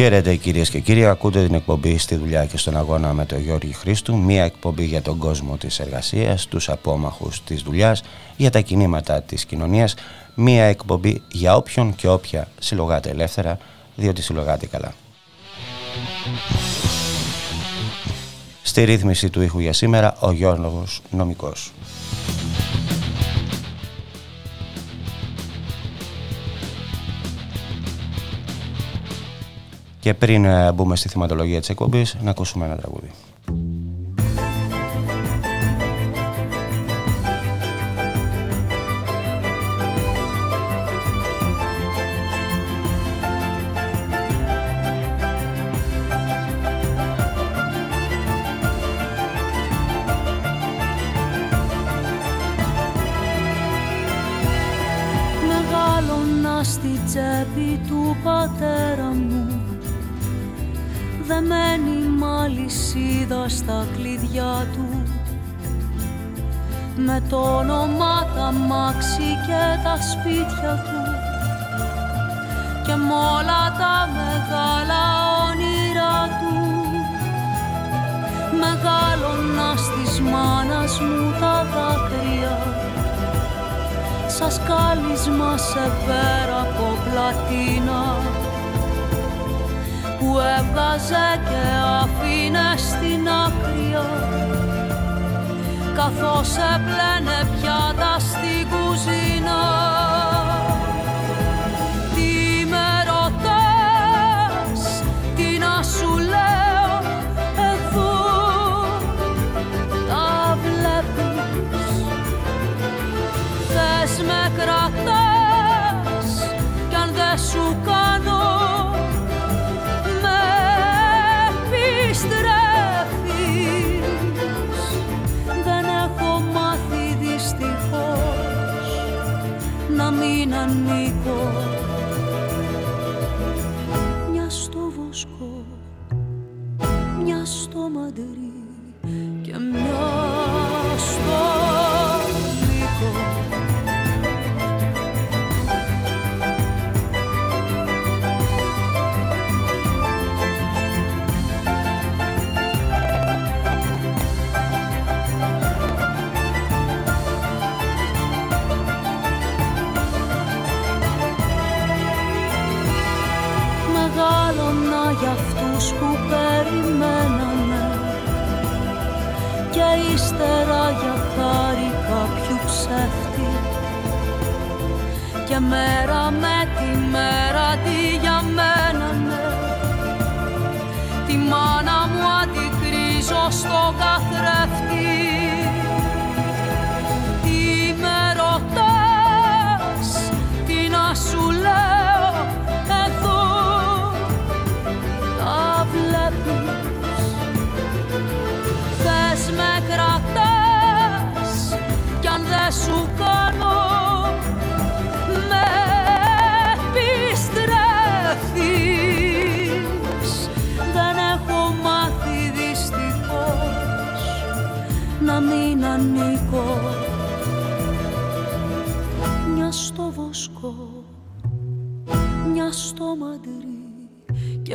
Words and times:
Χαίρετε 0.00 0.36
κυρίες 0.36 0.70
και 0.70 0.80
κύριοι, 0.80 1.06
ακούτε 1.06 1.44
την 1.46 1.54
εκπομπή 1.54 1.98
στη 1.98 2.16
δουλειά 2.16 2.44
και 2.46 2.56
στον 2.56 2.76
αγώνα 2.76 3.12
με 3.12 3.24
τον 3.26 3.40
Γιώργη 3.40 3.72
Χρήστου. 3.72 4.18
Μία 4.18 4.44
εκπομπή 4.44 4.84
για 4.84 5.02
τον 5.02 5.18
κόσμο 5.18 5.56
της 5.56 5.80
εργασίας, 5.80 6.46
τους 6.46 6.68
απόμαχους 6.68 7.44
της 7.44 7.62
δουλειάς, 7.62 8.02
για 8.36 8.50
τα 8.50 8.60
κινήματα 8.60 9.22
της 9.22 9.44
κοινωνίας. 9.44 9.94
Μία 10.34 10.64
εκπομπή 10.64 11.22
για 11.30 11.56
όποιον 11.56 11.94
και 11.94 12.08
όποια 12.08 12.48
συλλογάτε 12.58 13.10
ελεύθερα, 13.10 13.58
διότι 13.96 14.22
συλλογάτε 14.22 14.66
καλά. 14.66 14.94
Στη 18.62 18.84
ρύθμιση 18.84 19.30
του 19.30 19.42
ήχου 19.42 19.58
για 19.58 19.72
σήμερα, 19.72 20.16
ο 20.20 20.32
Γιώργος 20.32 21.00
Νομικός. 21.10 21.72
Και 30.00 30.14
πριν 30.14 30.44
ε, 30.44 30.72
μπούμε 30.72 30.96
στη 30.96 31.08
θεματολογία 31.08 31.60
της 31.60 31.68
εκπομπής, 31.68 32.16
να 32.22 32.30
ακούσουμε 32.30 32.64
ένα 32.64 32.76
τραγούδι. 32.76 33.10
Δεμένη 61.50 62.08
μαλισίδα 62.18 63.48
στα 63.48 63.86
κλειδιά 63.96 64.66
του. 64.72 65.02
Με 66.96 67.22
το 67.28 67.36
όνομα 67.36 68.26
τα 68.34 68.52
μάξι 68.52 69.28
και 69.46 69.62
τα 69.84 69.96
σπίτια 70.10 70.72
του. 70.84 71.00
Και 72.86 72.94
με 72.94 73.14
όλα 73.14 73.62
τα 73.80 74.08
μεγάλα 74.18 75.02
όνειρά 75.46 76.18
του. 76.38 76.56
Μεγάλωνα 78.62 79.76
στις 79.76 80.20
μάνας 80.20 81.00
μου 81.00 81.30
τα 81.40 81.66
δάκρυα. 81.72 82.58
Σας 84.28 84.60
κάλισμα 84.68 85.56
σε 85.56 85.90
πέρα 86.06 86.60
από 86.60 86.86
πλατίνα 87.04 88.09
που 90.20 90.38
έβγαζε 90.58 91.28
και 91.48 91.62
αφήνε 92.02 92.76
στην 92.76 93.28
άκρια 93.28 94.04
καθώς 95.94 96.50
έπλαινε 96.56 97.38
πιάτα 97.60 98.18
στην 98.18 98.19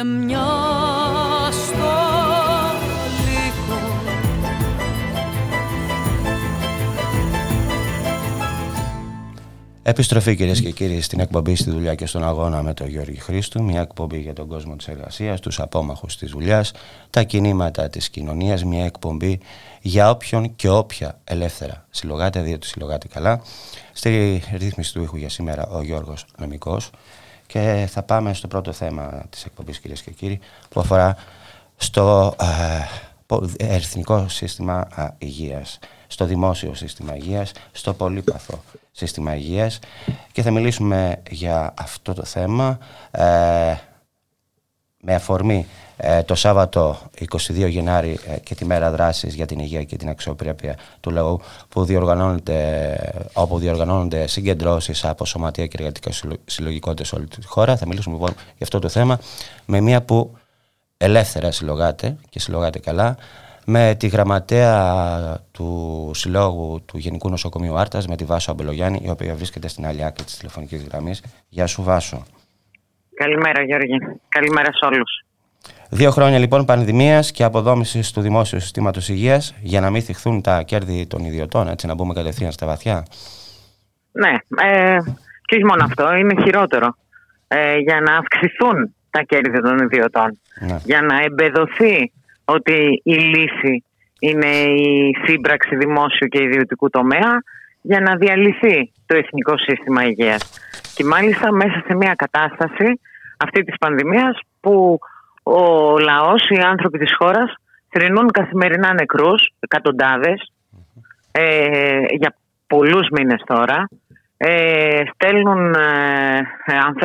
μια 0.05 0.45
στο 1.51 1.93
λύκο. 3.25 3.79
Επιστροφή 9.83 10.35
κυρίες 10.35 10.61
και 10.61 10.71
κύριοι 10.71 11.01
στην 11.01 11.19
εκπομπή 11.19 11.55
στη 11.55 11.69
δουλειά 11.69 11.95
και 11.95 12.05
στον 12.05 12.23
αγώνα 12.23 12.63
με 12.63 12.73
τον 12.73 12.87
Γιώργη 12.87 13.19
Χρήστου. 13.19 13.63
Μια 13.63 13.81
εκπομπή 13.81 14.19
για 14.19 14.33
τον 14.33 14.47
κόσμο 14.47 14.75
της 14.75 14.87
εργασίας, 14.87 15.39
τους 15.39 15.59
απόμαχους 15.59 16.17
της 16.17 16.31
δουλειάς, 16.31 16.71
τα 17.09 17.23
κινήματα 17.23 17.89
της 17.89 18.09
κοινωνίας. 18.09 18.63
Μια 18.63 18.85
εκπομπή 18.85 19.39
για 19.81 20.09
όποιον 20.09 20.55
και 20.55 20.69
όποια 20.69 21.19
ελεύθερα 21.23 21.85
συλλογάτε, 21.89 22.41
διότι 22.41 22.67
συλλογάτε 22.67 23.07
καλά. 23.07 23.41
Στη 23.93 24.43
ρύθμιση 24.53 24.93
του 24.93 25.01
ήχου 25.01 25.17
για 25.17 25.29
σήμερα 25.29 25.67
ο 25.67 25.81
Γιώργος 25.81 26.25
Νομικός 26.37 26.89
και 27.47 27.87
θα 27.91 28.03
πάμε 28.03 28.33
στο 28.33 28.47
πρώτο 28.47 28.71
θέμα 28.71 29.25
της 29.29 29.45
εκπομπής 29.45 29.79
κυρίες 29.79 30.01
και 30.01 30.11
κύριοι 30.11 30.39
που 30.69 30.79
αφορά 30.79 31.15
στο 31.75 32.35
ε, 32.39 33.75
εθνικό 33.75 34.27
σύστημα 34.27 34.87
ε, 34.95 35.07
υγείας, 35.17 35.79
στο 36.07 36.25
δημόσιο 36.25 36.73
σύστημα 36.73 37.15
υγείας, 37.15 37.51
στο 37.71 37.93
πολύπαθο 37.93 38.63
σύστημα 38.91 39.35
υγείας. 39.35 39.79
Και 40.31 40.41
θα 40.41 40.51
μιλήσουμε 40.51 41.21
για 41.29 41.73
αυτό 41.77 42.13
το 42.13 42.23
θέμα 42.23 42.77
ε, 43.11 43.75
με 45.01 45.15
αφορμή 45.15 45.67
ε, 45.97 46.23
το 46.23 46.35
Σάββατο 46.35 46.97
22 47.31 47.69
Γενάρη 47.69 48.19
ε, 48.27 48.39
και 48.39 48.55
τη 48.55 48.65
μέρα 48.65 48.91
δράσης 48.91 49.33
για 49.35 49.45
την 49.45 49.59
υγεία 49.59 49.83
και 49.83 49.97
την 49.97 50.09
αξιοπρέπεια 50.09 50.77
του 50.99 51.11
λαού 51.11 51.41
που 51.69 51.85
διοργανώνεται, 51.85 52.97
όπου 53.33 53.59
διοργανώνονται 53.59 54.27
συγκεντρώσεις 54.27 55.05
από 55.05 55.25
σωματεία 55.25 55.67
και 55.67 55.77
εργατικά 55.79 56.11
συλλογικότητες 56.45 57.07
σε 57.07 57.15
όλη 57.15 57.27
τη 57.27 57.45
χώρα. 57.45 57.77
Θα 57.77 57.87
μιλήσουμε 57.87 58.15
λοιπόν 58.15 58.33
για 58.33 58.61
αυτό 58.61 58.79
το 58.79 58.89
θέμα 58.89 59.19
με 59.65 59.81
μία 59.81 60.01
που 60.01 60.37
ελεύθερα 60.97 61.51
συλλογάται 61.51 62.17
και 62.29 62.39
συλλογάται 62.39 62.79
καλά 62.79 63.17
με 63.65 63.95
τη 63.99 64.07
γραμματέα 64.07 65.39
του 65.51 66.11
Συλλόγου 66.13 66.83
του 66.85 66.97
Γενικού 66.97 67.29
Νοσοκομείου 67.29 67.77
Άρτας 67.77 68.07
με 68.07 68.15
τη 68.15 68.23
Βάσο 68.23 68.51
Αμπελογιάννη 68.51 69.01
η 69.03 69.09
οποία 69.09 69.35
βρίσκεται 69.35 69.67
στην 69.67 69.85
άλλη 69.85 70.05
άκρη 70.05 70.23
της 70.23 70.37
τηλεφωνικής 70.37 70.83
γραμμής. 70.83 71.23
Γεια 71.49 71.67
σου 71.67 71.83
Βάσο. 71.83 72.23
Καλημέρα 73.13 73.63
Γιώργη. 73.63 73.97
Καλημέρα 74.29 74.73
σε 74.73 74.85
όλους. 74.85 75.24
Δύο 75.95 76.11
χρόνια 76.11 76.39
λοιπόν 76.39 76.65
πανδημίας 76.65 77.31
και 77.31 77.43
αποδόμησης 77.43 78.11
του 78.11 78.21
δημόσιου 78.21 78.59
συστήματος 78.59 79.09
υγείας 79.09 79.55
για 79.61 79.81
να 79.81 79.89
μην 79.89 80.01
θυχθούν 80.01 80.41
τα 80.41 80.61
κέρδη 80.61 81.07
των 81.07 81.23
ιδιωτών, 81.23 81.67
έτσι 81.67 81.87
να 81.87 81.93
μπούμε 81.93 82.13
κατευθείαν 82.13 82.51
στα 82.51 82.65
βαθιά. 82.65 83.05
Ναι, 84.11 84.33
ε, 84.63 84.97
και 85.45 85.55
όχι 85.55 85.65
μόνο 85.65 85.83
αυτό, 85.83 86.15
είναι 86.15 86.41
χειρότερο. 86.43 86.95
Ε, 87.47 87.77
για 87.77 88.01
να 88.01 88.17
αυξηθούν 88.17 88.95
τα 89.09 89.21
κέρδη 89.21 89.61
των 89.61 89.77
ιδιωτών. 89.77 90.39
Ναι. 90.59 90.77
Για 90.83 91.01
να 91.01 91.21
εμπεδοθεί 91.23 92.11
ότι 92.45 93.01
η 93.03 93.13
λύση 93.13 93.83
είναι 94.19 94.51
η 94.63 95.15
σύμπραξη 95.25 95.75
δημόσιου 95.75 96.27
και 96.27 96.43
ιδιωτικού 96.43 96.89
τομέα 96.89 97.43
για 97.81 97.99
να 97.99 98.15
διαλυθεί 98.15 98.91
το 99.05 99.15
εθνικό 99.15 99.57
σύστημα 99.57 100.05
υγείας. 100.05 100.51
Και 100.95 101.03
μάλιστα 101.03 101.51
μέσα 101.51 101.83
σε 101.87 101.95
μια 101.95 102.13
κατάσταση 102.15 102.99
αυτή 103.37 103.63
της 103.63 103.77
πανδημίας 103.77 104.39
που 104.59 104.99
ο 105.47 105.97
λαός, 105.97 106.49
οι 106.49 106.61
άνθρωποι 106.61 106.97
της 106.97 107.15
χώρας 107.17 107.53
θρυνούν 107.89 108.31
καθημερινά 108.31 108.93
νεκρούς, 108.93 109.53
ε, 111.31 111.99
για 112.17 112.35
πολλούς 112.67 113.07
μήνες 113.11 113.41
τώρα. 113.45 113.87
Ε, 114.37 115.01
στέλνουν, 115.13 115.73
ε, 115.73 116.41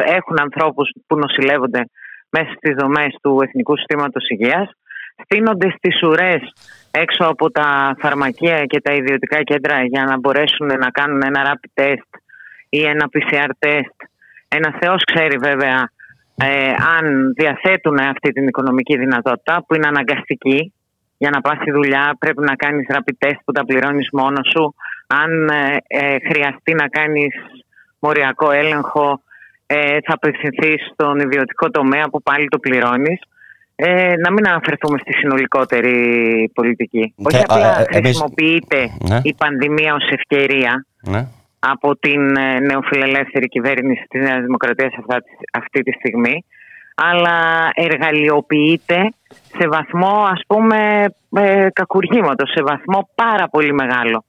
έχουν 0.05 0.41
ανθρώπους 0.41 0.91
που 1.07 1.17
νοσηλεύονται 1.17 1.85
μέσα 2.31 2.51
στις 2.57 2.75
δομές 2.79 3.17
του 3.23 3.39
Εθνικού 3.43 3.77
Συστήματος 3.77 4.29
Υγείας. 4.29 4.71
Στείνονται 5.25 5.75
στις 5.77 6.03
ουρές 6.03 6.53
έξω 6.91 7.25
από 7.25 7.51
τα 7.51 7.97
φαρμακεία 7.99 8.65
και 8.65 8.81
τα 8.81 8.93
ιδιωτικά 8.93 9.43
κέντρα 9.43 9.85
για 9.85 10.05
να 10.05 10.19
μπορέσουν 10.19 10.67
να 10.67 10.91
κάνουν 10.91 11.23
ένα 11.25 11.41
rapid 11.53 11.83
test 11.83 12.11
ή 12.69 12.83
ένα 12.83 13.09
PCR 13.13 13.51
test. 13.59 13.97
Ένα 14.49 14.77
Θεός 14.81 15.05
ξέρει 15.05 15.37
βέβαια 15.37 15.91
ε, 16.43 16.75
αν 16.99 17.35
διαθέτουν 17.37 17.99
αυτή 17.99 18.33
την 18.33 18.47
οικονομική 18.47 18.97
δυνατότητα 18.99 19.65
που 19.67 19.75
είναι 19.75 19.87
αναγκαστική 19.87 20.73
για 21.19 21.31
να 21.31 21.41
πας 21.41 21.57
στη 21.61 21.71
δουλειά 21.71 22.17
πρέπει 22.19 22.43
να 22.43 22.55
κάνεις 22.55 22.87
rapid 22.89 23.27
test 23.27 23.39
που 23.45 23.53
τα 23.53 23.65
πληρώνεις 23.65 24.09
μόνος 24.13 24.49
σου 24.51 24.75
αν 25.07 25.49
ε, 25.49 25.77
ε, 25.87 26.17
χρειαστεί 26.29 26.75
να 26.75 26.89
κάνεις 26.89 27.35
μοριακό 27.99 28.51
έλεγχο 28.51 29.21
θα 30.07 30.15
απευθυνθείς 30.15 30.91
στον 30.93 31.19
ιδιωτικό 31.19 31.71
τομέα 31.71 32.05
που 32.11 32.23
πάλι 32.23 32.49
το 32.49 32.59
πληρώνεις 32.59 33.21
να 34.25 34.33
μην 34.33 34.49
αναφερθούμε 34.49 34.99
στη 34.99 35.13
συνολικότερη 35.13 36.51
πολιτική. 36.55 37.15
Όχι 37.17 37.43
απλά 37.43 37.87
χρησιμοποιείται 37.93 38.91
ναι. 39.09 39.21
η 39.23 39.35
πανδημία 39.35 39.95
ως 39.95 40.09
ευκαιρία 40.11 40.87
ναι 41.01 41.27
από 41.61 41.97
την 41.97 42.37
ε, 42.37 42.59
νεοφιλελεύθερη 42.59 43.49
κυβέρνηση 43.49 44.05
της 44.09 44.21
Νέας 44.21 44.41
Δημοκρατίας 44.41 44.93
αυτή 45.53 45.83
τη 45.83 45.93
στιγμή 45.93 46.45
αλλά 46.95 47.71
εργαλειοποιείται 47.75 49.13
σε 49.59 49.69
βαθμό 49.69 50.25
ας 50.31 50.41
πούμε 50.47 51.05
ε, 51.37 51.67
σε 52.55 52.63
βαθμό 52.63 53.09
πάρα 53.15 53.49
πολύ 53.49 53.73
μεγάλο 53.73 54.25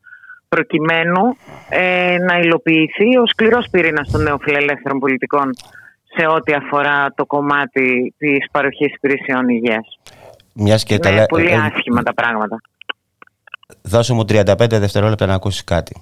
προκειμένου 0.49 1.37
ε, 1.69 2.17
να 2.17 2.37
υλοποιηθεί 2.37 3.17
ο 3.17 3.25
σκληρός 3.25 3.65
πυρήνας 3.71 4.11
των 4.11 4.21
νεοφιλελεύθερων 4.21 4.99
πολιτικών 4.99 5.49
σε 6.15 6.25
ό,τι 6.27 6.53
αφορά 6.53 7.13
το 7.15 7.25
κομμάτι 7.25 8.13
της 8.17 8.45
παροχής 8.51 8.93
υπηρεσιών 8.93 9.47
υγείας. 9.47 9.99
Μιας 10.53 10.83
και 10.83 10.93
Είναι 10.93 11.25
πολύ 11.25 11.51
ε, 11.51 11.55
άσχημα 11.55 12.03
τα 12.03 12.13
πράγματα. 12.13 12.61
Δώσε 13.81 14.13
μου 14.13 14.21
35 14.21 14.55
δευτερόλεπτα 14.69 15.25
να 15.25 15.33
ακούσεις 15.33 15.63
κάτι. 15.63 16.01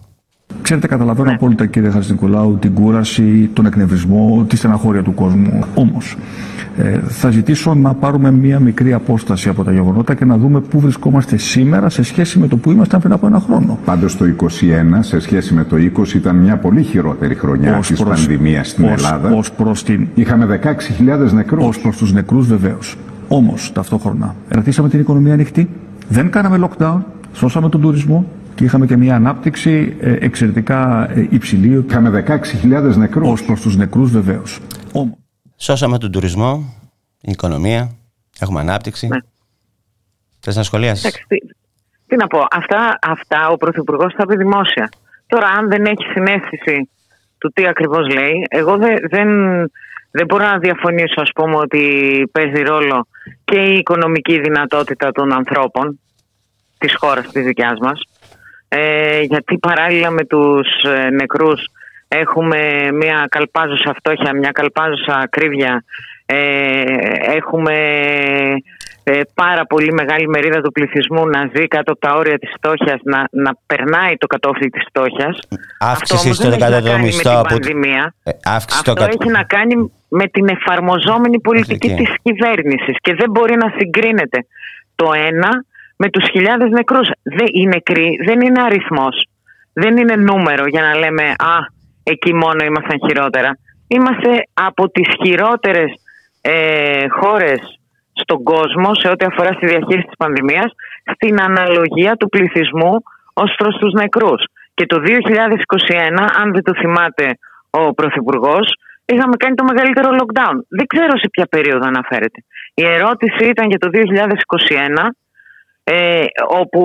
Ξέρετε, 0.61 0.87
καταλαβαίνω 0.87 1.29
ναι. 1.29 1.35
απόλυτα 1.35 1.65
κύριε 1.65 1.89
Χατζηνικολάου 1.89 2.57
την 2.59 2.73
κούραση, 2.73 3.49
τον 3.53 3.65
εκνευρισμό, 3.65 4.45
τη 4.49 4.55
στεναχώρια 4.55 5.03
του 5.03 5.13
κόσμου. 5.13 5.63
Όμως, 5.73 6.17
ε, 6.77 6.99
θα 7.07 7.29
ζητήσω 7.29 7.73
να 7.73 7.93
πάρουμε 7.93 8.31
μία 8.31 8.59
μικρή 8.59 8.93
απόσταση 8.93 9.49
από 9.49 9.63
τα 9.63 9.71
γεγονότα 9.71 10.13
και 10.13 10.25
να 10.25 10.37
δούμε 10.37 10.59
πού 10.59 10.79
βρισκόμαστε 10.79 11.37
σήμερα 11.37 11.89
σε 11.89 12.03
σχέση 12.03 12.39
με 12.39 12.47
το 12.47 12.57
που 12.57 12.71
ήμασταν 12.71 12.99
πριν 12.99 13.11
από 13.13 13.27
ένα 13.27 13.39
χρόνο. 13.39 13.79
Πάντως 13.85 14.17
το 14.17 14.25
2021 14.25 14.99
σε 14.99 15.19
σχέση 15.19 15.53
με 15.53 15.63
το 15.63 15.75
20 15.75 16.13
ήταν 16.13 16.35
μια 16.35 16.57
πολύ 16.57 16.83
χειρότερη 16.83 17.35
χρονιά 17.35 17.79
της 17.87 18.03
πανδημίας 18.03 18.69
στην 18.69 18.85
ως, 18.85 18.91
Ελλάδα. 18.91 19.29
Ως 19.29 19.51
προς 19.51 19.83
την... 19.83 20.07
Είχαμε 20.13 20.59
16.000 21.27 21.31
νεκρούς. 21.31 21.77
Ω 21.77 21.81
προς 21.81 21.97
τους 21.97 22.13
νεκρούς 22.13 22.47
βεβαίως. 22.47 22.95
Όμως 23.27 23.71
ταυτόχρονα 23.73 24.35
κρατήσαμε 24.49 24.89
την 24.89 24.99
οικονομία 24.99 25.33
ανοιχτή, 25.33 25.69
δεν 26.09 26.29
κάναμε 26.29 26.69
lockdown, 26.69 26.97
σώσαμε 27.33 27.69
τον 27.69 27.81
τουρισμό, 27.81 28.25
και 28.59 28.65
είχαμε 28.65 28.85
και 28.85 28.97
μια 28.97 29.15
ανάπτυξη 29.15 29.97
ε, 29.99 30.15
εξαιρετικά 30.19 31.09
ε, 31.11 31.27
υψηλή. 31.29 31.85
Είχαμε 31.87 32.23
16.000 32.63 32.95
νεκρούς. 32.95 33.27
Ως 33.27 33.43
προς 33.43 33.61
τους 33.61 33.75
νεκρούς 33.75 34.11
βεβαίως. 34.11 34.59
Σώσαμε 35.57 35.97
τον 35.97 36.11
τουρισμό, 36.11 36.73
η 37.21 37.31
οικονομία, 37.31 37.91
έχουμε 38.39 38.59
ανάπτυξη. 38.59 39.07
Ναι. 39.07 39.17
Θες 40.39 40.55
να 40.55 40.63
σχολιάσεις; 40.63 41.25
τι, 41.27 41.37
τι, 42.07 42.15
να 42.15 42.27
πω, 42.27 42.45
αυτά, 42.51 42.99
αυτά 43.01 43.49
ο 43.49 43.57
Πρωθυπουργός 43.57 44.13
θα 44.17 44.25
πει 44.25 44.35
δημόσια. 44.35 44.89
Τώρα 45.27 45.47
αν 45.47 45.69
δεν 45.69 45.85
έχει 45.85 46.03
συνέστηση 46.13 46.89
του 47.37 47.51
τι 47.53 47.67
ακριβώς 47.67 48.13
λέει, 48.13 48.45
εγώ 48.49 48.77
δεν, 48.77 48.95
δεν, 49.09 49.27
δεν 50.11 50.25
μπορώ 50.25 50.45
να 50.45 50.57
διαφωνήσω 50.57 51.21
ας 51.21 51.31
πούμε 51.35 51.55
ότι 51.55 51.83
παίζει 52.31 52.61
ρόλο 52.61 53.07
και 53.43 53.59
η 53.59 53.77
οικονομική 53.77 54.39
δυνατότητα 54.39 55.11
των 55.11 55.33
ανθρώπων 55.33 55.99
της 56.77 56.95
χώρας 56.95 57.27
της 57.31 57.45
δικιάς 57.45 57.79
μας 57.79 58.01
ε, 58.69 59.21
γιατί 59.21 59.57
παράλληλα 59.57 60.09
με 60.09 60.25
τους 60.25 60.67
ε, 60.83 61.09
νεκρούς 61.09 61.61
έχουμε 62.07 62.89
μια 62.93 63.25
καλπάζουσα 63.29 63.93
φτώχεια, 63.97 64.33
μια 64.35 64.51
καλπάζουσα 64.51 65.15
ακρίβεια, 65.23 65.83
ε, 66.25 66.83
έχουμε 67.35 67.75
ε, 69.03 69.21
πάρα 69.33 69.65
πολύ 69.65 69.93
μεγάλη 69.93 70.27
μερίδα 70.27 70.61
του 70.61 70.71
πληθυσμού 70.71 71.27
να 71.27 71.49
ζει 71.55 71.67
κάτω 71.67 71.91
από 71.91 71.99
τα 71.99 72.13
όρια 72.13 72.39
της 72.39 72.51
φτώχειας, 72.57 72.99
να, 73.03 73.27
να 73.31 73.51
περνάει 73.65 74.17
το 74.17 74.27
κατόφλι 74.27 74.69
της 74.69 74.83
φτώχειας. 74.87 75.39
Αύξηση 75.79 76.33
στο 76.33 76.49
δεκατό 76.49 76.97
μισθό 76.97 77.31
από 77.31 77.47
πανδημία. 77.47 78.13
Αυτό 78.45 78.93
έχει 78.97 79.29
να 79.31 79.43
κάνει 79.43 79.91
με 80.09 80.27
την 80.27 80.47
εφαρμοζόμενη 80.47 81.39
πολιτική 81.39 81.93
της 81.93 82.09
κυβέρνησης 82.21 82.95
και 83.01 83.15
δεν 83.15 83.29
μπορεί 83.31 83.55
να 83.55 83.73
συγκρίνεται 83.77 84.45
το 84.95 85.11
ένα 85.27 85.63
με 86.01 86.09
τους 86.09 86.29
χιλιάδες 86.31 86.69
νεκρούς. 86.69 87.09
Δεν 87.23 87.47
είναι 87.51 87.69
νεκροί 87.73 88.09
δεν 88.27 88.41
είναι 88.41 88.61
αριθμός. 88.61 89.27
Δεν 89.73 89.97
είναι 89.97 90.15
νούμερο 90.15 90.63
για 90.67 90.81
να 90.81 90.95
λέμε 90.95 91.23
«Α, 91.23 91.55
εκεί 92.03 92.33
μόνο 92.33 92.65
ήμασταν 92.65 92.97
χειρότερα». 93.07 93.57
Είμαστε 93.87 94.31
από 94.53 94.89
τις 94.89 95.07
χειρότερες 95.21 95.91
ε, 96.41 97.07
χώρες 97.19 97.59
στον 98.21 98.43
κόσμο 98.43 98.89
σε 98.95 99.07
ό,τι 99.07 99.25
αφορά 99.25 99.51
στη 99.53 99.65
διαχείριση 99.65 100.07
της 100.07 100.17
πανδημίας 100.17 100.69
στην 101.13 101.41
αναλογία 101.41 102.15
του 102.15 102.29
πληθυσμού 102.29 102.93
ως 103.33 103.53
προς 103.57 103.75
τους 103.79 103.93
νεκρούς. 103.93 104.41
Και 104.73 104.85
το 104.85 104.97
2021, 104.99 106.27
αν 106.41 106.53
δεν 106.53 106.63
το 106.63 106.73
θυμάται 106.81 107.25
ο 107.69 107.93
Πρωθυπουργός, 107.93 108.67
είχαμε 109.05 109.35
κάνει 109.37 109.55
το 109.55 109.63
μεγαλύτερο 109.63 110.09
lockdown. 110.19 110.57
Δεν 110.77 110.85
ξέρω 110.93 111.17
σε 111.17 111.27
ποια 111.31 111.45
περίοδο 111.45 111.85
αναφέρεται. 111.87 112.39
Η 112.73 112.83
ερώτηση 112.85 113.43
ήταν 113.53 113.65
για 113.69 113.79
το 113.79 113.89
2021 113.91 115.09
ε, 115.91 116.25
όπου 116.47 116.83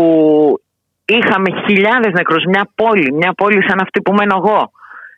είχαμε 1.04 1.48
χιλιάδες 1.66 2.12
νεκρούς, 2.12 2.44
μια 2.44 2.68
πόλη, 2.74 3.12
μια 3.12 3.32
πόλη 3.32 3.68
σαν 3.68 3.80
αυτή 3.80 4.00
που 4.02 4.12
μένω 4.12 4.36
εγώ, 4.44 4.70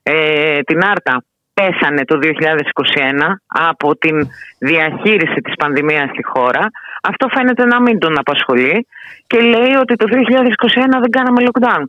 ε, 0.03 0.61
την 0.61 0.85
Άρτα, 0.85 1.25
πέσανε 1.55 2.05
το 2.05 2.19
2021 2.19 3.41
από 3.47 3.97
την 3.97 4.17
διαχείριση 4.59 5.41
της 5.41 5.55
πανδημίας 5.55 6.09
στη 6.09 6.23
χώρα. 6.25 6.65
Αυτό 7.03 7.29
φαίνεται 7.35 7.65
να 7.65 7.81
μην 7.81 7.99
τον 7.99 8.19
απασχολεί 8.19 8.87
και 9.27 9.41
λέει 9.41 9.75
ότι 9.83 9.95
το 9.97 10.07
2021 10.09 11.01
δεν 11.01 11.11
κάναμε 11.11 11.41
lockdown. 11.47 11.85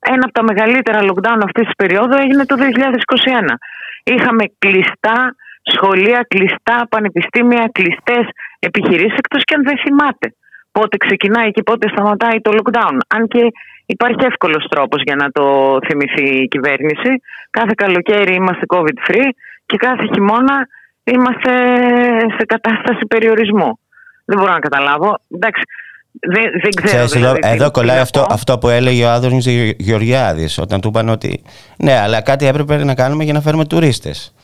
Ένα 0.00 0.22
από 0.24 0.32
τα 0.32 0.42
μεγαλύτερα 0.42 1.00
lockdown 1.08 1.40
αυτής 1.44 1.64
της 1.64 1.76
περίοδου 1.76 2.16
έγινε 2.24 2.44
το 2.44 2.56
2021. 2.56 3.54
Είχαμε 4.02 4.44
κλειστά 4.58 5.34
σχολεία, 5.62 6.26
κλειστά 6.28 6.86
πανεπιστήμια, 6.88 7.70
κλειστές 7.72 8.24
επιχειρήσεις, 8.58 9.18
εκτός 9.18 9.44
και 9.44 9.54
αν 9.54 9.62
δεν 9.64 9.78
θυμάται 9.78 10.28
πότε 10.78 10.96
ξεκινάει 11.06 11.50
και 11.50 11.62
πότε 11.62 11.88
σταματάει 11.94 12.38
το 12.46 12.50
lockdown. 12.58 12.96
Αν 13.14 13.22
και 13.32 13.42
υπάρχει 13.94 14.22
εύκολος 14.30 14.64
τρόπος 14.72 15.00
για 15.06 15.16
να 15.22 15.26
το 15.36 15.44
θυμηθεί 15.86 16.26
η 16.44 16.48
κυβέρνηση. 16.48 17.10
Κάθε 17.50 17.74
καλοκαίρι 17.76 18.34
είμαστε 18.34 18.64
COVID-free 18.74 19.28
και 19.66 19.76
κάθε 19.76 20.04
χειμώνα 20.12 20.56
είμαστε 21.04 21.52
σε 22.36 22.44
κατάσταση 22.54 23.06
περιορισμού. 23.12 23.70
Δεν 24.24 24.38
μπορώ 24.38 24.52
να 24.52 24.58
καταλάβω. 24.58 25.10
Εντάξει, 25.34 25.62
δεν, 26.20 26.44
δεν 26.62 26.70
ξέρω. 26.74 26.88
Ξέρεις, 26.88 27.12
δηλαδή, 27.12 27.38
εδώ, 27.42 27.54
εδώ 27.54 27.70
κολλάει 27.70 27.98
αυτό, 27.98 28.26
αυτό 28.30 28.58
που 28.58 28.68
έλεγε 28.68 29.04
ο 29.04 29.10
Άδωνης 29.10 29.46
Γεωργιάδης 29.76 30.58
όταν 30.58 30.80
του 30.80 30.88
είπαν 30.88 31.08
ότι 31.08 31.42
ναι, 31.78 31.98
αλλά 31.98 32.20
κάτι 32.22 32.46
έπρεπε 32.46 32.84
να 32.84 32.94
κάνουμε 32.94 33.24
για 33.24 33.32
να 33.32 33.40
φέρουμε 33.40 33.64
τουρίστες. 33.64 34.34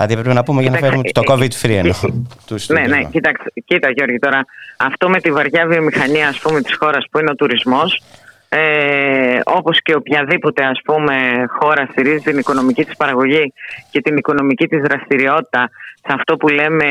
Αντί 0.00 0.14
πρέπει 0.14 0.34
να 0.34 0.42
πούμε 0.42 0.62
για 0.62 0.70
να 0.70 0.76
φέρουμε 0.76 1.02
το 1.02 1.22
COVID-free 1.28 1.70
εννοώ. 1.70 1.94
ναι, 2.74 2.86
ναι, 2.86 3.04
κοίταξε, 3.04 3.52
κοίτα 3.64 3.90
Γιώργη 3.90 4.18
τώρα. 4.18 4.44
Αυτό 4.78 5.08
με 5.08 5.20
τη 5.20 5.32
βαριά 5.32 5.66
βιομηχανία 5.66 6.28
ας 6.28 6.38
πούμε 6.38 6.60
της 6.60 6.76
χώρας 6.76 7.06
που 7.10 7.18
είναι 7.18 7.30
ο 7.30 7.34
τουρισμός 7.34 8.02
ε, 8.48 9.40
όπως 9.44 9.82
και 9.82 9.94
οποιαδήποτε 9.94 10.64
ας 10.64 10.80
πούμε 10.84 11.14
χώρα 11.48 11.88
στηρίζει 11.90 12.22
την 12.22 12.38
οικονομική 12.38 12.84
της 12.84 12.96
παραγωγή 12.96 13.52
και 13.90 14.00
την 14.00 14.16
οικονομική 14.16 14.66
της 14.66 14.80
δραστηριότητα 14.80 15.70
σε 15.92 16.14
αυτό 16.18 16.36
που 16.36 16.48
λέμε 16.48 16.86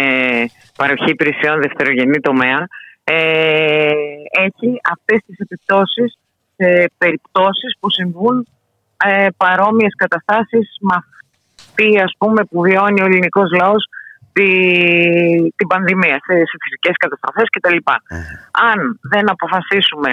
παροχή 0.77 1.09
υπηρεσιών 1.09 1.61
δευτερογενή 1.61 2.19
τομέα 2.19 2.67
ε, 3.03 3.91
έχει 4.45 4.79
αυτές 4.91 5.19
τις 5.25 5.39
επιπτώσεις 5.39 6.19
σε 6.55 6.91
περιπτώσεις 6.97 7.77
που 7.79 7.89
συμβούν 7.89 8.47
ε, 9.05 9.27
παρόμοιες 9.37 9.93
καταστάσεις 9.95 10.77
με 10.79 10.95
αυτή 11.77 12.00
ας 12.01 12.12
πούμε 12.17 12.43
που 12.50 12.62
βιώνει 12.62 13.01
ο 13.01 13.05
ελληνικός 13.05 13.50
λαός 13.62 13.89
τη, 14.34 14.48
την 15.55 15.67
πανδημία 15.67 16.17
σε, 16.25 16.34
σε 16.50 16.55
φυσικές 16.63 16.96
καταστροφές 17.03 17.48
κτλ. 17.53 17.77
Αν 18.72 19.00
δεν 19.01 19.29
αποφασίσουμε 19.29 20.12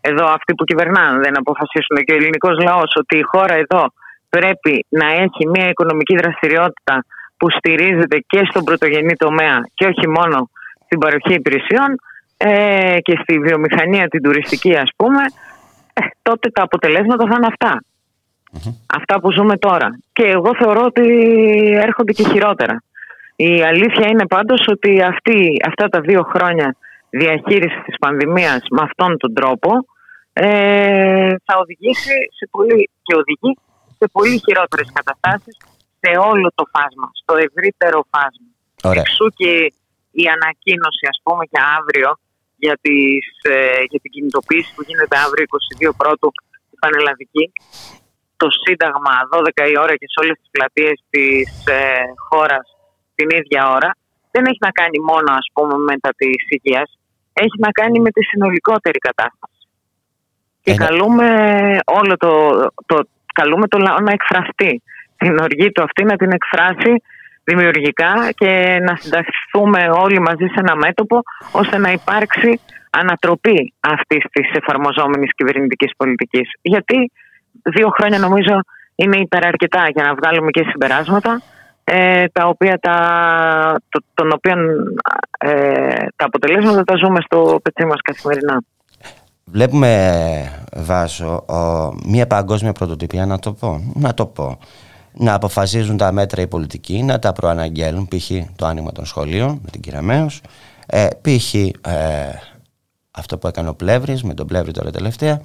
εδώ 0.00 0.26
αυτοί 0.26 0.54
που 0.54 0.64
κυβερνάνε 0.64 1.18
δεν 1.18 1.38
αποφασίσουν 1.38 1.96
και 2.04 2.12
ο 2.12 2.16
ελληνικός 2.16 2.56
λαός 2.64 2.90
ότι 3.00 3.16
η 3.18 3.22
χώρα 3.22 3.54
εδώ 3.54 3.84
πρέπει 4.28 4.86
να 4.88 5.06
έχει 5.06 5.42
μια 5.54 5.68
οικονομική 5.68 6.16
δραστηριότητα 6.16 7.04
που 7.36 7.50
στηρίζεται 7.50 8.18
και 8.26 8.40
στον 8.48 8.64
πρωτογενή 8.64 9.14
τομέα 9.16 9.56
και 9.74 9.86
όχι 9.86 10.08
μόνο 10.08 10.50
στην 10.84 10.98
παροχή 10.98 11.34
υπηρεσιών 11.34 11.90
ε, 12.36 12.96
και 13.00 13.18
στη 13.22 13.38
βιομηχανία 13.38 14.08
την 14.08 14.22
τουριστική 14.22 14.76
ας 14.76 14.90
πούμε 14.96 15.22
ε, 15.92 16.00
τότε 16.22 16.50
τα 16.50 16.62
αποτελέσματα 16.62 17.24
θα 17.28 17.34
είναι 17.36 17.50
αυτά. 17.54 17.72
Αυτά 18.86 19.20
που 19.20 19.32
ζούμε 19.32 19.56
τώρα. 19.56 19.98
Και 20.12 20.22
εγώ 20.22 20.50
θεωρώ 20.60 20.84
ότι 20.84 21.06
έρχονται 21.86 22.12
και 22.12 22.28
χειρότερα. 22.28 22.82
Η 23.36 23.62
αλήθεια 23.62 24.06
είναι 24.08 24.26
πάντως 24.26 24.64
ότι 24.68 25.02
αυτή, 25.02 25.56
αυτά 25.66 25.88
τα 25.88 26.00
δύο 26.00 26.22
χρόνια 26.22 26.76
διαχείρισης 27.10 27.82
της 27.84 27.96
πανδημίας 27.98 28.60
με 28.70 28.80
αυτόν 28.82 29.16
τον 29.16 29.34
τρόπο 29.34 29.70
ε, 30.32 31.34
θα 31.44 31.54
οδηγήσει 31.62 32.14
σε 32.38 32.48
πολύ, 32.50 32.90
και 33.02 33.14
οδηγεί 33.20 33.52
σε 33.98 34.06
πολύ 34.12 34.36
χειρότερες 34.44 34.88
καταστάσεις 34.98 35.56
σε 36.00 36.10
όλο 36.30 36.48
το 36.54 36.64
φάσμα, 36.72 37.08
στο 37.20 37.34
ευρύτερο 37.46 37.98
φάσμα. 38.12 38.48
Ωραία. 38.90 39.02
Εξού 39.04 39.26
και 39.40 39.52
η 40.22 40.24
ανακοίνωση 40.36 41.04
ας 41.12 41.18
πούμε 41.22 41.44
και 41.50 41.60
αύριο 41.78 42.10
για, 42.64 42.74
τις, 42.84 43.26
ε, 43.54 43.82
για 43.90 44.00
την 44.02 44.10
κινητοποίηση 44.14 44.70
που 44.74 44.82
γίνεται 44.88 45.16
αύριο 45.24 45.44
22 45.44 45.92
πρώτου 46.02 46.28
η 46.74 46.76
Πανελλαδική 46.82 47.44
το 48.42 48.48
Σύνταγμα 48.64 49.14
12 49.30 49.72
η 49.72 49.76
ώρα 49.84 49.94
και 50.00 50.08
σε 50.12 50.18
όλες 50.22 50.36
τις 50.40 50.50
πλατείες 50.54 50.96
της 51.12 51.48
ε, 51.66 51.80
χώρας 52.28 52.64
την 53.14 53.28
ίδια 53.38 53.62
ώρα 53.76 53.90
δεν 54.32 54.44
έχει 54.50 54.62
να 54.68 54.72
κάνει 54.80 54.98
μόνο 55.10 55.28
ας 55.40 55.46
πούμε 55.54 55.74
μετά 55.90 56.10
της 56.20 56.42
υγείας 56.56 56.90
έχει 57.32 57.56
να 57.58 57.70
κάνει 57.70 57.98
με 58.00 58.10
τη 58.10 58.22
συνολικότερη 58.22 58.98
κατάσταση. 58.98 59.62
Και 60.62 60.74
καλούμε 60.74 61.28
όλο 61.84 62.16
το, 62.16 62.32
το, 62.86 62.96
καλούμε 63.34 63.66
το 63.68 63.78
λαό 63.78 63.98
να 63.98 64.12
εκφραστεί. 64.12 64.82
Την 65.16 65.38
οργή 65.38 65.72
του 65.72 65.82
αυτή 65.82 66.04
να 66.04 66.16
την 66.16 66.30
εκφράσει 66.30 66.92
δημιουργικά 67.44 68.12
και 68.34 68.78
να 68.86 68.96
συνταχθούμε 68.96 69.80
όλοι 70.04 70.20
μαζί 70.20 70.46
σε 70.46 70.58
ένα 70.64 70.76
μέτωπο 70.76 71.22
ώστε 71.52 71.78
να 71.78 71.90
υπάρξει 71.92 72.60
ανατροπή 72.90 73.72
αυτής 73.80 74.24
της 74.32 74.50
εφαρμοζόμενης 74.60 75.30
κυβερνητικής 75.34 75.92
πολιτικής. 75.96 76.48
Γιατί 76.62 77.12
δύο 77.62 77.88
χρόνια 77.88 78.18
νομίζω 78.18 78.60
είναι 78.94 79.16
υπεραρκετά 79.16 79.88
για 79.94 80.02
να 80.02 80.14
βγάλουμε 80.14 80.50
και 80.50 80.64
συμπεράσματα 80.70 81.42
ε, 81.84 82.28
τα 82.32 82.46
οποία 82.46 82.78
τα, 82.78 82.96
το, 83.88 84.00
των 84.14 84.32
οποίων 84.32 84.58
ε, 85.38 86.06
τα 86.16 86.24
αποτελέσματα 86.24 86.84
τα 86.84 86.96
ζούμε 86.96 87.20
στο 87.20 87.60
πετσί 87.62 87.84
μας 87.84 88.00
καθημερινά. 88.02 88.62
Βλέπουμε, 89.44 90.66
Βάσο, 90.76 91.44
μια 92.06 92.26
παγκόσμια 92.26 92.72
πρωτοτυπία, 92.72 93.26
να 93.26 93.38
το 93.38 93.52
πω, 93.52 93.92
να 93.94 94.14
το 94.14 94.26
πω. 94.26 94.58
Να 95.14 95.34
αποφασίζουν 95.34 95.96
τα 95.96 96.12
μέτρα 96.12 96.42
οι 96.42 96.46
πολιτικοί, 96.46 97.02
να 97.02 97.18
τα 97.18 97.32
προαναγγέλουν, 97.32 98.08
π.χ. 98.08 98.30
το 98.56 98.66
άνοιγμα 98.66 98.92
των 98.92 99.04
σχολείων 99.04 99.60
με 99.62 99.70
την 99.70 99.80
Κυραμαίος, 99.80 100.40
ε, 100.86 101.08
π.χ. 101.20 101.54
Ε, 101.54 101.70
αυτό 103.10 103.38
που 103.38 103.46
έκανε 103.46 103.68
ο 103.68 103.74
Πλεύρης, 103.74 104.22
με 104.22 104.34
τον 104.34 104.46
Πλεύρη 104.46 104.72
τώρα 104.72 104.90
τελευταία, 104.90 105.40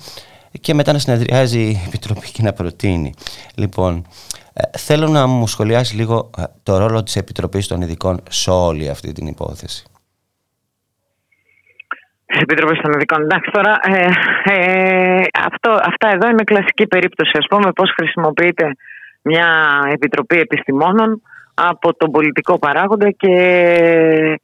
και 0.61 0.73
μετά 0.73 0.91
να 0.93 0.99
συνεδριάζει 0.99 1.59
η 1.59 1.81
Επιτροπή 1.87 2.31
και 2.31 2.43
να 2.43 2.53
προτείνει. 2.53 3.13
Λοιπόν, 3.55 4.05
ε, 4.53 4.77
θέλω 4.77 5.07
να 5.07 5.27
μου 5.27 5.47
σχολιάσει 5.47 5.95
λίγο 5.95 6.29
ε, 6.37 6.43
το 6.63 6.77
ρόλο 6.77 7.03
της 7.03 7.15
Επιτροπής 7.15 7.67
των 7.67 7.81
Ειδικών 7.81 8.19
σε 8.29 8.49
όλη 8.49 8.89
αυτή 8.89 9.11
την 9.11 9.27
υπόθεση. 9.27 9.85
Της 12.25 12.39
Επιτροπής 12.41 12.81
των 12.81 12.91
Ειδικών. 12.93 13.21
Εντάξει, 13.21 13.51
τώρα 13.51 13.79
ε, 13.83 14.09
ε, 14.43 15.23
αυτό, 15.45 15.71
αυτά 15.71 16.09
εδώ 16.13 16.29
είναι 16.29 16.43
κλασική 16.43 16.87
περίπτωση. 16.87 17.31
Α 17.37 17.55
πούμε, 17.55 17.71
πώς 17.71 17.91
χρησιμοποιείται 17.95 18.75
μια 19.21 19.79
επιτροπή 19.91 20.39
επιστημόνων 20.39 21.21
από 21.53 21.95
τον 21.95 22.11
πολιτικό 22.11 22.59
παράγοντα 22.59 23.11
και 23.11 23.31
ε, 23.31 24.35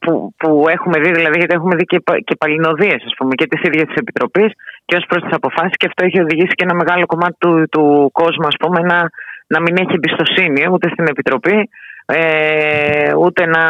που, 0.00 0.34
που 0.36 0.64
έχουμε 0.68 1.00
δει, 1.00 1.10
δηλαδή, 1.10 1.38
γιατί 1.38 1.54
έχουμε 1.54 1.76
δει 1.76 1.84
και, 1.84 2.00
και 2.24 2.36
παλινοδίες 2.36 3.00
και 3.34 3.46
της 3.46 3.62
ίδιας 3.62 3.86
της 3.86 3.94
Επιτροπής 3.94 4.50
και 4.84 4.96
ως 4.96 5.04
προς 5.08 5.22
τις 5.22 5.32
αποφάσεις, 5.32 5.76
και 5.76 5.86
αυτό 5.86 6.04
έχει 6.04 6.20
οδηγήσει 6.20 6.54
και 6.54 6.64
ένα 6.68 6.74
μεγάλο 6.74 7.06
κομμάτι 7.06 7.36
του, 7.38 7.64
του 7.70 8.10
κόσμου 8.12 8.46
ας 8.46 8.56
πούμε, 8.60 8.80
να, 8.80 8.98
να 9.46 9.60
μην 9.60 9.74
έχει 9.78 9.94
εμπιστοσύνη 9.94 10.62
ούτε 10.72 10.88
στην 10.88 11.06
Επιτροπή, 11.08 11.68
ε, 12.06 13.14
ούτε, 13.14 13.46
να, 13.46 13.64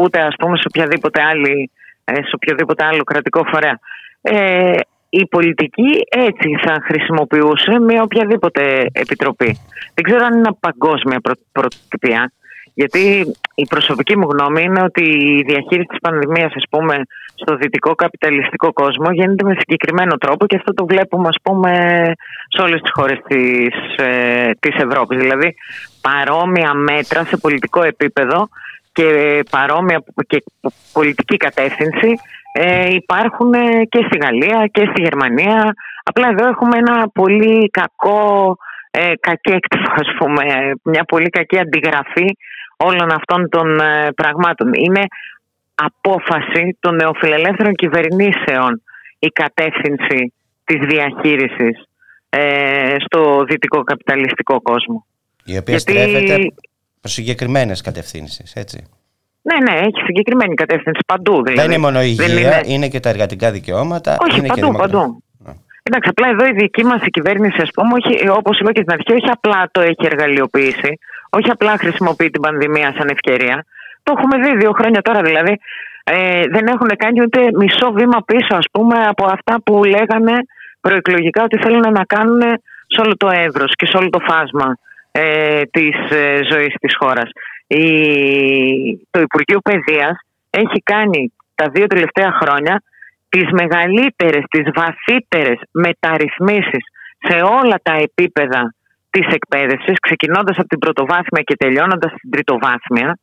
ούτε 0.00 0.20
ας 0.20 0.34
πούμε, 0.38 0.56
σε, 0.56 0.66
οποιαδήποτε 0.68 1.22
άλλη, 1.22 1.70
ε, 2.04 2.14
σε 2.14 2.34
οποιοδήποτε 2.34 2.84
άλλο 2.84 3.02
κρατικό 3.02 3.40
φορέα. 3.50 3.78
Ε, 4.22 4.78
η 5.08 5.26
πολιτική 5.26 5.90
έτσι 6.08 6.48
θα 6.64 6.74
χρησιμοποιούσε 6.84 7.78
με 7.78 8.00
οποιαδήποτε 8.00 8.62
επιτροπή. 8.92 9.58
Δεν 9.94 10.04
ξέρω 10.04 10.24
αν 10.24 10.34
είναι 10.38 10.56
παγκόσμια 10.60 11.20
πρωτοτυπία. 11.52 12.32
Γιατί 12.74 13.34
η 13.54 13.66
προσωπική 13.66 14.16
μου 14.18 14.28
γνώμη 14.30 14.62
είναι 14.62 14.82
ότι 14.82 15.04
η 15.04 15.42
διαχείριση 15.42 15.88
της 15.88 15.98
πανδημίας 16.00 16.52
ας 16.54 16.64
πούμε, 16.70 16.96
στο 17.34 17.56
δυτικό 17.56 17.94
καπιταλιστικό 17.94 18.72
κόσμο 18.72 19.10
γίνεται 19.10 19.44
με 19.44 19.54
συγκεκριμένο 19.58 20.16
τρόπο 20.16 20.46
και 20.46 20.56
αυτό 20.56 20.74
το 20.74 20.86
βλέπουμε 20.86 21.28
ας 21.28 21.36
πούμε, 21.42 21.70
σε 22.48 22.62
όλες 22.62 22.80
τις 22.80 22.90
χώρες 22.94 23.18
της, 23.28 23.74
ε, 23.96 24.50
της 24.60 24.74
Ευρώπης. 24.76 25.18
Δηλαδή 25.18 25.54
παρόμοια 26.00 26.74
μέτρα 26.74 27.24
σε 27.24 27.36
πολιτικό 27.36 27.82
επίπεδο 27.82 28.48
και 28.92 29.08
παρόμοια 29.50 30.02
και 30.26 30.42
πολιτική 30.92 31.36
κατεύθυνση 31.36 32.10
ε, 32.52 32.94
υπάρχουν 32.94 33.52
και 33.88 34.06
στη 34.06 34.18
Γαλλία 34.22 34.66
και 34.72 34.88
στη 34.90 35.02
Γερμανία. 35.02 35.74
Απλά 36.04 36.28
εδώ 36.28 36.48
έχουμε 36.48 36.78
ένα 36.78 37.08
πολύ 37.12 37.70
κακό 37.70 38.56
ε, 38.90 39.12
κακέκτυπο, 39.20 39.90
ας 39.96 40.08
πούμε, 40.18 40.44
μια 40.82 41.04
πολύ 41.04 41.28
κακή 41.28 41.58
αντιγραφή 41.58 42.36
όλων 42.76 43.12
αυτών 43.12 43.48
των 43.48 43.80
ε, 43.80 44.12
πραγμάτων. 44.12 44.72
Είναι 44.72 45.02
απόφαση 45.74 46.76
των 46.80 46.94
νεοφιλελεύθερων 46.94 47.74
κυβερνήσεων 47.74 48.82
η 49.18 49.28
κατεύθυνση 49.28 50.32
της 50.64 50.78
διαχείρισης 50.86 51.88
ε, 52.28 52.96
στο 52.98 53.44
δυτικό 53.48 53.82
καπιταλιστικό 53.82 54.60
κόσμο. 54.62 55.06
Η 55.44 55.58
οποία 55.58 55.76
Γιατί... 55.76 55.92
στρέφεται 55.92 56.52
προς 57.00 57.12
συγκεκριμένες 57.12 57.80
κατευθύνσεις, 57.80 58.52
έτσι. 58.54 58.86
Ναι, 59.42 59.72
ναι, 59.72 59.78
έχει 59.78 60.00
συγκεκριμένη 60.06 60.54
κατεύθυνση 60.54 61.00
παντού. 61.06 61.32
Δηλαδή. 61.32 61.54
Δεν 61.54 61.64
είναι 61.64 61.78
μόνο 61.78 62.02
η 62.02 62.16
υγεία, 62.18 62.62
είναι... 62.66 62.88
και 62.88 63.00
τα 63.00 63.08
εργατικά 63.08 63.50
δικαιώματα. 63.50 64.16
Όχι, 64.20 64.38
είναι 64.38 64.48
παντού, 64.48 64.70
και 64.70 64.78
παντού. 64.78 65.23
Εντάξει, 65.86 66.08
απλά 66.10 66.28
εδώ 66.28 66.44
η 66.46 66.52
δική 66.52 66.84
μας 66.84 67.00
κυβέρνηση, 67.10 67.60
ας 67.60 67.70
πούμε, 67.74 67.92
όπως 68.30 68.58
είπα 68.58 68.72
και 68.72 68.82
στην 68.84 68.92
αρχή, 68.92 69.12
όχι 69.12 69.30
απλά 69.30 69.68
το 69.72 69.80
έχει 69.80 70.04
εργαλειοποιήσει, 70.10 70.98
όχι 71.30 71.50
απλά 71.50 71.76
χρησιμοποιεί 71.78 72.30
την 72.30 72.40
πανδημία 72.40 72.94
σαν 72.98 73.08
ευκαιρία. 73.08 73.64
Το 74.02 74.14
έχουμε 74.16 74.36
δει 74.42 74.56
δύο 74.56 74.72
χρόνια 74.72 75.02
τώρα 75.02 75.22
δηλαδή. 75.22 75.58
Ε, 76.04 76.42
δεν 76.50 76.66
έχουν 76.66 76.90
κάνει 76.96 77.20
ούτε 77.22 77.40
μισό 77.54 77.92
βήμα 77.92 78.22
πίσω, 78.26 78.54
ας 78.56 78.66
πούμε, 78.72 79.06
από 79.06 79.24
αυτά 79.24 79.54
που 79.64 79.84
λέγανε 79.84 80.34
προεκλογικά 80.80 81.42
ότι 81.42 81.58
θέλουν 81.58 81.92
να 81.92 82.04
κάνουν 82.04 82.42
σε 82.86 83.00
όλο 83.04 83.16
το 83.16 83.28
εύρος 83.30 83.72
και 83.74 83.86
σε 83.86 83.96
όλο 83.96 84.08
το 84.08 84.18
φάσμα 84.28 84.76
ε, 85.12 85.62
της 85.62 85.96
ε, 86.10 86.40
ζωής 86.52 86.74
της 86.80 86.96
χώρας. 86.96 87.30
Η, 87.66 87.84
το 89.10 89.20
Υπουργείο 89.20 89.60
Παιδείας 89.60 90.16
έχει 90.50 90.82
κάνει 90.84 91.32
τα 91.54 91.68
δύο 91.68 91.86
τελευταία 91.86 92.32
χρόνια 92.40 92.82
τις 93.34 93.48
μεγαλύτερες, 93.50 94.44
τις 94.50 94.66
βαθύτερες 94.74 95.58
μεταρρυθμίσεις 95.70 96.84
σε 97.28 97.36
όλα 97.60 97.76
τα 97.82 97.94
επίπεδα 98.06 98.74
της 99.10 99.26
εκπαίδευσης, 99.26 99.96
ξεκινώντας 100.00 100.56
από 100.58 100.68
την 100.68 100.78
πρωτοβάθμια 100.78 101.42
και 101.44 101.56
τελειώνοντας 101.56 102.12
την 102.20 102.30
τριτοβάθμια. 102.30 103.18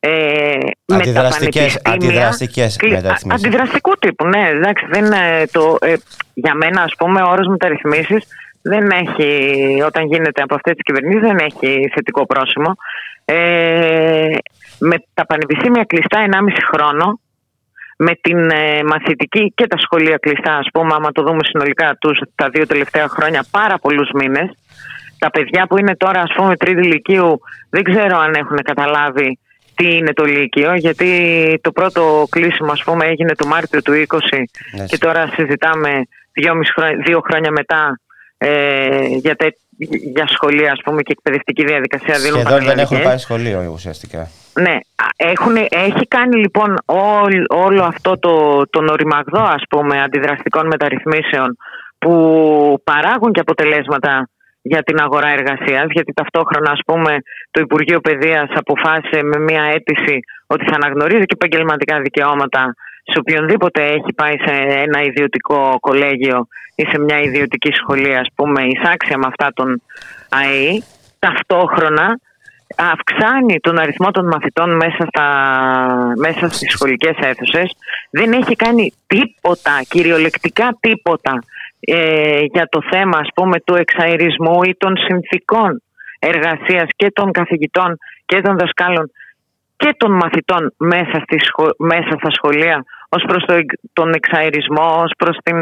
Ε, 0.00 0.58
αντιδραστικές, 0.86 1.80
αντιδραστικές 1.84 2.76
μεταρρυθμίσεις. 2.82 3.46
Αντιδραστικού 3.46 3.92
τύπου, 3.98 4.26
ναι. 4.26 4.48
Εντάξει, 4.48 4.84
δεν, 4.90 5.06
το, 5.52 5.76
ε, 5.80 5.94
για 6.34 6.54
μένα, 6.54 6.82
ας 6.82 6.94
πούμε, 6.98 7.20
ο 7.22 7.30
όρος 7.30 7.46
μεταρρυθμίσεις 7.46 8.22
δεν 8.62 8.90
έχει, 8.90 9.28
όταν 9.86 10.06
γίνεται 10.06 10.42
από 10.42 10.54
αυτές 10.54 10.72
τις 10.74 10.82
κυβερνήσεις, 10.82 11.20
δεν 11.20 11.38
έχει 11.38 11.90
θετικό 11.94 12.26
πρόσημο. 12.26 12.70
Ε, 13.24 14.36
με 14.78 14.96
τα 15.14 15.26
πανεπιστήμια 15.26 15.84
κλειστά 15.84 16.18
1,5 16.20 16.62
χρόνο, 16.72 17.20
με 18.00 18.12
την 18.20 18.50
ε, 18.50 18.82
μαθητική 18.82 19.52
και 19.54 19.66
τα 19.66 19.78
σχολεία 19.78 20.16
κλειστά, 20.16 20.54
ας 20.56 20.68
πούμε, 20.72 20.94
άμα 20.94 21.12
το 21.12 21.22
δούμε 21.22 21.40
συνολικά 21.42 21.96
τους, 22.00 22.20
τα 22.34 22.48
δύο 22.48 22.66
τελευταία 22.66 23.08
χρόνια, 23.08 23.44
πάρα 23.50 23.78
πολλούς 23.78 24.10
μήνες. 24.14 24.50
Τα 25.18 25.30
παιδιά 25.30 25.66
που 25.66 25.78
είναι 25.78 25.96
τώρα, 25.96 26.20
ας 26.20 26.32
πούμε, 26.36 26.56
τρίτη 26.56 26.80
ηλικίου, 26.80 27.40
δεν 27.70 27.82
ξέρω 27.82 28.18
αν 28.18 28.34
έχουν 28.34 28.56
καταλάβει 28.62 29.38
τι 29.74 29.96
είναι 29.96 30.12
το 30.12 30.24
Λύκειο, 30.24 30.74
γιατί 30.74 31.10
το 31.60 31.72
πρώτο 31.72 32.26
κλείσιμο, 32.30 32.72
ας 32.72 32.82
πούμε, 32.84 33.06
έγινε 33.06 33.34
το 33.34 33.46
Μάρτιο 33.46 33.82
του 33.82 33.92
20 33.92 34.18
ναι. 34.76 34.84
και 34.84 34.98
τώρα 34.98 35.30
συζητάμε 35.34 35.90
δύο 37.04 37.20
χρόνια 37.20 37.50
μετά 37.50 38.00
ε, 38.38 39.06
για, 39.06 39.36
τε, 39.36 39.46
για 40.12 40.26
σχολεία 40.26 40.72
ας 40.72 40.80
πούμε, 40.84 41.02
και 41.02 41.12
εκπαιδευτική 41.12 41.64
διαδικασία 41.64 42.18
δίνουν 42.18 42.40
Σχεδόν 42.40 42.64
δεν 42.64 42.78
έχουν 42.78 43.02
πάει 43.02 43.18
σχολείο 43.18 43.70
ουσιαστικά. 43.72 44.30
Ναι, 44.60 44.76
έχουν, 45.16 45.56
έχει 45.68 46.06
κάνει 46.08 46.36
λοιπόν 46.36 46.74
όλο 47.48 47.82
αυτό 47.84 48.18
το, 48.18 48.62
τον 48.70 48.88
οριμαγδό 48.88 49.42
ας 49.42 49.62
πούμε 49.70 50.02
αντιδραστικών 50.02 50.66
μεταρρυθμίσεων 50.66 51.56
που 51.98 52.14
παράγουν 52.84 53.32
και 53.32 53.40
αποτελέσματα 53.40 54.28
για 54.62 54.82
την 54.82 55.00
αγορά 55.00 55.28
εργασίας 55.28 55.86
γιατί 55.88 56.12
ταυτόχρονα 56.12 56.70
ας 56.70 56.80
πούμε 56.86 57.16
το 57.50 57.60
Υπουργείο 57.60 58.00
Παιδείας 58.00 58.48
αποφάσισε 58.54 59.22
με 59.22 59.38
μια 59.38 59.62
αίτηση 59.62 60.18
ότι 60.46 60.64
θα 60.64 60.74
αναγνωρίζει 60.74 61.24
και 61.24 61.36
επαγγελματικά 61.40 62.00
δικαιώματα 62.00 62.74
σε 63.10 63.18
οποιονδήποτε 63.18 63.82
έχει 63.84 64.12
πάει 64.14 64.36
σε 64.46 64.54
ένα 64.86 65.02
ιδιωτικό 65.02 65.76
κολέγιο 65.80 66.46
ή 66.74 66.84
σε 66.90 66.98
μια 66.98 67.18
ιδιωτική 67.20 67.72
σχολή, 67.72 68.16
ας 68.16 68.28
πούμε, 68.34 68.62
εισάξια 68.62 69.18
με 69.18 69.26
αυτά 69.26 69.52
των 69.54 69.82
ΑΕΗ, 70.28 70.84
ταυτόχρονα 71.18 72.18
αυξάνει 72.76 73.60
τον 73.60 73.78
αριθμό 73.78 74.10
των 74.10 74.26
μαθητών 74.26 74.76
μέσα, 74.76 75.06
στα, 75.08 75.26
μέσα 76.16 76.48
στις 76.48 76.72
σχολικές 76.72 77.16
αίθουσες. 77.20 77.76
Δεν 78.10 78.32
έχει 78.32 78.56
κάνει 78.56 78.92
τίποτα, 79.06 79.82
κυριολεκτικά 79.88 80.76
τίποτα 80.80 81.38
ε, 81.80 82.40
για 82.40 82.68
το 82.68 82.82
θέμα, 82.90 83.18
ας 83.18 83.28
πούμε, 83.34 83.60
του 83.60 83.74
εξαερισμού 83.74 84.62
ή 84.62 84.76
των 84.78 84.96
συνθήκων 84.96 85.82
εργασίας 86.18 86.88
και 86.96 87.10
των 87.10 87.32
καθηγητών 87.32 87.98
και 88.26 88.40
των 88.40 88.56
δασκάλων 88.58 89.10
και 89.76 89.94
των 89.96 90.12
μαθητών 90.12 90.74
μέσα, 90.76 91.24
μέσα 91.78 92.10
στα 92.18 92.30
σχολεία 92.30 92.84
ως 93.08 93.22
προς 93.26 93.44
το, 93.44 93.54
τον 93.92 94.12
εξαερισμό, 94.12 95.02
ως 95.02 95.12
προς 95.18 95.36
την, 95.42 95.56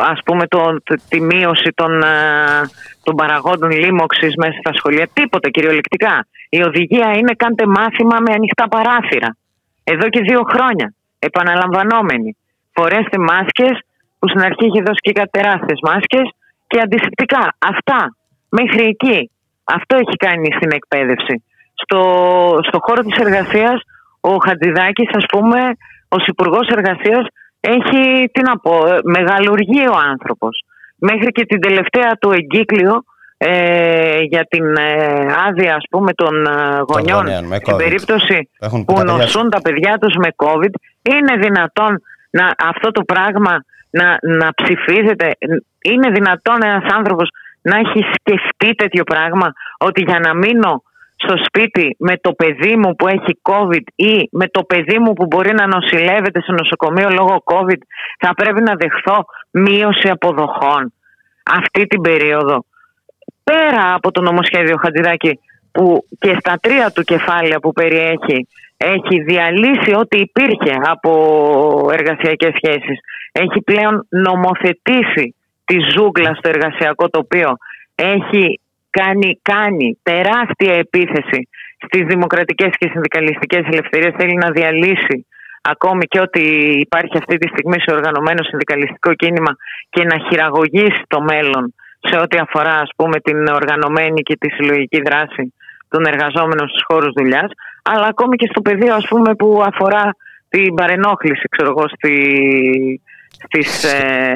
ας 0.00 0.20
πούμε, 0.24 0.46
το, 0.46 0.76
τη 1.08 1.20
μείωση 1.20 1.70
των, 1.74 2.02
ε, 2.02 2.60
των 3.02 3.14
παραγόντων 3.14 3.70
λίμωξης 3.70 4.34
μέσα 4.36 4.56
στα 4.62 4.72
σχολεία. 4.74 5.08
Τίποτα 5.12 5.48
κυριολεκτικά. 5.50 6.26
Η 6.48 6.62
οδηγία 6.62 7.10
είναι 7.18 7.32
κάντε 7.36 7.66
μάθημα 7.66 8.16
με 8.20 8.32
ανοιχτά 8.32 8.68
παράθυρα. 8.68 9.36
Εδώ 9.84 10.08
και 10.08 10.20
δύο 10.20 10.42
χρόνια. 10.52 10.94
Επαναλαμβανόμενοι. 11.18 12.36
Φορέστε 12.72 13.18
μάσκες 13.18 13.76
που 14.18 14.28
στην 14.28 14.40
αρχή 14.40 14.66
είχε 14.66 14.82
δώσει 14.86 15.00
και 15.06 15.12
κατεράστες 15.12 15.78
μάσκες 15.82 16.26
και 16.66 16.80
αντισηπτικά. 16.80 17.54
Αυτά. 17.58 18.16
Μέχρι 18.48 18.84
εκεί. 18.84 19.30
Αυτό 19.64 19.96
έχει 19.96 20.16
κάνει 20.16 20.48
στην 20.56 20.70
εκπαίδευση. 20.72 21.44
Στο, 21.82 22.00
στο 22.68 22.78
χώρο 22.82 23.02
της 23.02 23.18
εργασίας 23.18 23.78
ο 24.20 24.36
Χατζηδάκης 24.44 25.10
ας 25.14 25.26
πούμε 25.32 25.60
ο 26.08 26.16
Υπουργός 26.26 26.68
Εργασίας 26.68 27.26
έχει, 27.60 28.28
τι 28.32 28.42
να 28.42 28.58
πω, 28.58 28.86
ε, 28.86 28.98
μεγαλουργεί 29.02 29.88
ο 29.88 29.96
άνθρωπος. 30.10 30.64
Μέχρι 30.98 31.30
και 31.32 31.44
την 31.46 31.60
τελευταία 31.60 32.16
του 32.20 32.30
εγκύκλιο 32.32 33.02
ε, 33.38 34.20
για 34.20 34.44
την 34.44 34.76
ε, 34.76 35.26
άδεια 35.46 35.74
ας 35.74 35.84
πούμε 35.90 36.12
των 36.12 36.46
ε, 36.46 36.80
γονιών 36.88 37.26
στην 37.54 37.76
περίπτωση 37.76 38.50
που 38.86 39.02
νοσούν 39.04 39.50
τα 39.50 39.60
παιδιά 39.60 39.98
τους 39.98 40.14
με 40.14 40.28
COVID 40.36 40.70
είναι 41.02 41.36
δυνατόν 41.40 42.02
να, 42.30 42.54
αυτό 42.56 42.90
το 42.90 43.02
πράγμα 43.04 43.64
να, 43.90 44.18
να 44.20 44.50
ψηφίζεται; 44.54 45.30
Είναι 45.82 46.10
δυνατόν 46.10 46.58
ένας 46.62 46.92
άνθρωπος 46.94 47.28
να 47.62 47.76
έχει 47.76 48.00
σκεφτεί 48.14 48.74
τέτοιο 48.74 49.04
πράγμα 49.04 49.52
ότι 49.78 50.02
για 50.02 50.18
να 50.18 50.34
μείνω 50.34 50.82
στο 51.16 51.34
σπίτι 51.44 51.96
με 51.98 52.16
το 52.16 52.32
παιδί 52.32 52.76
μου 52.76 52.94
που 52.96 53.08
έχει 53.08 53.40
COVID 53.42 53.82
ή 53.94 54.28
με 54.30 54.48
το 54.48 54.62
παιδί 54.62 54.98
μου 54.98 55.12
που 55.12 55.26
μπορεί 55.26 55.54
να 55.54 55.66
νοσηλεύεται 55.66 56.40
στο 56.40 56.52
νοσοκομείο 56.52 57.08
λόγω 57.10 57.42
COVID 57.44 57.80
θα 58.18 58.34
πρέπει 58.34 58.62
να 58.62 58.74
δεχθώ 58.74 59.24
μείωση 59.50 60.08
αποδοχών 60.08 60.92
αυτή 61.44 61.86
την 61.86 62.00
περίοδο. 62.00 62.64
Πέρα 63.44 63.94
από 63.94 64.10
το 64.10 64.20
νομοσχέδιο 64.20 64.76
Χατζηδάκη 64.76 65.38
που 65.72 66.04
και 66.18 66.36
στα 66.38 66.58
τρία 66.60 66.90
του 66.90 67.02
κεφάλαια 67.02 67.60
που 67.60 67.72
περιέχει 67.72 68.48
έχει 68.76 69.22
διαλύσει 69.22 69.94
ό,τι 69.94 70.18
υπήρχε 70.18 70.74
από 70.82 71.10
εργασιακές 71.92 72.52
σχέσεις. 72.54 72.98
Έχει 73.32 73.62
πλέον 73.64 74.06
νομοθετήσει 74.08 75.34
τη 75.64 75.76
ζούγκλα 75.94 76.34
στο 76.34 76.48
εργασιακό 76.48 77.08
τοπίο. 77.08 77.56
Έχει 77.94 78.60
κάνει, 79.00 79.40
κάνει 79.42 79.88
τεράστια 80.02 80.74
επίθεση 80.84 81.40
στις 81.84 82.02
δημοκρατικές 82.12 82.72
και 82.78 82.88
συνδικαλιστικές 82.92 83.62
ελευθερίες, 83.72 84.14
θέλει 84.18 84.36
να 84.44 84.50
διαλύσει 84.50 85.16
ακόμη 85.62 86.04
και 86.12 86.20
ότι 86.20 86.44
υπάρχει 86.86 87.16
αυτή 87.22 87.36
τη 87.38 87.48
στιγμή 87.48 87.78
σε 87.80 87.90
οργανωμένο 87.96 88.42
συνδικαλιστικό 88.42 89.14
κίνημα 89.14 89.52
και 89.90 90.02
να 90.04 90.16
χειραγωγήσει 90.26 91.02
το 91.14 91.20
μέλλον 91.20 91.74
σε 92.08 92.16
ό,τι 92.22 92.36
αφορά 92.38 92.74
ας 92.74 92.90
πούμε 92.96 93.20
την 93.20 93.38
οργανωμένη 93.46 94.20
και 94.22 94.36
τη 94.36 94.48
συλλογική 94.50 95.00
δράση 95.08 95.54
των 95.88 96.04
εργαζόμενων 96.04 96.68
στους 96.68 96.84
χώρους 96.88 97.12
δουλειάς 97.16 97.50
αλλά 97.82 98.06
ακόμη 98.06 98.36
και 98.36 98.48
στο 98.50 98.60
πεδίο 98.60 98.94
ας 98.94 99.06
πούμε 99.08 99.34
που 99.34 99.62
αφορά 99.66 100.04
την 100.48 100.74
παρενόχληση 100.74 101.48
ξέρω 101.48 101.68
εγώ 101.68 101.84
στη, 101.88 102.14
στις, 103.44 103.84
ε, 103.84 104.34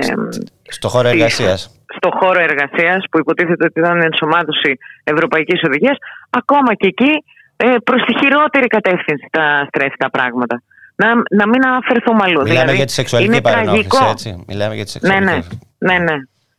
στο 0.68 0.88
χώρο 0.88 1.08
εργασίας 1.08 1.79
στο 1.96 2.08
χώρο 2.18 2.40
εργασίας 2.40 3.04
που 3.10 3.18
υποτίθεται 3.18 3.64
ότι 3.64 3.80
ήταν 3.80 4.02
ενσωμάτωση 4.02 4.78
Ευρωπαϊκής 5.04 5.62
Οδηγίας, 5.66 5.96
ακόμα 6.30 6.74
και 6.74 6.86
εκεί 6.86 7.12
ε, 7.56 7.74
προς 7.84 8.02
τη 8.02 8.18
χειρότερη 8.18 8.66
κατεύθυνση 8.66 9.26
τα 9.30 9.66
στρέφει 9.68 9.96
τα 9.96 10.10
πράγματα. 10.10 10.62
Να, 10.96 11.14
να 11.14 11.48
μην 11.48 11.66
αναφερθούμε 11.66 12.20
αλλού. 12.22 12.40
Μιλάμε 12.42 12.60
δηλαδή, 12.60 12.76
για 12.76 12.86
τη 12.86 12.92
σεξουαλική 12.92 13.40
παρενόχληση, 13.40 14.04
έτσι. 14.10 14.44
Μιλάμε 14.48 14.74
για 14.74 14.84
τη 14.84 14.90
σεξουαλική 14.90 15.24
ναι, 15.24 15.32
ναι, 15.78 15.98
ναι, 15.98 15.98
ναι. 15.98 16.16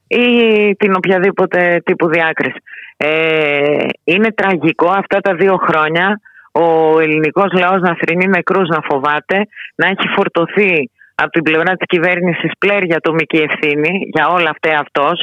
Ή 0.08 0.26
την 0.76 0.96
οποιαδήποτε 0.96 1.82
τύπου 1.86 2.08
διάκριση. 2.10 2.62
Ε, 2.98 3.86
είναι 4.04 4.32
τραγικό 4.32 4.90
αυτά 4.90 5.20
τα 5.20 5.34
δύο 5.36 5.56
χρόνια 5.68 6.20
ο 6.52 7.00
ελληνικός 7.00 7.52
λαός 7.54 7.82
να 7.82 7.96
θρυνεί 7.96 8.28
νεκρούς 8.28 8.68
να 8.68 8.80
φοβάται, 8.90 9.48
να 9.76 9.88
έχει 9.88 10.08
φορτωθεί 10.16 10.92
από 11.24 11.32
την 11.32 11.44
πλευρά 11.44 11.72
της 11.74 11.88
κυβέρνησης 11.94 12.52
πλέρια 12.58 12.96
ατομική 12.98 13.38
ευθύνη 13.50 13.92
για 14.14 14.28
όλα 14.28 14.50
αυτά 14.50 14.80
αυτός 14.80 15.18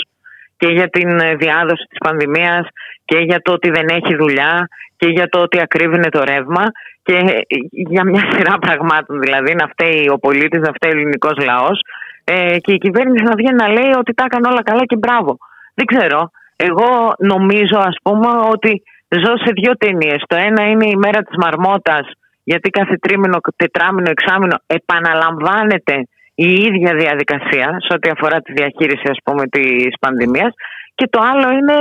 και 0.57 0.69
για 0.69 0.89
την 0.89 1.09
ε, 1.21 1.35
διάδοση 1.35 1.85
της 1.91 1.99
πανδημίας 1.99 2.65
και 3.05 3.19
για 3.19 3.39
το 3.45 3.53
ότι 3.53 3.71
δεν 3.71 3.87
έχει 3.89 4.17
δουλειά 4.17 4.69
και 4.97 5.09
για 5.09 5.29
το 5.29 5.39
ότι 5.41 5.61
ακρίβεινε 5.61 6.09
το 6.09 6.25
ρεύμα 6.25 6.65
και 7.03 7.17
ε, 7.17 7.41
για 7.71 8.05
μια 8.05 8.23
σειρά 8.33 8.55
πραγμάτων 8.59 9.21
δηλαδή 9.21 9.55
να 9.55 9.67
φταίει 9.73 10.09
ο 10.15 10.19
πολίτης, 10.19 10.61
να 10.61 10.73
φταίει 10.73 10.93
ο 10.93 10.99
ελληνικός 10.99 11.37
λαός 11.45 11.81
ε, 12.25 12.59
και 12.59 12.73
η 12.73 12.79
κυβέρνηση 12.79 13.25
να 13.25 13.35
βγαίνει 13.37 13.61
να 13.65 13.69
λέει 13.69 13.93
ότι 13.99 14.15
τα 14.15 14.25
έκανε 14.25 14.49
όλα 14.49 14.63
καλά 14.63 14.85
και 14.85 14.97
μπράβο. 14.97 15.37
Δεν 15.75 15.87
ξέρω. 15.87 16.31
Εγώ 16.57 16.91
νομίζω 17.19 17.79
ας 17.79 17.97
πούμε 18.03 18.29
ότι 18.53 18.83
ζω 19.09 19.33
σε 19.45 19.51
δύο 19.61 19.73
ταινίες. 19.77 20.23
Το 20.27 20.37
ένα 20.37 20.63
είναι 20.71 20.87
η 20.87 20.97
μέρα 20.97 21.23
της 21.23 21.37
μαρμότας 21.37 22.07
γιατί 22.51 22.69
κάθε 22.79 22.97
τρίμηνο, 23.05 23.39
τετράμηνο, 23.57 24.11
εξάμηνο 24.11 24.57
επαναλαμβάνεται 24.67 25.97
η 26.35 26.51
ίδια 26.67 26.93
διαδικασία 27.03 27.67
σε 27.87 27.93
ό,τι 27.97 28.09
αφορά 28.15 28.39
τη 28.41 28.53
διαχείριση 28.53 29.07
ας 29.15 29.19
πούμε 29.25 29.43
της 29.47 29.93
πανδημίας 30.01 30.53
και 30.95 31.07
το 31.13 31.21
άλλο 31.31 31.49
είναι 31.59 31.77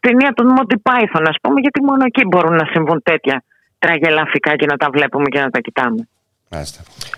ταινία 0.00 0.32
των 0.38 0.46
Monty 0.54 0.76
Python 0.88 1.24
ας 1.32 1.38
πούμε 1.42 1.60
γιατί 1.60 1.78
μόνο 1.88 2.02
εκεί 2.04 2.22
μπορούν 2.28 2.54
να 2.62 2.66
συμβούν 2.72 3.02
τέτοια 3.02 3.42
τραγελαφικά 3.78 4.56
και 4.56 4.66
να 4.66 4.76
τα 4.76 4.88
βλέπουμε 4.92 5.28
και 5.32 5.40
να 5.40 5.50
τα 5.50 5.60
κοιτάμε. 5.60 6.08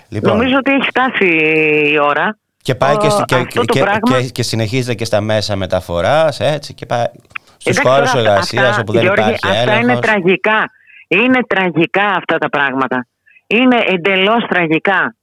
Λοιπόν. 0.08 0.30
Νομίζω 0.32 0.56
ότι 0.56 0.70
έχει 0.72 0.88
φτάσει 0.94 1.26
η 1.94 1.98
ώρα. 1.98 2.38
Και 2.62 2.74
πάει 2.74 2.96
και, 2.96 3.08
και, 3.24 3.60
και, 3.72 3.80
πράγμα... 3.80 4.22
και, 4.32 4.42
συνεχίζεται 4.42 4.94
και 4.94 5.04
στα 5.04 5.20
μέσα 5.20 5.56
μεταφοράς 5.56 6.40
έτσι 6.40 6.74
και 6.74 6.86
πάει 6.86 7.04
στους 7.56 7.78
χώρους 7.78 8.14
εργασίας 8.14 8.78
όπου 8.78 8.92
δεν 8.92 9.02
Γιώργη, 9.02 9.22
υπάρχει 9.22 9.48
Αυτά 9.48 9.74
είναι 9.78 9.98
τραγικά. 9.98 10.70
Είναι 11.18 11.40
τραγικά 11.46 12.06
αυτά 12.20 12.36
τα 12.38 12.48
πράγματα. 12.48 13.06
Είναι 13.46 13.78
εντελώς 13.94 14.42
τραγικά. 14.48 15.14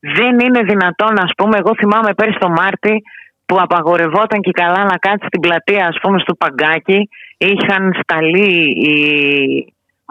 Δεν 0.00 0.38
είναι 0.44 0.60
δυνατόν, 0.70 1.14
ας 1.26 1.32
πούμε, 1.36 1.58
εγώ 1.58 1.72
θυμάμαι 1.80 2.14
πέρυσι 2.14 2.38
το 2.38 2.48
Μάρτι 2.48 3.02
που 3.46 3.56
απαγορευόταν 3.60 4.40
και 4.40 4.50
καλά 4.50 4.84
να 4.84 4.96
κάτσει 4.96 5.26
στην 5.26 5.40
πλατεία, 5.40 5.86
ας 5.86 5.98
πούμε, 6.02 6.18
στο 6.18 6.34
Παγκάκι. 6.34 7.08
Είχαν 7.38 7.82
σταλεί 8.02 8.54
οι 8.86 8.94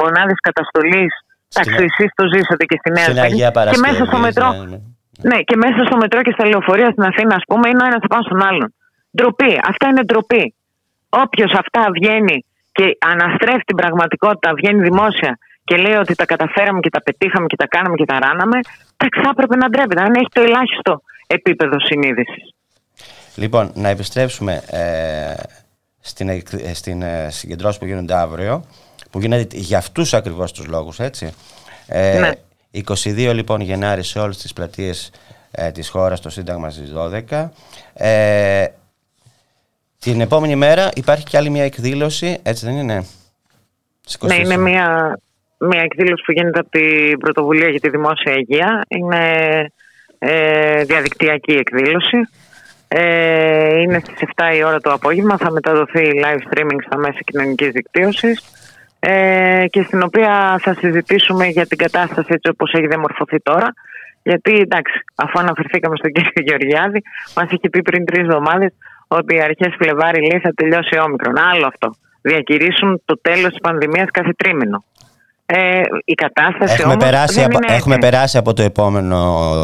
μονάδες 0.01 0.39
καταστολής. 0.47 1.11
Εντάξει, 1.49 1.83
εσείς 1.89 2.09
το 2.15 2.23
ζήσατε 2.33 2.63
και 2.65 2.77
στη 2.81 2.89
Νέα 2.95 3.03
Στην 3.03 3.37
Και 3.73 3.85
μέσα 3.87 4.05
στο 4.05 4.17
μετρό. 4.17 4.49
Ναι, 4.51 4.65
ναι. 4.71 4.79
ναι, 5.29 5.37
και 5.47 5.55
μέσα 5.55 5.79
στο 5.87 5.97
μετρό 5.97 6.21
και 6.21 6.33
στα 6.37 6.45
λεωφορεία 6.47 6.89
στην 6.91 7.03
Αθήνα, 7.03 7.35
ας 7.35 7.45
πούμε, 7.47 7.69
είναι 7.69 7.83
ο 7.83 7.85
ένας 7.85 8.03
απάνω 8.07 8.23
στον 8.29 8.41
άλλον. 8.49 8.69
Ντροπή. 9.15 9.53
Αυτά 9.71 9.85
είναι 9.89 10.03
ντροπή. 10.03 10.53
Όποιος 11.09 11.51
αυτά 11.61 11.81
βγαίνει 11.97 12.37
και 12.77 12.97
αναστρέφει 12.99 13.65
την 13.65 13.75
πραγματικότητα, 13.75 14.53
βγαίνει 14.53 14.81
δημόσια 14.81 15.37
και 15.63 15.75
λέει 15.75 15.93
ότι 15.93 16.15
τα 16.15 16.25
καταφέραμε 16.25 16.79
και 16.79 16.89
τα 16.89 17.01
πετύχαμε 17.03 17.45
και 17.47 17.55
τα 17.55 17.67
κάναμε 17.67 17.95
και 17.95 18.05
τα 18.05 18.19
ράναμε, 18.19 18.59
θα 18.97 19.29
έπρεπε 19.31 19.55
να 19.55 19.69
ντρέπεται, 19.69 20.01
αν 20.01 20.13
έχει 20.13 20.29
το 20.33 20.41
ελάχιστο 20.41 21.01
επίπεδο 21.27 21.79
συνείδησης. 21.79 22.53
Λοιπόν, 23.35 23.71
να 23.75 23.89
επιστρέψουμε 23.89 24.61
ε, 24.69 25.33
στην, 25.99 26.29
ε, 26.29 26.41
στην 26.73 27.01
ε, 27.01 27.27
συγκεντρώση 27.29 27.79
που 27.79 27.85
γίνονται 27.85 28.15
αύριο, 28.15 28.65
που 29.11 29.19
γίνεται 29.19 29.57
για 29.57 29.77
αυτούς 29.77 30.13
ακριβώς 30.13 30.51
τους 30.51 30.67
λόγους, 30.67 30.99
έτσι. 30.99 31.33
Ε, 31.87 32.19
ναι. 32.19 32.31
22 32.87 33.31
λοιπόν 33.33 33.61
Γενάρη 33.61 34.03
σε 34.03 34.19
όλες 34.19 34.37
τις 34.37 34.53
πλατείες 34.53 35.11
ε, 35.51 35.71
της 35.71 35.89
χώρας, 35.89 36.21
το 36.21 36.29
Σύνταγμα 36.29 36.69
στις 36.69 36.93
12. 37.31 37.49
Ε, 37.93 38.65
την 40.11 40.21
επόμενη 40.21 40.55
μέρα 40.55 40.89
υπάρχει 40.95 41.23
και 41.23 41.37
άλλη 41.37 41.49
μια 41.49 41.63
εκδήλωση, 41.63 42.39
έτσι 42.43 42.65
δεν 42.65 42.75
είναι; 42.75 43.05
Ναι, 44.19 44.35
είναι 44.35 44.57
μια, 44.57 45.19
μια 45.57 45.81
εκδήλωση 45.81 46.23
που 46.25 46.31
γίνεται 46.31 46.59
από 46.59 46.69
την 46.69 47.19
Πρωτοβουλία 47.19 47.69
για 47.69 47.79
τη 47.79 47.89
Δημόσια 47.89 48.33
Υγεία. 48.33 48.81
Είναι 48.87 49.23
ε, 50.19 50.83
διαδικτυακή 50.83 51.51
εκδήλωση. 51.51 52.17
Ε, 52.87 53.81
είναι 53.81 53.99
στις 53.99 54.29
7 54.35 54.55
η 54.55 54.63
ώρα 54.63 54.79
το 54.79 54.91
απόγευμα, 54.91 55.37
θα 55.37 55.51
μεταδοθεί 55.51 56.09
live 56.23 56.41
streaming 56.49 56.79
στα 56.85 56.97
μέσα 56.97 57.19
κοινωνικής 57.25 57.69
δικτύωσης 57.69 58.43
ε, 58.99 59.65
και 59.69 59.83
στην 59.83 60.03
οποία 60.03 60.59
θα 60.61 60.73
συζητήσουμε 60.73 61.45
για 61.47 61.65
την 61.65 61.77
κατάσταση 61.77 62.27
έτσι 62.31 62.49
όπως 62.49 62.73
έχει 62.73 62.87
διαμορφωθεί 62.87 63.39
τώρα. 63.39 63.73
Γιατί 64.23 64.53
εντάξει, 64.59 64.93
αφού 65.15 65.39
αναφερθήκαμε 65.39 65.95
στον 65.95 66.11
κύριο 66.11 66.31
Γεωργιάδη, 66.35 67.01
μας 67.35 67.51
είχε 67.51 67.69
πει 67.69 67.81
πριν 67.81 68.05
τρεις 68.05 68.21
εβδομάδες 68.21 68.71
ότι 69.19 69.41
αρχές 69.41 69.75
Φλεβάρι 69.79 70.19
λέει 70.29 70.39
θα 70.39 70.51
τελειώσει 70.55 70.99
όμικρον. 71.07 71.33
Άλλο 71.53 71.65
αυτό. 71.67 71.87
Διακηρύσουν 72.21 73.01
το 73.05 73.19
τέλος 73.21 73.49
της 73.49 73.59
πανδημίας 73.61 74.07
κάθε 74.11 74.31
τρίμηνο. 74.37 74.83
Ε, 75.47 75.81
η 76.05 76.13
κατάσταση 76.13 76.73
έχουμε, 76.73 76.93
όμως 76.93 77.05
περάσει 77.05 77.35
δεν 77.35 77.45
από, 77.45 77.57
είναι 77.63 77.75
έχουμε 77.75 77.95
έτσι. 77.95 78.09
περάσει 78.09 78.37
από 78.37 78.53
το 78.53 78.61
επόμενο 78.61 79.19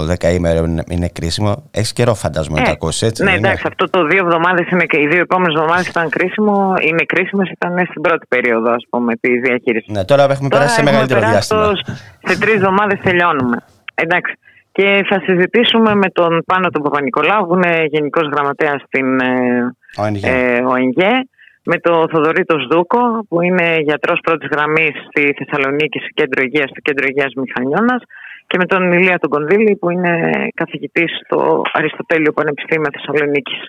δεκαήμερο, 0.05 0.63
είναι- 0.65 0.83
είναι 0.89 1.07
κρίσιμο. 1.13 1.63
Έχεις 1.71 1.93
καιρό 1.93 2.13
φαντάζομαι 2.13 2.55
να 2.55 2.61
Ε, 2.61 2.65
το 2.65 2.71
ακούσεις, 2.71 3.01
έτσι. 3.01 3.23
Ναι, 3.23 3.29
δεν 3.29 3.37
είναι; 3.37 3.47
εντάξει, 3.47 3.65
αυτό 3.67 3.89
το 3.89 4.05
δύο 4.05 4.17
εβδομάδες 4.25 4.67
είναι 4.69 4.85
και 4.85 4.99
οι 5.01 5.07
δύο 5.07 5.19
επόμενες 5.21 5.55
εβδομάδες 5.55 5.87
ήταν 5.87 6.09
κρίσιμο, 6.09 6.73
είναι 6.89 7.03
κρίσιμες, 7.05 7.49
ήταν 7.49 7.85
στην 7.89 8.01
πρώτη 8.01 8.25
περίοδο, 8.27 8.71
ας 8.71 8.83
πούμε, 8.89 9.15
τη 9.15 9.39
διαχείριση. 9.39 9.91
Ναι, 9.91 10.05
τώρα 10.05 10.23
έχουμε 10.23 10.47
περάσει 10.47 10.73
σε 10.73 10.79
έχουμε 10.81 10.91
μεγαλύτερο 10.91 11.19
περάσει 11.19 11.55
διάστημα. 11.55 11.75
στο- 11.75 12.29
σε 12.33 12.39
τρεις 12.39 12.53
εβδομάδες 12.53 12.99
τελειώνουμε. 13.03 13.57
Εντάξει. 13.95 14.33
Και 14.71 15.05
θα 15.09 15.21
συζητήσουμε 15.25 15.95
με 15.95 16.09
τον 16.09 16.43
Πάνο 16.45 16.69
τον 16.69 16.81
Παπα-Νικολάου, 16.81 17.47
που 17.47 17.55
είναι 17.55 17.85
Γενικός 17.85 18.27
Γραμματέας 18.33 18.81
στην 18.87 19.19
ε, 19.19 19.75
ONG. 19.95 20.23
ε, 20.23 20.61
ΟΕΝΓΕ, 20.63 21.27
με 21.63 21.77
τον 21.77 22.09
Θοδωρήτο 22.09 22.59
Σδούκο, 22.59 23.25
που 23.29 23.41
είναι 23.41 23.77
γιατρός 23.79 24.19
πρώτης 24.23 24.49
γραμμής 24.51 24.91
στη 25.09 25.33
Θεσσαλονίκη, 25.37 25.99
στο 25.99 26.09
κέντρο 26.13 26.41
υγείας, 26.43 26.69
στο 26.69 26.79
κέντρο 26.81 27.05
υγείας 27.09 27.33
Μηχανιώνας, 27.33 28.01
και 28.47 28.57
με 28.57 28.65
τον 28.65 28.91
Ηλία 28.91 29.19
τον 29.19 29.29
Κονδύλη, 29.29 29.75
που 29.75 29.89
είναι 29.89 30.19
καθηγητής 30.53 31.11
στο 31.25 31.61
Αριστοτέλειο 31.71 32.31
Πανεπιστήμιο 32.31 32.89
Θεσσαλονίκης. 32.93 33.59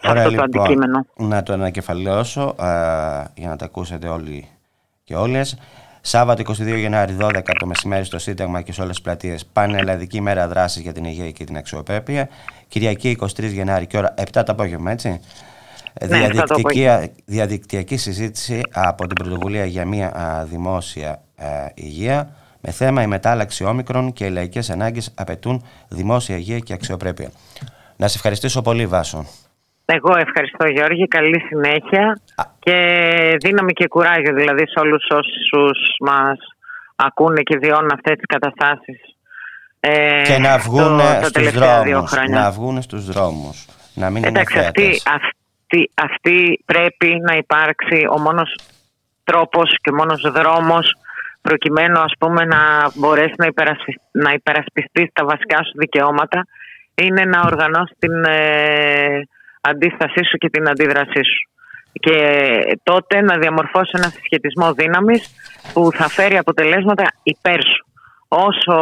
Σε 0.00 0.10
Ωραία, 0.10 0.22
αυτό 0.24 0.36
το 0.36 0.42
λοιπόν, 0.42 0.62
αντικείμενο. 0.62 1.06
Να 1.16 1.42
το 1.42 1.52
ανακεφαλαιώσω 1.52 2.40
α, 2.40 2.68
για 3.34 3.48
να 3.48 3.56
τα 3.56 3.64
ακούσετε 3.64 4.08
όλοι 4.08 4.48
και 5.04 5.14
όλες. 5.14 5.58
Σάββατο 6.04 6.42
22 6.46 6.78
Γενάρη 6.78 7.16
12 7.20 7.40
το 7.58 7.66
μεσημέρι 7.66 8.04
στο 8.04 8.18
Σύνταγμα 8.18 8.62
και 8.62 8.72
σε 8.72 8.80
όλες 8.80 8.94
τις 8.94 9.04
πλατείες 9.04 9.46
Πανελλαδική 9.46 10.20
μέρα 10.20 10.48
δράσης 10.48 10.82
για 10.82 10.92
την 10.92 11.04
υγεία 11.04 11.30
και 11.30 11.44
την 11.44 11.56
αξιοπρέπεια. 11.56 12.28
Κυριακή 12.68 13.18
23 13.20 13.26
Γενάρη 13.38 13.86
και 13.86 13.96
ώρα 13.96 14.14
7 14.18 14.24
το 14.32 14.42
απόγευμα, 14.46 14.90
έτσι. 14.90 15.08
Ναι, 15.08 16.26
7 16.28 16.44
το 16.46 16.54
Διαδικτυακή, 16.54 17.12
διαδικτυακή 17.24 17.96
συζήτηση 17.96 18.60
από 18.72 19.06
την 19.06 19.24
πρωτοβουλία 19.24 19.64
για 19.64 19.86
μια 19.86 20.16
α, 20.16 20.44
δημόσια 20.44 21.10
α, 21.10 21.46
υγεία 21.74 22.36
με 22.60 22.70
θέμα 22.70 23.02
η 23.02 23.06
μετάλλαξη 23.06 23.64
όμικρον 23.64 24.12
και 24.12 24.24
οι 24.24 24.30
λαϊκές 24.30 24.70
ανάγκες 24.70 25.14
απαιτούν 25.16 25.64
δημόσια 25.88 26.36
υγεία 26.36 26.58
και 26.58 26.72
αξιοπρέπεια. 26.72 27.30
Να 27.96 28.08
σε 28.08 28.16
ευχαριστήσω 28.16 28.62
πολύ 28.62 28.86
Βάσο. 28.86 29.26
Εγώ 29.84 30.16
ευχαριστώ 30.16 30.66
Γιώργη, 30.66 31.08
καλή 31.08 31.40
συνέχεια 31.48 32.20
και 32.62 33.36
δύναμη 33.40 33.72
και 33.72 33.86
κουράγιο 33.88 34.34
δηλαδή 34.34 34.64
σε 34.68 34.78
όλους 34.80 35.04
όσους 35.10 35.78
μας 36.00 36.38
ακούνε 36.96 37.40
και 37.42 37.58
βιώνουν 37.58 37.90
αυτές 37.94 38.16
τις 38.16 38.26
καταστάσεις 38.26 39.00
ε, 39.80 40.22
και 40.26 40.38
να 40.38 40.58
βγουν 40.58 40.88
το- 40.88 40.96
τα 40.96 41.18
στους 41.18 41.30
τελευταία 41.32 41.82
δύο 41.82 41.92
δρόμους. 41.92 42.10
χρόνια. 42.10 42.40
Να 42.40 42.50
βγουν 42.50 42.82
στους 42.82 43.04
δρόμους. 43.06 43.66
Να 43.94 44.10
μην 44.10 44.24
Εντάξει, 44.24 44.58
είναι 44.58 44.66
αυτή, 44.66 44.82
θέατες. 44.82 45.02
αυτή, 45.06 45.90
αυτή 45.94 46.62
πρέπει 46.64 47.20
να 47.28 47.36
υπάρξει 47.36 48.06
ο 48.14 48.18
μόνος 48.18 48.58
τρόπος 49.24 49.76
και 49.82 49.90
ο 49.90 49.94
μόνος 49.94 50.20
δρόμος 50.32 50.94
προκειμένου 51.42 51.98
ας 52.00 52.12
πούμε 52.18 52.44
να 52.44 52.90
μπορέσει 52.94 53.34
να, 53.38 53.46
υπερασπι... 53.46 54.00
να 54.12 54.32
υπερασπιστείς 54.32 55.08
τα 55.12 55.24
βασικά 55.24 55.56
σου 55.56 55.72
δικαιώματα 55.78 56.46
είναι 56.94 57.24
να 57.24 57.40
οργανώσεις 57.46 57.96
την 57.98 58.24
ε, 58.24 59.22
αντίστασή 59.60 60.24
σου 60.30 60.36
και 60.36 60.48
την 60.50 60.68
αντίδρασή 60.68 61.22
σου. 61.30 61.50
Και 61.92 62.16
τότε 62.82 63.20
να 63.20 63.38
διαμορφώσει 63.38 63.90
ένα 63.94 64.08
συσχετισμό 64.08 64.72
δύναμης 64.72 65.34
που 65.72 65.90
θα 65.92 66.08
φέρει 66.08 66.36
αποτελέσματα 66.36 67.04
υπέρ 67.22 67.62
σου. 67.62 67.86
Όσο 68.28 68.76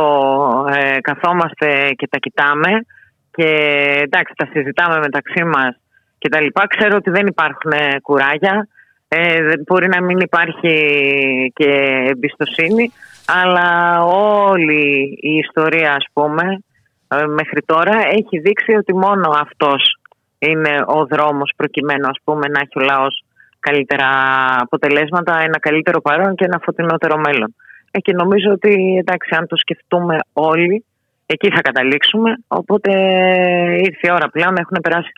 ε, 0.75 1.01
καθόμαστε 1.01 1.91
και 1.97 2.09
τα 2.11 2.19
κοιτάμε 2.19 2.71
και 3.31 3.49
εντάξει 4.03 4.33
τα 4.37 4.49
συζητάμε 4.53 4.99
μεταξύ 4.99 5.45
μας 5.45 5.77
και 6.19 6.29
τα 6.29 6.41
λοιπά, 6.41 6.67
ξέρω 6.67 6.97
ότι 6.97 7.11
δεν 7.11 7.27
υπάρχουν 7.27 7.71
ε, 7.73 8.01
κουράγια, 8.03 8.69
ε, 9.09 9.43
δεν- 9.43 9.63
μπορεί 9.67 9.89
να 9.89 10.03
μην 10.03 10.19
υπάρχει 10.19 10.73
και 11.55 11.71
εμπιστοσύνη, 12.09 12.93
αλλά 13.27 14.01
όλη 14.49 15.19
η 15.21 15.33
ιστορία 15.37 15.93
ας 15.95 16.05
πούμε 16.13 16.63
ε, 17.09 17.25
μέχρι 17.27 17.63
τώρα 17.67 17.93
έχει 18.11 18.39
δείξει 18.39 18.73
ότι 18.73 18.95
μόνο 18.97 19.31
αυτός 19.41 20.00
είναι 20.49 20.75
ο 20.87 21.07
δρόμος 21.07 21.53
προκειμένου 21.57 22.07
ας 22.09 22.19
πούμε 22.25 22.49
να 22.49 22.61
έχει 22.61 22.79
ο 22.79 22.81
λαός 22.93 23.25
καλύτερα 23.61 24.09
αποτελέσματα, 24.61 25.39
ένα 25.39 25.59
καλύτερο 25.59 26.01
παρόν 26.01 26.35
και 26.35 26.45
ένα 26.45 26.61
φωτεινότερο 26.63 27.19
μέλλον. 27.19 27.55
Ε, 27.91 27.99
και 27.99 28.13
νομίζω 28.13 28.51
ότι 28.51 28.97
εντάξει 28.99 29.35
αν 29.35 29.47
το 29.47 29.57
σκεφτούμε 29.57 30.17
όλοι 30.33 30.85
εκεί 31.27 31.51
θα 31.51 31.61
καταλήξουμε 31.61 32.37
οπότε 32.49 32.91
ήρθε 33.79 34.07
η 34.09 34.11
ώρα 34.13 34.29
πλέον 34.29 34.57
έχουν 34.57 34.79
περάσει 34.83 35.13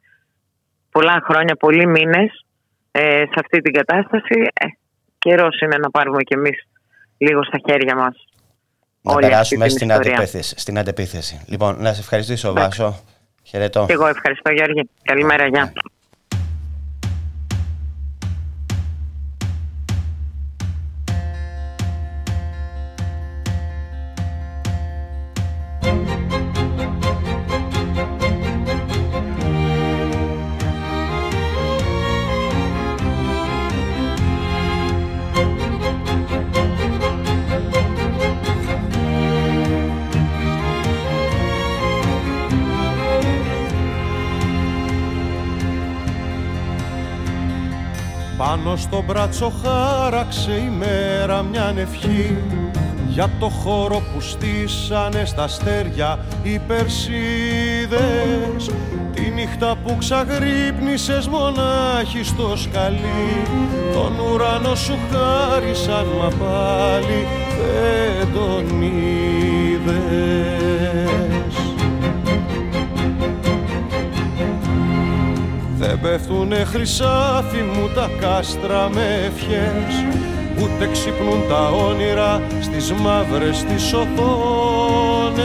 πολλά 0.91 1.23
χρόνια, 1.25 1.55
πολλοί 1.57 1.87
μήνες 1.87 2.45
ε, 2.91 3.01
σε 3.01 3.39
αυτή 3.43 3.61
την 3.61 3.73
κατάσταση 3.73 4.51
ε, 4.53 4.67
καιρός 5.19 5.61
είναι 5.61 5.77
να 5.77 5.91
πάρουμε 5.91 6.23
κι 6.23 6.35
εμείς 6.35 6.69
λίγο 7.19 7.45
στα 7.45 7.59
χέρια 7.69 7.97
μας 7.97 8.25
Να 9.03 9.13
όλη 9.13 9.25
αυτή 9.25 9.29
περάσουμε 9.31 9.67
την 9.67 9.75
στην 9.77 9.89
ιστορία. 9.89 10.13
αντεπίθεση, 10.13 10.55
στην 10.59 10.79
αντεπίθεση. 10.79 11.45
Λοιπόν, 11.49 11.77
να 11.83 11.93
σε 11.93 12.01
ευχαριστήσω 12.01 12.49
Εντάξει. 12.49 12.83
Βάσο. 12.83 13.03
Χαιρετώ. 13.53 13.85
Και 13.87 13.93
εγώ 13.93 14.07
ευχαριστώ 14.07 14.51
Γιώργη. 14.51 14.91
Καλημέρα, 15.03 15.47
γεια. 15.47 15.73
Πάνω 48.65 48.77
στο 48.77 49.05
μπράτσο 49.07 49.53
χάραξε 49.65 50.53
η 50.53 50.73
μέρα 50.79 51.43
μια 51.43 51.75
ευχή. 51.77 52.37
Για 53.09 53.31
το 53.41 53.49
χώρο 53.49 54.03
που 54.13 54.21
στήσανε 54.21 55.25
στα 55.25 55.43
αστέρια 55.43 56.19
οι 56.43 56.59
Περσίδες. 56.59 58.01
Τη 59.15 59.31
νύχτα 59.31 59.77
που 59.85 59.97
ξαγρύπνησες 59.99 61.29
μονάχη 61.29 62.23
στο 62.23 62.57
σκαλί. 62.57 63.43
Τον 63.93 64.19
ουρανό 64.33 64.75
σου 64.75 64.99
χάρισαν 65.11 66.07
μα 66.19 66.29
πάλι 66.29 67.27
δεν 67.59 68.33
τον 68.33 68.83
είδες 68.83 70.23
πέφτουνε 76.03 76.65
χρυσάφι 76.65 77.63
μου 77.75 77.89
τα 77.95 78.11
κάστρα 78.21 78.89
με 78.95 79.21
ευχές. 79.27 80.05
Ούτε 80.63 80.89
ξυπνούν 80.93 81.49
τα 81.49 81.69
όνειρα 81.69 82.43
στις 82.61 82.93
μαύρες 82.93 83.65
τις 83.65 83.93
οθόνες. 83.93 85.45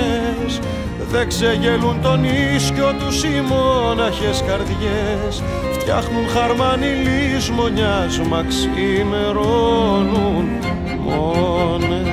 Δεν 1.11 1.27
ξεγελούν 1.27 2.01
τον 2.01 2.23
ίσκιο 2.23 2.93
τους 2.99 3.23
οι 3.23 3.41
μόναχες 3.47 4.43
καρδιές. 4.47 5.43
Φτιάχνουν 5.71 6.27
χαρμανιλής 6.27 7.49
μονιάς 7.49 8.19
μα 8.19 8.43
ξημερώνουν 8.47 10.45
μόνες. 10.99 12.07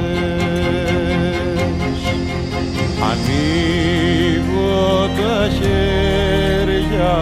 Ανοίγω 3.11 5.09
τα 5.17 5.49
χέρια 5.49 7.15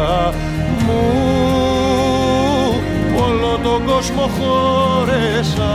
όλο 3.25 3.59
τον 3.62 3.85
κόσμο 3.87 4.31
χώρεσαν. 4.38 5.73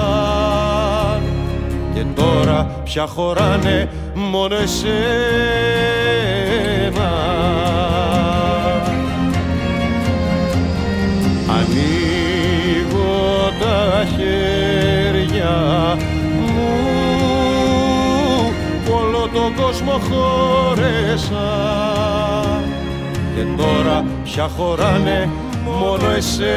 Και 1.94 2.04
τώρα 2.16 2.82
πια 2.84 3.08
χωράνε 3.08 3.90
μόνο 4.16 4.56
εσένα. 4.56 4.86
Ανοίγω 11.50 13.16
τα 13.60 14.06
χέρια 14.06 15.56
μου. 16.56 16.72
Όλο 18.92 19.30
τον 19.34 19.56
κόσμο 19.56 19.92
χώρεσαν 20.10 21.38
και 23.38 23.43
τώρα 23.58 24.06
πια 24.23 24.47
χωράνε 24.47 25.30
μόνο 25.80 26.10
εσένα 26.17 26.47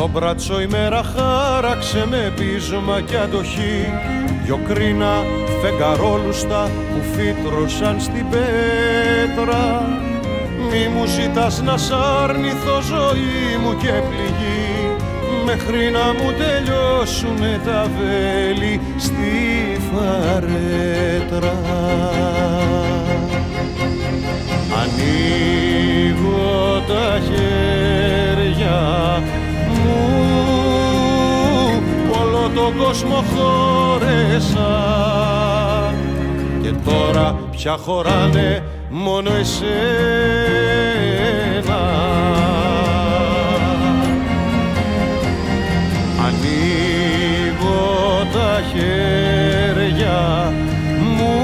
Το 0.00 0.08
μπράτσο 0.08 0.60
η 0.60 0.66
μέρα 0.66 1.02
χάραξε 1.02 2.06
με 2.10 2.32
πείσμα 2.36 3.00
και 3.00 3.16
αντοχή. 3.16 3.92
Δυο 4.44 4.60
κρίνα 4.68 5.24
φεγγαρόλουστα 5.62 6.70
που 6.88 7.00
φύτρωσαν 7.12 8.00
στην 8.00 8.26
πέτρα. 8.30 9.88
Μη 10.70 10.88
μου 10.94 11.06
ζητάς 11.06 11.62
να 11.62 11.76
σ' 11.76 11.92
αρνηθώ 12.22 12.80
ζωή 12.80 13.56
μου 13.62 13.76
και 13.76 13.92
πληγή. 14.08 14.96
Μέχρι 15.44 15.90
να 15.90 16.12
μου 16.12 16.32
τελειώσουνε 16.38 17.60
τα 17.64 17.90
βέλη 17.98 18.80
στη 18.98 19.80
φαρέτρα. 19.92 21.58
Ανοίγω 24.80 26.82
τα 26.88 27.20
χέρια 27.26 28.78
τον 32.60 32.76
κόσμο 32.76 33.24
χώρεσα. 33.34 34.70
Και 36.62 36.72
τώρα 36.84 37.38
πια 37.50 37.76
χωράνε 37.76 38.62
μόνο 38.90 39.30
εσένα. 39.30 39.60
Ανοίγω 46.26 47.82
τα 48.32 48.62
χέρια 48.72 50.52
μου 51.16 51.34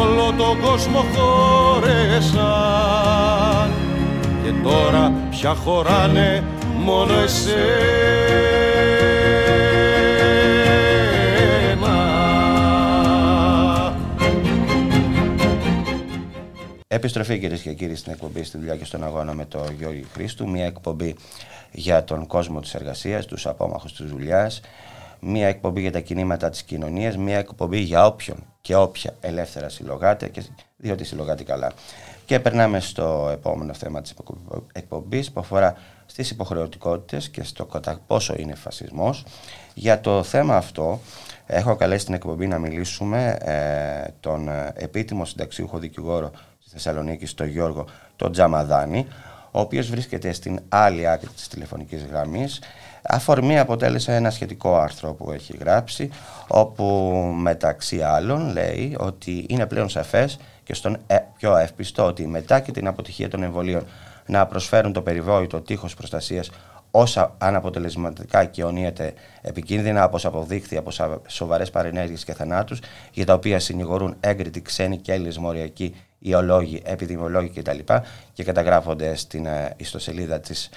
όλο 0.00 0.32
τον 0.38 0.60
κόσμο 0.60 1.04
χώρεσα. 1.14 2.50
Και 4.42 4.52
τώρα 4.62 5.12
πια 5.30 5.54
χωράνε 5.54 6.44
μόνο 6.88 7.14
εσένα 7.18 7.66
Επιστροφή 16.86 17.38
κυρίες 17.38 17.60
και 17.60 17.72
κύριοι 17.72 17.94
στην 17.94 18.12
εκπομπή 18.12 18.42
στη 18.44 18.58
δουλειά 18.58 18.76
και 18.76 18.84
στον 18.84 19.04
αγώνα 19.04 19.34
με 19.34 19.44
τον 19.44 19.74
Γιώργη 19.78 20.06
Χρήστου. 20.12 20.48
Μια 20.48 20.64
εκπομπή 20.64 21.16
για 21.72 22.04
τον 22.04 22.26
κόσμο 22.26 22.60
της 22.60 22.74
εργασίας, 22.74 23.26
τους 23.26 23.46
απόμαχους 23.46 23.94
της 23.94 24.10
δουλειάς. 24.10 24.60
Μια 25.20 25.48
εκπομπή 25.48 25.80
για 25.80 25.92
τα 25.92 26.00
κινήματα 26.00 26.50
της 26.50 26.62
κοινωνίας. 26.62 27.16
Μια 27.16 27.38
εκπομπή 27.38 27.78
για 27.78 28.06
όποιον 28.06 28.36
και 28.60 28.76
όποια 28.76 29.14
ελεύθερα 29.20 29.68
συλλογάται, 29.68 30.28
και 30.28 30.42
διότι 30.76 31.04
συλλογάται 31.04 31.42
καλά. 31.42 31.72
Και 32.26 32.40
περνάμε 32.40 32.80
στο 32.80 33.28
επόμενο 33.32 33.74
θέμα 33.74 34.02
της 34.02 34.14
εκπομπής 34.72 35.30
που 35.30 35.40
αφορά 35.40 35.76
στις 36.22 36.30
υποχρεωτικότητες 36.30 37.28
και 37.28 37.42
στο 37.42 37.64
κατά 37.64 38.00
πόσο 38.06 38.34
είναι 38.38 38.54
φασισμός. 38.54 39.24
Για 39.74 40.00
το 40.00 40.22
θέμα 40.22 40.56
αυτό 40.56 41.00
έχω 41.46 41.76
καλέσει 41.76 42.04
την 42.04 42.14
εκπομπή 42.14 42.46
να 42.46 42.58
μιλήσουμε 42.58 43.36
ε, 43.40 44.10
τον 44.20 44.48
ε, 44.48 44.72
επίτιμο 44.74 45.24
συνταξίουχο 45.24 45.78
δικηγόρο 45.78 46.30
Θεσσαλονίκη, 46.70 47.26
στο 47.26 47.44
Γιώργο 47.44 47.86
τον 48.16 48.32
Τζαμαδάνη, 48.32 49.06
ο 49.50 49.60
οποίος 49.60 49.90
βρίσκεται 49.90 50.32
στην 50.32 50.60
άλλη 50.68 51.08
άκρη 51.08 51.28
της 51.28 51.48
τηλεφωνικής 51.48 52.04
γραμμής. 52.04 52.60
Αφορμή 53.02 53.58
αποτέλεσε 53.58 54.14
ένα 54.14 54.30
σχετικό 54.30 54.76
άρθρο 54.76 55.12
που 55.12 55.32
έχει 55.32 55.56
γράψει, 55.56 56.10
όπου 56.46 56.84
μεταξύ 57.36 58.02
άλλων 58.02 58.52
λέει 58.52 58.96
ότι 58.98 59.46
είναι 59.48 59.66
πλέον 59.66 59.88
σαφές 59.88 60.38
και 60.64 60.74
στον 60.74 60.96
ε, 61.06 61.16
πιο 61.36 61.56
ευπιστό 61.56 62.04
ότι 62.04 62.26
μετά 62.26 62.60
και 62.60 62.72
την 62.72 62.86
αποτυχία 62.86 63.28
των 63.28 63.42
εμβολίων 63.42 63.86
να 64.28 64.46
προσφέρουν 64.46 64.92
το 64.92 65.02
περιβόητο 65.02 65.60
τείχος 65.60 65.94
προστασίας 65.94 66.50
όσα 66.90 67.34
αναποτελεσματικά 67.38 68.44
κοινωνίεται 68.44 69.12
επικίνδυνα 69.42 70.04
όπως 70.04 70.24
αποδείχθη 70.24 70.76
από 70.76 70.90
σοβαρές 71.26 71.70
παρενέργειες 71.70 72.24
και 72.24 72.32
θανάτους 72.32 72.80
για 73.12 73.26
τα 73.26 73.34
οποία 73.34 73.60
συνηγορούν 73.60 74.16
έγκριτοι 74.20 74.62
ξένοι 74.62 74.96
και 74.96 75.12
Έλληνες 75.12 75.38
μοριακοί 75.38 75.94
ιολόγοι, 76.18 76.82
επιδημιολόγοι 76.84 77.48
κτλ. 77.48 77.78
και 78.32 78.44
καταγράφονται 78.44 79.14
στην 79.14 79.46
ε, 79.46 79.74
ιστοσελίδα 79.76 80.40
της, 80.40 80.68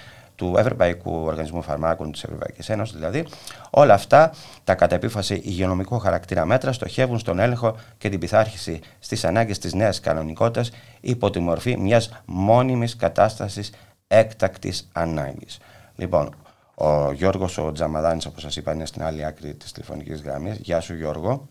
του 0.42 0.56
Ευρωπαϊκού 0.58 1.12
Οργανισμού 1.12 1.62
Φαρμάκων 1.62 2.12
της 2.12 2.24
Ευρωπαϊκής 2.24 2.70
Ένωσης 2.70 2.96
δηλαδή. 2.96 3.26
Όλα 3.70 3.94
αυτά 3.94 4.32
τα 4.64 4.76
κατά 4.76 4.96
επίφαση 4.96 5.42
υγειονομικού 5.44 6.00
χαρακτήρα 6.00 6.46
μέτρα 6.46 6.72
στοχεύουν 6.72 7.20
στον 7.20 7.40
έλεγχο 7.40 7.76
και 7.98 8.10
την 8.10 8.20
πειθάρχηση 8.20 8.80
στις 9.00 9.26
ανάγκες 9.26 9.58
της 9.60 9.74
νέας 9.74 10.00
κανονικότητας 10.00 10.72
υπό 11.02 11.30
τη 11.30 11.40
μορφή 11.40 11.78
μιας 11.78 12.22
μόνιμης 12.26 12.96
κατάστασης 12.96 13.74
έκτακτης 14.08 14.90
ανάγκης. 14.94 15.60
Λοιπόν, 15.96 16.36
ο 16.76 17.12
Γιώργος 17.12 17.58
ο 17.58 17.72
Τζαμαδάνης 17.72 18.26
όπως 18.26 18.42
σας 18.42 18.56
είπα 18.56 18.74
είναι 18.74 18.86
στην 18.86 19.04
άλλη 19.04 19.26
άκρη 19.26 19.54
της 19.54 19.72
τηλεφωνικής 19.72 20.22
γραμμής. 20.22 20.58
Γεια 20.58 20.80
σου 20.80 20.96
Γιώργο. 20.96 21.48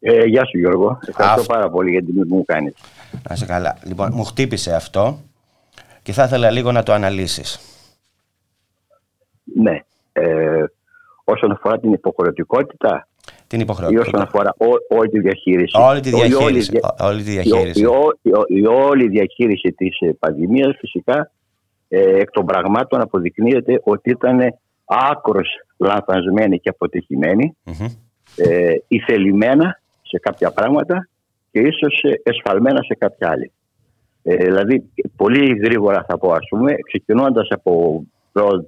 Ε, 0.00 0.24
γεια 0.24 0.44
σου 0.44 0.58
Γιώργο. 0.58 0.98
Ευχαριστώ 1.08 1.52
πάρα 1.52 1.70
πολύ 1.70 1.90
για 1.90 2.00
την 2.00 2.12
τιμή 2.12 2.26
που 2.26 2.34
μου 2.34 2.44
κάνεις. 2.44 2.74
Να 3.28 3.34
είσαι 3.34 3.46
καλά. 3.46 3.78
Λοιπόν, 3.82 4.10
μου 4.14 4.24
χτύπησε 4.24 4.74
αυτό 4.74 5.20
και 6.02 6.12
θα 6.12 6.24
ήθελα 6.24 6.50
λίγο 6.50 6.72
να 6.72 6.82
το 6.82 6.92
αναλύσεις. 6.92 7.60
Ναι. 9.54 9.80
Ε, 10.12 10.64
όσον 11.24 11.50
αφορά 11.50 11.78
την 11.78 11.92
υποχρεωτικότητα 11.92 13.08
την 13.46 13.60
υποχρεωτικότητα. 13.60 14.08
Ή 14.10 14.14
όσον 14.14 14.26
αφορά 14.26 14.54
ό, 14.58 14.96
όλη 14.96 15.08
τη 15.08 15.20
διαχείριση. 15.20 15.78
Όλη 15.80 16.00
τη 16.00 16.10
διαχείριση. 16.10 16.80
Όλη, 16.98 17.22
τη 17.22 17.30
διαχείριση. 17.30 17.80
Η, 18.22 18.30
η, 18.46 18.66
όλη 18.66 19.08
διαχείριση 19.08 19.72
της 19.72 20.00
ε, 20.00 20.12
πανδημίας 20.18 20.76
φυσικά 20.78 21.30
ε, 21.88 22.18
εκ 22.18 22.30
των 22.30 22.46
πραγμάτων 22.46 23.00
αποδεικνύεται 23.00 23.80
ότι 23.84 24.10
ήταν 24.10 24.40
άκρος 24.84 25.48
λανθασμένη 25.76 26.58
και 26.58 26.68
αποτυχημένη, 26.68 27.56
mm-hmm. 27.64 27.96
ε, 28.36 28.74
ηθελημένα 28.88 29.80
σε 30.02 30.18
κάποια 30.18 30.50
πράγματα 30.50 31.08
και 31.50 31.60
ίσως 31.60 32.02
εσφαλμένα 32.22 32.82
σε 32.82 32.94
κάποια 32.94 33.30
άλλη. 33.30 33.52
Ε, 34.22 34.36
δηλαδή, 34.36 34.90
πολύ 35.16 35.58
γρήγορα 35.64 36.04
θα 36.08 36.18
πω, 36.18 36.32
ας 36.32 36.46
πούμε, 36.48 36.74
ξεκινώντας 36.74 37.48
από 37.50 38.02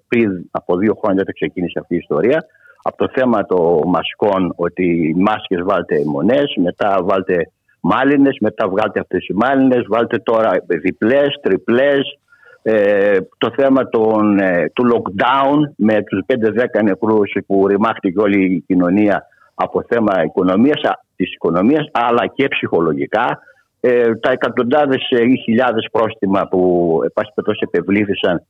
πριν 0.09 0.45
από 0.51 0.77
δύο 0.77 0.95
χρόνια 0.95 1.23
όταν 1.23 1.35
ξεκίνησε 1.35 1.79
αυτή 1.79 1.95
η 1.95 1.99
ιστορία, 1.99 2.45
από 2.83 2.97
το 2.97 3.09
θέμα 3.15 3.47
των 3.47 3.83
μασκών, 3.87 4.53
ότι 4.57 4.85
οι 4.85 5.15
μάσκες 5.17 5.63
βάλτε 5.63 6.05
μονές, 6.05 6.55
μετά 6.57 6.99
βάλτε 7.03 7.51
μάλινες, 7.81 8.37
μετά 8.41 8.69
βγάλτε 8.69 9.01
αυτές 9.01 9.27
οι 9.27 9.35
μάλινες, 9.35 9.85
βάλτε 9.89 10.19
τώρα 10.19 10.51
διπλές, 10.67 11.39
τριπλές, 11.43 12.19
ε, 12.63 13.19
το 13.39 13.51
θέμα 13.57 13.89
των, 13.89 14.39
ε, 14.39 14.71
του 14.75 14.85
lockdown 14.93 15.59
με 15.77 16.03
τους 16.03 16.21
5-10 16.27 16.83
νεκρούς 16.83 17.33
που 17.47 17.67
ρημάχτηκε 17.67 18.21
όλη 18.21 18.55
η 18.55 18.65
κοινωνία 18.67 19.27
από 19.55 19.85
θέμα 19.89 20.23
οικονομίας, 20.25 20.81
της 21.17 21.33
οικονομίας 21.33 21.89
αλλά 21.93 22.27
και 22.27 22.49
ψυχολογικά. 22.49 23.39
Ε, 23.81 24.15
τα 24.15 24.31
εκατοντάδες 24.31 25.09
ή 25.11 25.37
χιλιάδες 25.37 25.89
πρόστιμα 25.93 26.49
που 26.49 27.01
επάσπετος 27.05 27.61
επευλήθησαν 27.61 28.43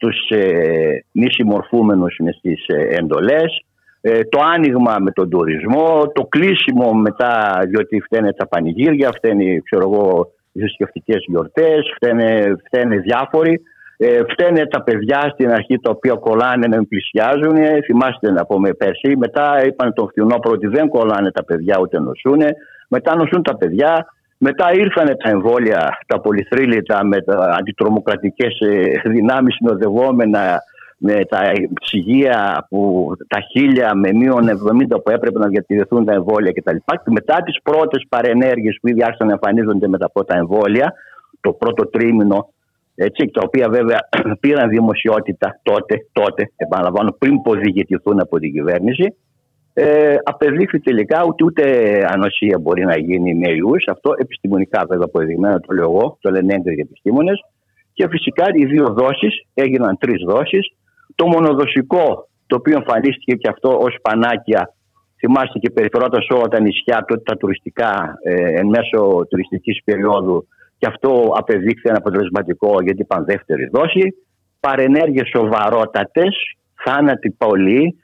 στους 0.00 0.28
ε, 0.28 1.04
μη 1.12 1.26
συμμορφούμενους 1.30 2.16
με 2.18 2.32
στις 2.32 2.66
εντολές 2.66 3.64
το 4.28 4.40
άνοιγμα 4.54 4.96
με 5.00 5.10
τον 5.10 5.30
τουρισμό, 5.30 6.12
το 6.14 6.22
κλείσιμο 6.22 6.92
μετά 6.92 7.62
διότι 7.68 8.00
φταίνε 8.00 8.32
τα 8.32 8.46
πανηγύρια, 8.46 9.10
φταίνει 9.12 9.60
ξέρω 9.60 9.82
εγώ 9.82 10.32
οι 10.52 10.60
θρησκευτικές 10.60 11.24
γιορτές, 11.26 11.92
φταίνε, 11.94 12.54
φταίνε 12.66 12.96
διάφοροι. 12.96 13.60
Ε, 14.02 14.20
φταίνε 14.28 14.66
τα 14.66 14.82
παιδιά 14.82 15.30
στην 15.32 15.50
αρχή 15.50 15.78
τα 15.80 15.90
οποία 15.90 16.14
κολλάνε 16.14 16.66
να 16.66 16.84
πλησιάζουν. 16.84 17.56
Θυμάστε 17.84 18.30
να 18.30 18.46
πούμε 18.46 18.72
πέρσι. 18.72 19.16
Μετά 19.16 19.64
είπαν 19.66 19.92
τον 19.94 20.08
φθινόπωρο 20.08 20.54
ότι 20.54 20.66
δεν 20.66 20.88
κολλάνε 20.88 21.30
τα 21.30 21.44
παιδιά 21.44 21.78
ούτε 21.80 21.98
νοσούν. 21.98 22.40
Μετά 22.88 23.16
νοσούν 23.16 23.42
τα 23.42 23.56
παιδιά. 23.56 24.06
Μετά 24.42 24.72
ήρθαν 24.72 25.06
τα 25.06 25.30
εμβόλια, 25.30 25.98
τα 26.06 26.20
πολυθρύλιτα 26.20 27.04
με 27.04 27.20
τα 27.22 27.54
αντιτρομοκρατικές 27.58 28.60
ε, 28.60 29.00
δυνάμεις 29.04 29.54
συνοδευόμενα 29.54 30.62
με 30.96 31.24
τα 31.24 31.40
ψυγεία 31.80 32.66
που 32.68 33.12
τα 33.28 33.40
χίλια 33.40 33.94
με 33.94 34.12
μείον 34.12 34.48
70 34.48 35.02
που 35.04 35.10
έπρεπε 35.10 35.38
να 35.38 35.46
διατηρηθούν 35.46 36.04
τα 36.04 36.12
εμβόλια 36.12 36.52
κτλ. 36.52 36.76
Και 36.76 37.10
μετά 37.10 37.42
τις 37.42 37.62
πρώτες 37.62 38.06
παρενέργειες 38.08 38.78
που 38.80 38.88
ήδη 38.88 39.04
άρχισαν 39.04 39.26
να 39.26 39.32
εμφανίζονται 39.32 39.88
μετά 39.88 40.06
από 40.06 40.24
τα 40.24 40.36
εμβόλια, 40.36 40.92
το 41.40 41.52
πρώτο 41.52 41.86
τρίμηνο, 41.86 42.52
έτσι, 42.94 43.30
τα 43.32 43.40
οποία 43.44 43.68
βέβαια 43.68 43.98
πήραν 44.40 44.68
δημοσιότητα 44.68 45.60
τότε, 45.62 46.06
τότε, 46.12 46.50
επαναλαμβάνω, 46.56 47.16
πριν 47.18 47.42
ποδιηγητηθούν 47.42 48.20
από 48.20 48.38
την 48.38 48.52
κυβέρνηση, 48.52 49.14
ε, 49.72 50.16
απεδείχθη 50.22 50.80
τελικά 50.80 51.22
ότι 51.22 51.44
ούτε 51.44 51.64
ανοσία 52.08 52.58
μπορεί 52.58 52.84
να 52.84 52.98
γίνει 52.98 53.34
με 53.34 53.50
ιούς. 53.50 53.84
Αυτό 53.86 54.14
επιστημονικά 54.18 54.84
βέβαια 54.88 55.04
αποδειγμένο 55.04 55.60
το 55.60 55.74
λέω 55.74 55.84
εγώ, 55.84 56.18
το 56.20 56.30
λένε 56.30 56.54
έγκριτοι 56.54 56.80
επιστήμονε. 56.80 57.32
Και 57.92 58.08
φυσικά 58.08 58.44
οι 58.54 58.64
δύο 58.64 58.86
δόσεις 58.88 59.46
έγιναν 59.54 59.98
τρεις 59.98 60.22
δόσεις 60.26 60.74
το 61.14 61.26
μονοδοσικό 61.26 62.28
το 62.46 62.56
οποίο 62.56 62.76
εμφανίστηκε 62.76 63.34
και 63.34 63.48
αυτό 63.48 63.78
ως 63.78 63.96
πανάκια 64.02 64.74
θυμάστε 65.18 65.58
και 65.58 65.70
περιφερόταν 65.70 66.22
σε 66.22 66.32
όλα 66.32 66.48
τα 66.48 66.60
νησιά 66.60 67.04
τότε 67.08 67.22
τα 67.24 67.36
τουριστικά 67.36 68.18
ε, 68.22 68.60
εν 68.60 68.66
μέσω 68.66 69.26
τουριστικής 69.30 69.80
περίοδου 69.84 70.46
και 70.78 70.86
αυτό 70.86 71.32
απεδείχθη 71.36 71.90
αποτελεσματικό 71.90 72.82
γιατί 72.82 73.00
είπαν 73.02 73.24
δεύτερη 73.24 73.68
δόση 73.72 74.14
παρενέργειες 74.60 75.28
σοβαρότατες 75.28 76.34
θάνατοι 76.84 77.30
πολλοί 77.30 77.96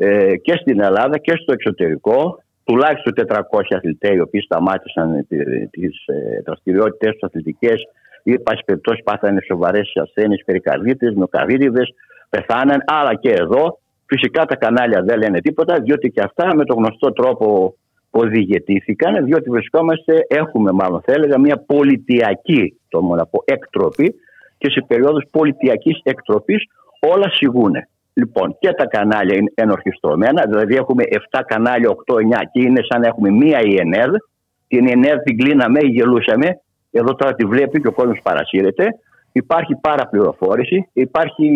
ε, 0.00 0.36
και 0.36 0.52
στην 0.60 0.80
Ελλάδα 0.80 1.18
και 1.18 1.32
στο 1.42 1.52
εξωτερικό 1.52 2.42
τουλάχιστον 2.64 3.12
400 3.28 3.40
αθλητές 3.76 4.14
οι 4.14 4.20
οποίοι 4.20 4.40
σταμάτησαν 4.40 5.26
τις 5.70 6.06
ε, 6.06 6.40
δραστηριότητες 6.44 7.12
τους 7.12 7.22
αθλητικές 7.22 7.82
ή 8.22 8.38
πάση 8.38 8.62
περιπτώσει 8.64 9.02
πάθανε 9.02 9.40
σοβαρές 9.46 9.92
ασθένειες 9.94 10.42
περικαρδίτες, 10.44 11.14
νοκαρδίτιδες 11.14 11.94
πεθάναν, 12.28 12.82
αλλά 12.86 13.14
και 13.14 13.30
εδώ. 13.30 13.78
Φυσικά 14.06 14.44
τα 14.44 14.56
κανάλια 14.56 15.02
δεν 15.02 15.18
λένε 15.18 15.40
τίποτα, 15.40 15.80
διότι 15.80 16.10
και 16.10 16.20
αυτά 16.24 16.54
με 16.54 16.64
τον 16.64 16.76
γνωστό 16.76 17.12
τρόπο 17.12 17.74
οδηγετήθηκαν, 18.10 19.24
διότι 19.24 19.50
βρισκόμαστε, 19.50 20.26
έχουμε 20.28 20.72
μάλλον 20.72 21.02
θα 21.06 21.12
έλεγα, 21.12 21.38
μια 21.38 21.64
πολιτιακή, 21.66 22.78
το 22.88 23.02
μόνο 23.02 23.28
πω, 23.30 23.42
εκτροπή 23.44 24.14
και 24.58 24.70
σε 24.70 24.84
περίοδους 24.86 25.24
πολιτιακής 25.30 26.00
εκτροπής 26.02 26.64
όλα 27.00 27.30
σιγούν. 27.30 27.72
Λοιπόν, 28.18 28.56
και 28.58 28.72
τα 28.72 28.86
κανάλια 28.86 29.36
είναι 29.36 29.52
ενορχιστρωμένα, 29.54 30.42
δηλαδή 30.48 30.74
έχουμε 30.74 31.02
7 31.30 31.40
κανάλια, 31.46 31.88
8-9 31.88 31.94
και 32.52 32.60
είναι 32.62 32.80
σαν 32.88 33.00
να 33.00 33.06
έχουμε 33.06 33.30
μία 33.30 33.60
η 33.60 33.76
ΕΝΕΔ. 33.78 34.12
Την 34.68 34.88
ΕΝΕΔ 34.88 35.18
την 35.22 35.38
κλείναμε, 35.38 35.80
γελούσαμε, 35.80 36.60
εδώ 36.90 37.14
τώρα 37.14 37.34
τη 37.34 37.44
βλέπει 37.44 37.80
και 37.80 37.88
ο 37.88 37.92
κόσμος 37.92 38.20
παρασύρεται. 38.22 38.86
Υπάρχει 39.32 39.74
παραπληροφόρηση, 39.80 40.88
υπάρχει 40.92 41.46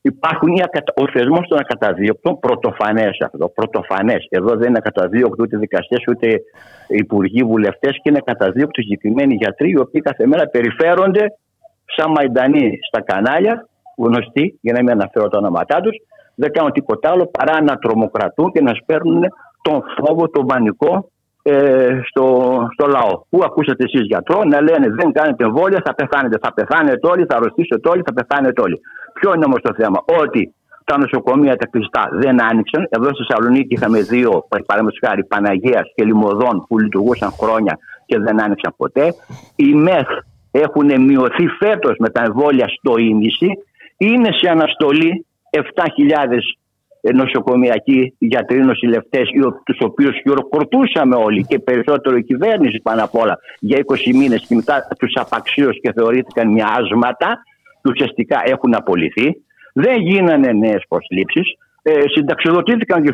Υπάρχουν 0.00 0.50
ο 0.94 1.08
θεσμός 1.12 1.48
των 1.48 1.58
ακαταδίωκτων 1.58 2.38
πρωτοφανές 2.38 3.18
αυτό. 3.20 3.48
Πρωτοφανές. 3.48 4.26
Εδώ 4.28 4.56
δεν 4.56 4.68
είναι 4.68 4.78
ακαταδίωκτοι 4.78 5.42
ούτε 5.42 5.56
δικαστές 5.56 6.04
ούτε 6.08 6.40
υπουργοί, 6.86 7.42
βουλευτές 7.42 7.92
και 7.92 8.08
είναι 8.08 8.18
ακαταδίωκτοι 8.26 8.82
συγκεκριμένοι 8.82 9.34
γιατροί 9.34 9.70
οι 9.70 9.78
οποίοι 9.78 10.00
κάθε 10.00 10.26
μέρα 10.26 10.46
περιφέρονται 10.46 11.24
σαν 11.96 12.10
μαϊντανοί 12.10 12.78
στα 12.88 13.00
κανάλια, 13.00 13.68
γνωστοί 13.96 14.58
για 14.60 14.72
να 14.72 14.78
μην 14.82 14.90
αναφέρω 14.90 15.28
τα 15.28 15.38
ονόματά 15.38 15.80
τους, 15.80 15.96
δεν 16.34 16.52
κάνουν 16.52 16.72
τίποτα 16.72 17.10
άλλο 17.10 17.26
παρά 17.26 17.62
να 17.62 17.76
τρομοκρατούν 17.76 18.52
και 18.52 18.62
να 18.62 18.72
σπέρνουν 18.74 19.22
τον 19.62 19.82
φόβο, 19.96 20.28
τον 20.28 20.46
πανικό 20.46 21.10
ε, 21.42 22.00
στο, 22.08 22.26
στο 22.72 22.86
λαό. 22.86 23.22
Πού 23.30 23.40
ακούσατε 23.44 23.84
εσείς 23.84 24.06
γιατρό 24.06 24.44
να 24.44 24.60
λένε 24.60 24.86
δεν 24.90 25.12
κάνετε 25.12 25.44
εμβόλια, 25.44 25.80
θα 25.84 25.94
πεθάνετε. 25.94 26.38
Θα 26.42 26.52
πεθάνετε 26.54 27.08
όλοι, 27.08 27.24
θα 27.28 27.36
αρρωστήσετε 27.36 27.88
όλοι, 27.88 28.02
θα 28.06 28.12
πεθάνετε 28.12 28.60
όλοι. 28.60 28.80
Ποιο 29.12 29.34
είναι 29.34 29.44
όμως 29.44 29.60
το 29.62 29.74
θέμα, 29.74 29.98
ότι 30.22 30.54
τα 30.84 30.98
νοσοκομεία 30.98 31.56
τα 31.56 31.66
κλειστά 31.66 32.08
δεν 32.12 32.42
άνοιξαν. 32.50 32.86
Εδώ 32.90 33.08
στη 33.14 33.24
Θεσσαλονίκη 33.24 33.74
είχαμε 33.74 34.00
δύο, 34.00 34.30
παραδείγματος 34.48 34.98
χάρη, 35.06 35.24
Παναγίας 35.24 35.92
και 35.94 36.04
Λιμωδών 36.04 36.64
που 36.68 36.78
λειτουργούσαν 36.78 37.30
χρόνια 37.40 37.78
και 38.06 38.18
δεν 38.18 38.42
άνοιξαν 38.42 38.74
ποτέ. 38.76 39.14
Οι 39.56 39.74
ΜΕΘ 39.74 40.08
έχουν 40.50 41.02
μειωθεί 41.02 41.46
φέτος 41.46 41.94
με 41.98 42.08
τα 42.08 42.22
εμβόλια 42.22 42.66
στο 42.68 42.96
ίμιση. 42.98 43.50
Είναι 43.96 44.28
σε 44.32 44.48
αναστολή 44.50 45.26
7.000 45.50 45.62
νοσοκομιακοί 47.14 48.14
γιατροί, 48.18 48.64
νοσηλευτές, 48.64 49.28
τους 49.64 49.78
οποίους 49.80 50.16
χειροκροτούσαμε 50.22 51.16
όλοι 51.16 51.44
και 51.44 51.58
περισσότερο 51.58 52.16
η 52.16 52.22
κυβέρνηση 52.22 52.80
πάνω 52.82 53.04
απ' 53.04 53.14
όλα 53.14 53.38
για 53.60 53.78
20 53.78 54.12
μήνες 54.12 54.44
και 54.48 54.54
μετά 54.54 54.88
τους 54.98 55.12
απαξίωσε 55.14 55.78
και 55.82 55.92
θεωρήθηκαν 55.92 56.52
μοιάσματα 56.52 57.42
και 57.82 57.90
ουσιαστικά 57.90 58.42
έχουν 58.44 58.74
απολυθεί. 58.74 59.36
Δεν 59.72 60.00
γίνανε 60.00 60.52
νέες 60.52 60.84
προσλήψεις. 60.88 61.56
Ε, 61.82 61.92
συνταξιοδοτήθηκαν 62.14 63.02
2.000, 63.02 63.10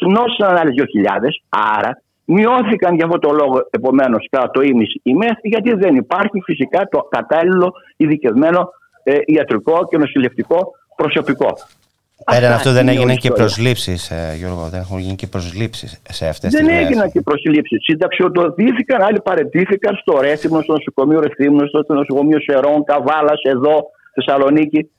νόσησαν 0.00 0.56
άλλες 0.56 0.74
2.000. 0.76 1.42
Άρα 1.48 2.02
μειώθηκαν 2.24 2.94
για 2.94 3.04
αυτό 3.04 3.18
το 3.18 3.32
λόγο 3.32 3.66
επομένως 3.70 4.28
κατά 4.30 4.50
το 4.50 4.60
ίμιση 4.60 5.00
η 5.02 5.14
ΜΕΘ, 5.14 5.38
γιατί 5.42 5.74
δεν 5.74 5.94
υπάρχει 5.96 6.40
φυσικά 6.44 6.88
το 6.90 6.98
κατάλληλο 7.10 7.72
ειδικευμένο 7.96 8.70
ε, 9.02 9.18
ιατρικό 9.26 9.86
και 9.90 9.98
νοσηλευτικό 9.98 10.72
προσωπικό. 10.96 11.52
Πέραν 12.24 12.52
αυτό 12.52 12.72
δεν 12.72 12.88
έγιναν 12.88 13.16
και 13.16 13.30
προσλήψεις, 13.30 14.10
ε, 14.10 14.34
Γιώργο, 14.38 14.68
δεν 14.70 14.80
έχουν 14.80 14.98
γίνει 14.98 15.14
και 15.14 15.26
προσλήψεις 15.26 16.00
σε 16.08 16.26
αυτές 16.28 16.52
τις 16.52 16.60
Δεν 16.60 16.76
έγιναν 16.76 17.10
και 17.10 17.20
προσλήψεις. 17.20 17.78
Συνταξιοδοτήθηκαν, 17.82 19.02
άλλοι 19.02 19.20
παρετήθηκαν 19.20 19.94
στο 19.96 20.20
Ρέθυμνο, 20.20 20.60
στο 20.62 20.72
νοσοκομείο 20.72 21.20
Ρεθύμνο, 21.20 21.66
στο 21.66 21.94
νοσοκομείο 21.94 22.40
Σερών, 22.40 22.84
Καβάλας, 22.84 23.40
εδώ, 23.42 23.90
Θεσσαλονίκη. 24.14 24.90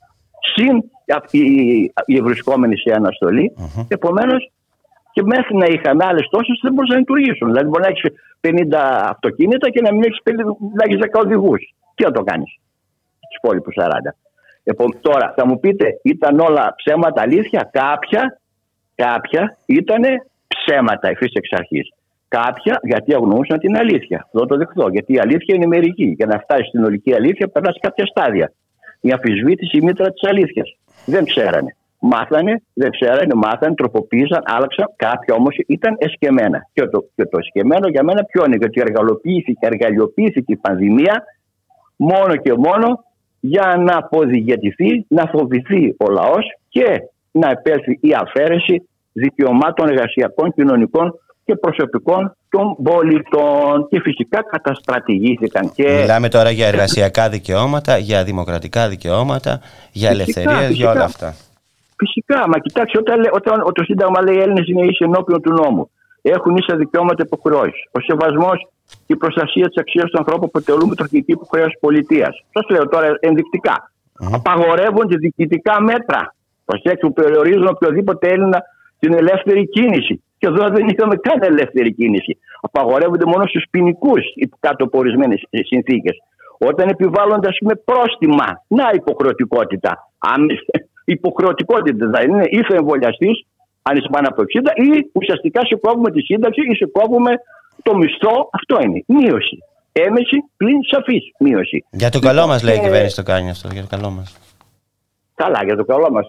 Συν 0.54 0.84
οι, 1.30 1.40
οι 2.06 2.16
ευρισκόμενοι 2.16 2.76
σε 2.76 2.94
αναστολή. 2.94 3.52
Mm-hmm. 3.58 3.86
Επομένως, 3.88 4.50
και 5.12 5.22
μέχρι 5.22 5.56
να 5.56 5.66
είχαμε 5.66 6.04
άλλες 6.04 6.28
τόσες 6.30 6.58
δεν 6.62 6.72
μπορούσαν 6.72 6.94
να 6.94 7.00
λειτουργήσουν. 7.00 7.46
Δηλαδή, 7.48 7.66
μπορεί 7.68 7.82
να 7.82 7.88
έχεις 7.88 8.04
50 8.40 8.50
αυτοκίνητα 9.08 9.70
και 9.70 9.80
να 9.80 9.92
μην 9.92 10.02
έχεις 10.02 10.20
10 11.14 11.20
οδηγούς. 11.24 11.74
Τι 11.94 12.04
να 12.04 12.10
το 12.10 12.22
κάνεις, 12.22 12.58
τους 13.34 13.42
υπόλοιπους 13.42 13.74
40. 13.78 14.14
Λοιπόν, 14.64 14.98
τώρα 15.00 15.34
θα 15.36 15.46
μου 15.46 15.60
πείτε, 15.60 16.00
ήταν 16.02 16.40
όλα 16.40 16.74
ψέματα 16.76 17.20
αλήθεια; 17.22 17.70
Κάποια, 17.72 18.40
κάποια 18.94 19.56
ήταν 19.66 20.02
ψέματα 20.48 21.08
ευθύ 21.08 21.26
εξ 21.32 21.48
αρχής. 21.52 21.92
Κάποια 22.28 22.80
γιατί 22.82 23.14
αγνοούσαν 23.14 23.58
την 23.58 23.76
αλήθεια. 23.76 24.28
Δεν 24.32 24.46
το 24.46 24.56
δεχθώ. 24.56 24.88
Γιατί 24.88 25.12
η 25.12 25.18
αλήθεια 25.18 25.54
είναι 25.54 25.66
μερική. 25.66 26.04
Για 26.16 26.26
να 26.26 26.38
φτάσει 26.38 26.64
στην 26.68 26.84
ολική 26.84 27.14
αλήθεια, 27.14 27.48
περνά 27.48 27.72
σε 27.72 27.78
κάποια 27.80 28.06
στάδια. 28.06 28.52
Η 29.00 29.10
αμφισβήτηση 29.12 29.76
η 29.76 29.80
μήτρα 29.80 30.10
της 30.10 30.28
αλήθειας. 30.28 30.76
Δεν 31.06 31.24
ξέρανε. 31.24 31.76
Μάθανε, 31.98 32.62
δεν 32.72 32.90
ξέρανε, 32.90 33.34
μάθανε, 33.34 33.74
τροποποίησαν, 33.74 34.42
άλλαξαν. 34.44 34.86
Κάποια 34.96 35.34
όμως 35.34 35.56
ήταν 35.66 35.96
εσκεμμένα. 35.98 36.68
Και 36.72 36.86
το, 36.86 37.04
και 37.14 37.24
το 37.24 37.38
εσκεμμένο 37.38 37.88
για 37.88 38.02
μένα 38.02 38.24
ποιο 38.24 38.44
είναι, 38.44 38.56
γιατί 38.56 38.80
εργαλειοποιήθηκε, 38.80 39.66
εργαλειοποιήθηκε 39.66 40.52
η 40.52 40.56
πανδημία 40.56 41.24
μόνο 41.96 42.36
και 42.36 42.52
μόνο 42.52 43.04
για 43.46 43.76
να 43.78 43.96
αποδιηγετηθεί, 43.96 45.04
να 45.08 45.24
φοβηθεί 45.26 45.94
ο 45.98 46.10
λαός 46.10 46.44
και 46.68 46.86
να 47.30 47.50
επέλθει 47.50 47.98
η 48.00 48.14
αφαίρεση 48.22 48.88
δικαιωμάτων 49.12 49.88
εργασιακών, 49.88 50.52
κοινωνικών 50.52 51.18
και 51.44 51.56
προσωπικών 51.56 52.36
των 52.48 52.76
πολιτών 52.82 53.88
και 53.90 54.00
φυσικά 54.00 54.42
καταστρατηγήθηκαν. 54.50 55.72
Και... 55.74 55.98
Μιλάμε 56.00 56.28
τώρα 56.28 56.50
για 56.50 56.66
εργασιακά 56.66 57.28
δικαιώματα, 57.28 57.98
για 57.98 58.24
δημοκρατικά 58.24 58.88
δικαιώματα, 58.88 59.60
για 59.92 60.10
ελευθερίες, 60.10 60.70
για 60.70 60.90
όλα 60.90 61.04
αυτά. 61.04 61.34
Φυσικά, 61.96 62.48
μα 62.48 62.58
κοιτάξτε, 62.58 62.98
όταν, 62.98 63.20
όταν 63.32 63.72
το 63.74 63.82
Σύνταγμα 63.84 64.22
λέει 64.22 64.38
Έλληνες 64.38 64.68
είναι 64.68 64.86
ίσοι 64.86 65.04
ενώπιον 65.04 65.42
του 65.42 65.52
νόμου, 65.52 65.90
έχουν 66.32 66.56
ίσα 66.56 66.76
δικαιώματα 66.76 67.22
υποχρεώσεις. 67.26 67.82
Ο 67.90 68.00
σεβασμός 68.00 68.68
και 69.06 69.12
η 69.12 69.16
προστασία 69.16 69.66
της 69.66 69.76
αξίας 69.76 70.10
του 70.10 70.18
ανθρώπου 70.18 70.44
αποτελούν 70.44 70.86
πρωταρχική 70.86 71.32
υποχρέωση 71.32 71.76
πολιτείας. 71.80 72.44
Σας 72.52 72.64
λέω 72.68 72.88
τώρα 72.88 73.16
ενδεικτικά. 73.20 73.76
Mm. 74.20 74.28
Απαγορεύονται 74.32 75.16
διοικητικά 75.16 75.80
μέτρα. 75.80 76.34
Προσέξτε 76.64 77.06
που 77.06 77.12
περιορίζουν 77.12 77.66
οποιοδήποτε 77.66 78.28
Έλληνα 78.28 78.62
την 78.98 79.12
ελεύθερη 79.14 79.68
κίνηση. 79.68 80.22
Και 80.38 80.46
εδώ 80.46 80.68
δεν 80.68 80.88
είχαμε 80.88 81.16
καν 81.16 81.38
ελεύθερη 81.42 81.94
κίνηση. 81.94 82.38
Απαγορεύονται 82.60 83.24
μόνο 83.24 83.46
στους 83.46 83.64
ποινικούς 83.70 84.22
κάτω 84.60 84.84
από 84.84 84.98
ορισμένες 84.98 85.42
συνθήκες. 85.50 86.16
Όταν 86.58 86.88
επιβάλλονται, 86.88 87.48
ας 87.48 87.56
πούμε, 87.60 87.74
πρόστιμα. 87.74 88.46
Να 88.68 88.90
υποχρεωτικότητα. 88.94 90.10
Αν 90.18 90.46
υποχρεωτικότητα 91.04 92.10
θα 92.12 92.22
είναι, 92.22 92.44
είσαι 92.48 92.76
εμβολιαστής, 92.76 93.46
αν 93.86 93.96
είσαι 93.96 94.08
πάνω 94.10 94.26
από 94.30 94.42
60, 94.42 94.46
ή 94.86 95.10
ουσιαστικά 95.12 95.60
σε 95.64 95.74
κόβουμε 95.84 96.10
τη 96.10 96.20
σύνταξη 96.20 96.60
ή 96.70 96.74
σε 96.74 96.86
κόβουμε 96.96 97.32
το 97.82 97.96
μισθό. 97.96 98.48
Αυτό 98.52 98.76
είναι. 98.84 99.04
Μείωση. 99.06 99.56
έμεση 99.92 100.36
πλην 100.56 100.78
σαφής 100.90 101.24
μείωση. 101.38 101.84
Για 101.90 102.10
το 102.10 102.18
καλό 102.18 102.46
μας, 102.46 102.62
λέει 102.62 102.76
η 102.76 102.80
κυβέρνηση 102.80 103.16
το 103.16 103.22
κάνει 103.22 103.50
αυτό. 103.50 103.68
Για 103.72 103.82
το 103.82 103.88
καλό 103.96 104.10
μας. 104.10 104.38
Καλά, 105.34 105.60
για 105.64 105.76
το 105.76 105.84
καλό 105.84 106.10
μας. 106.10 106.26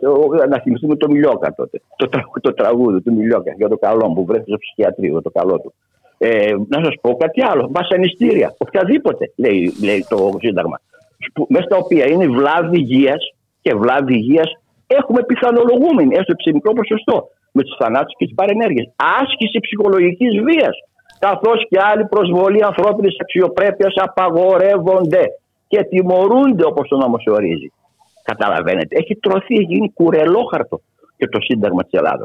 Να 0.49 0.59
θυμηθούμε 0.59 0.95
το 0.95 1.09
Μιλιόκα 1.11 1.53
τότε. 1.55 1.81
Το, 1.95 2.09
τρα, 2.09 2.23
το 2.41 2.53
τραγούδι 2.53 3.01
του 3.01 3.13
Μιλιόκα 3.13 3.53
για 3.57 3.69
το 3.69 3.77
καλό 3.77 4.07
μου 4.07 4.13
που 4.13 4.25
βρέθηκε 4.25 4.49
στο 4.49 4.57
ψυχιατρίο, 4.57 5.21
το 5.21 5.29
καλό 5.29 5.59
του. 5.59 5.73
Ε, 6.17 6.53
να 6.67 6.83
σας 6.83 6.93
πω 7.01 7.17
κάτι 7.17 7.41
άλλο. 7.41 7.69
Βασανιστήρια, 7.71 8.55
οποιαδήποτε, 8.57 9.31
λέει, 9.35 9.73
λέει 9.83 10.05
το 10.09 10.31
Σύνταγμα. 10.39 10.81
Μέσα 11.47 11.63
στα 11.63 11.77
οποία 11.77 12.05
είναι 12.07 12.27
βλάβη 12.27 12.77
υγείας 12.77 13.33
και 13.61 13.75
βλάβη 13.75 14.13
υγείας 14.13 14.49
έχουμε 14.87 15.23
πιθανολογούμενοι, 15.23 16.15
έστω 16.15 16.33
σε 16.37 16.51
μικρό 16.53 16.73
ποσοστό, 16.73 17.29
με 17.57 17.61
τους 17.63 17.75
θανάτους 17.79 18.13
και 18.17 18.25
τις 18.25 18.35
παρενέργειες. 18.35 18.85
Άσκηση 19.21 19.57
ψυχολογικής 19.65 20.33
βίας. 20.47 20.75
Καθώς 21.19 21.59
και 21.69 21.77
άλλη 21.91 22.05
προσβολή 22.13 22.63
ανθρώπινης 22.63 23.15
αξιοπρέπειας 23.21 23.93
απαγορεύονται 24.07 25.23
και 25.67 25.79
τιμωρούνται 25.83 26.65
όπως 26.65 26.87
το 26.87 26.97
νόμο 26.97 27.17
ορίζει. 27.37 27.69
Καταλαβαίνετε, 28.23 28.97
έχει 29.01 29.15
τρωθεί, 29.15 29.53
έχει 29.55 29.63
γίνει 29.73 29.91
κουρελόχαρτο 29.93 30.81
και 31.17 31.27
το 31.27 31.39
Σύνταγμα 31.41 31.83
της 31.83 31.91
Ελλάδα. 31.99 32.23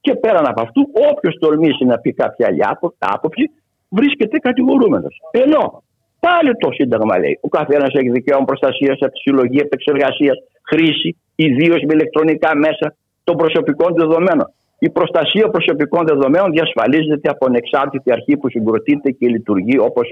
Και 0.00 0.14
πέραν 0.14 0.46
από 0.46 0.60
αυτού, 0.62 0.80
όποιος 1.10 1.36
τολμήσει 1.40 1.84
να 1.84 1.98
πει 1.98 2.12
κάποια 2.12 2.46
άλλη 2.46 2.60
άποψη, 2.98 3.50
βρίσκεται 3.88 4.38
κατηγορούμενος. 4.38 5.20
Ενώ 5.30 5.82
πάλι 6.20 6.50
το 6.56 6.70
Σύνταγμα 6.72 7.18
λέει: 7.18 7.38
Ο 7.40 7.48
καθένας 7.48 7.90
έχει 7.94 8.10
δικαίωμα 8.10 8.44
προστασίας 8.44 8.98
από 9.00 9.12
τη 9.12 9.18
συλλογή, 9.18 9.58
επεξεργασίας, 9.58 10.36
χρήση, 10.62 11.16
ιδίως 11.34 11.82
με 11.86 11.92
ηλεκτρονικά 11.94 12.56
μέσα 12.56 12.94
των 13.24 13.36
προσωπικών 13.36 13.94
δεδομένων. 13.94 14.48
Η 14.86 14.90
προστασία 14.90 15.48
προσωπικών 15.48 16.06
δεδομένων 16.06 16.50
διασφαλίζεται 16.50 17.28
από 17.30 17.46
ανεξάρτητη 17.46 18.12
αρχή 18.12 18.36
που 18.36 18.48
συγκροτείται 18.50 19.10
και 19.10 19.26
λειτουργεί 19.28 19.78
όπως 19.78 20.06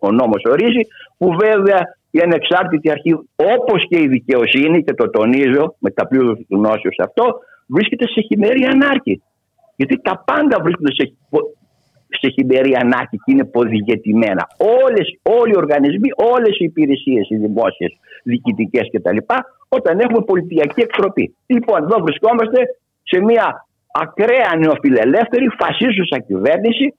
ο 0.00 0.10
νόμος 0.10 0.42
ορίζει, 0.44 0.82
που 1.18 1.28
βέβαια 1.44 1.80
η 2.10 2.20
ανεξάρτητη 2.20 2.90
αρχή, 2.90 3.12
όπως 3.56 3.86
και 3.88 3.98
η 3.98 4.06
δικαιοσύνη, 4.08 4.84
και 4.84 4.94
το 4.94 5.10
τονίζω 5.10 5.74
με 5.78 5.90
τα 5.90 6.06
πλήρω 6.06 6.34
του 6.34 6.46
γνώσεως 6.50 6.98
αυτό, 6.98 7.24
βρίσκεται 7.66 8.06
σε 8.08 8.20
χειμερή 8.20 8.64
ανάρκη. 8.64 9.22
Γιατί 9.76 10.00
τα 10.02 10.22
πάντα 10.26 10.62
βρίσκονται 10.62 10.92
σε, 10.92 11.12
σε 12.08 12.28
χειμερή 12.28 12.74
ανάρκη 12.74 13.16
και 13.16 13.32
είναι 13.32 13.44
ποδηγετημένα. 13.44 14.46
Όλες, 14.84 15.18
όλοι 15.40 15.52
οι 15.52 15.56
οργανισμοί, 15.56 16.08
όλες 16.34 16.58
οι 16.58 16.64
υπηρεσίες, 16.64 17.30
οι 17.30 17.36
δημόσιες, 17.36 17.92
διοικητικές 18.22 18.88
κτλ., 18.92 19.16
όταν 19.68 20.00
έχουμε 20.00 20.22
πολιτιακή 20.24 20.80
εκτροπή. 20.80 21.36
Λοιπόν, 21.46 21.82
εδώ 21.82 22.02
βρισκόμαστε 22.02 22.58
σε 23.02 23.20
μια 23.20 23.66
ακραία 23.92 24.50
νεοφιλελεύθερη 24.58 25.48
φασίσουσα 25.58 26.18
κυβέρνηση 26.18 26.94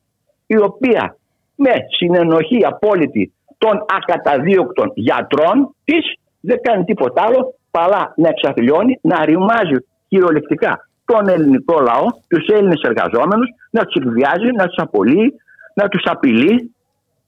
η 0.46 0.58
οποία 0.58 1.16
με 1.56 1.72
συνενοχή 1.98 2.66
απόλυτη 2.66 3.34
των 3.58 3.86
ακαταδίωκτων 3.98 4.92
γιατρών 4.94 5.76
της 5.84 6.14
δεν 6.40 6.62
κάνει 6.62 6.84
τίποτα 6.84 7.22
άλλο 7.22 7.56
παρά 7.72 8.14
να 8.16 8.30
εξαθλιώνει, 8.30 9.00
να 9.02 9.26
ρημάζει 9.26 9.78
κυριολεκτικά 10.08 10.88
τον 11.06 11.28
ελληνικό 11.28 11.80
λαό, 11.80 12.06
τους 12.28 12.48
Έλληνες 12.48 12.82
εργαζόμενους, 12.82 13.50
να 13.70 13.86
τους 13.86 13.96
εκβιάζει, 13.96 14.52
να 14.56 14.66
τους 14.68 14.78
απολύει, 14.78 15.34
να 15.74 15.88
τους 15.88 16.04
απειλεί, 16.06 16.76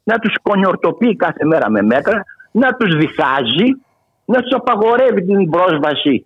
να 0.03 0.20
τους 0.20 0.36
κονιορτοποιεί 0.41 1.16
κάθε 1.16 1.45
μέρα 1.45 1.70
με 1.70 1.82
μέτρα, 1.82 2.24
να 2.51 2.76
τους 2.76 2.95
διχάζει, 2.97 3.68
να 4.26 4.41
τους 4.41 4.53
απαγορεύει 4.53 5.26
την 5.26 5.49
πρόσβαση 5.49 6.26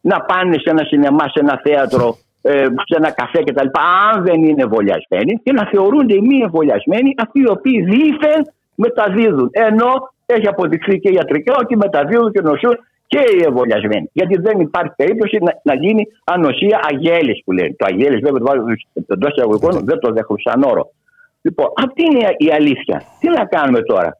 να 0.00 0.20
πάνε 0.20 0.58
σε 0.58 0.70
ένα 0.70 0.84
σινεμά, 0.84 1.24
σε 1.28 1.40
ένα 1.40 1.60
θέατρο, 1.64 2.16
ε, 2.42 2.52
σε 2.60 2.94
ένα 2.96 3.10
καφέ 3.10 3.42
κτλ. 3.42 3.66
Αν 4.10 4.24
δεν 4.24 4.42
είναι 4.44 4.62
εμβολιασμένοι 4.62 5.40
και 5.44 5.52
να 5.52 5.66
θεωρούνται 5.66 6.14
οι 6.14 6.20
μη 6.20 6.38
εμβολιασμένοι 6.38 7.14
αυτοί 7.18 7.40
οι 7.40 7.48
οποίοι 7.48 7.82
δήθεν 7.82 8.40
μεταδίδουν. 8.74 9.48
Ενώ 9.52 9.90
έχει 10.26 10.46
αποδειχθεί 10.46 10.98
και 10.98 11.10
ιατρικά 11.12 11.54
ότι 11.58 11.76
μεταδίδουν 11.76 12.32
και 12.32 12.40
νοσούν 12.40 12.78
και 13.06 13.18
οι 13.36 13.42
εμβολιασμένοι. 13.46 14.10
Γιατί 14.12 14.40
δεν 14.40 14.60
υπάρχει 14.60 14.92
περίπτωση 14.96 15.38
να, 15.40 15.52
να 15.62 15.74
γίνει 15.74 16.02
ανοσία 16.24 16.80
αγέλης 16.90 17.42
που 17.44 17.52
λένε. 17.52 17.74
Το 17.78 17.86
αγέλης, 17.88 18.20
βέβαια, 18.20 18.38
το 18.38 18.44
βάζω 18.44 18.62
εντός 19.08 19.30
εισαγωγικών, 19.36 19.84
δεν 19.84 19.98
το 19.98 20.12
δέχομαι 20.12 20.38
σαν 20.44 20.62
όρο. 20.62 20.90
Λοιπόν, 21.42 21.66
αυτή 21.76 22.02
είναι 22.02 22.34
η 22.36 22.52
αλήθεια. 22.52 23.02
Τι 23.20 23.28
να 23.28 23.44
κάνουμε 23.44 23.80
τώρα; 23.82 24.18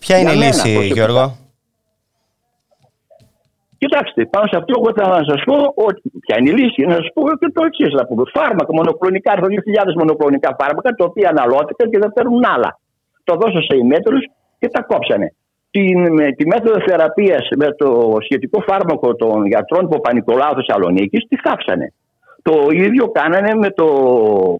Ποια 0.00 0.18
είναι 0.18 0.32
η 0.32 0.36
λύση, 0.36 0.90
Γιώργο; 0.92 1.36
Κοιτάξτε, 3.78 4.20
πάνω 4.26 4.46
σε 4.50 4.56
αυτό, 4.60 4.72
εγώ 4.78 4.90
θα 4.98 5.24
σας 5.30 5.40
πω 5.48 5.56
ότι 5.88 6.02
ποια 6.24 6.34
είναι 6.38 6.50
η 6.50 6.54
λύση. 6.58 6.80
Να 6.90 6.94
σας 6.94 7.08
πω 7.14 7.22
και 7.40 7.50
το 7.54 7.62
εξής. 7.68 7.92
Να 7.98 8.06
πούμε 8.06 8.22
φάρμακα, 8.34 8.72
μονοκλονικά, 8.78 9.32
2.000 9.34 9.94
μονοκλονικά 10.00 10.56
φάρμακα, 10.60 10.90
τα 10.98 11.04
οποία 11.04 11.28
αναλώθηκαν 11.34 11.90
και 11.90 11.98
δεν 11.98 12.12
παίρνουν 12.12 12.44
άλλα. 12.54 12.70
Το 13.24 13.34
δώσω 13.40 13.60
σε 13.68 13.76
ημέτρους 13.76 14.22
και 14.58 14.68
τα 14.68 14.82
κόψανε. 14.82 15.28
Την, 15.70 16.12
με, 16.12 16.32
τη 16.32 16.46
μέθοδο 16.46 16.80
θεραπείας 16.88 17.48
με 17.56 17.68
το 17.80 18.16
σχετικό 18.20 18.60
φάρμακο 18.68 19.14
των 19.14 19.46
γιατρών 19.46 19.80
του 19.80 19.88
Παπα-Νικολάου 19.88 20.54
Θεσσαλονίκης 20.54 21.26
τη 21.28 21.36
θάψανε. 21.36 21.92
Το 22.42 22.54
ίδιο 22.70 23.08
κάνανε 23.08 23.54
με 23.54 23.70
το, 23.70 23.86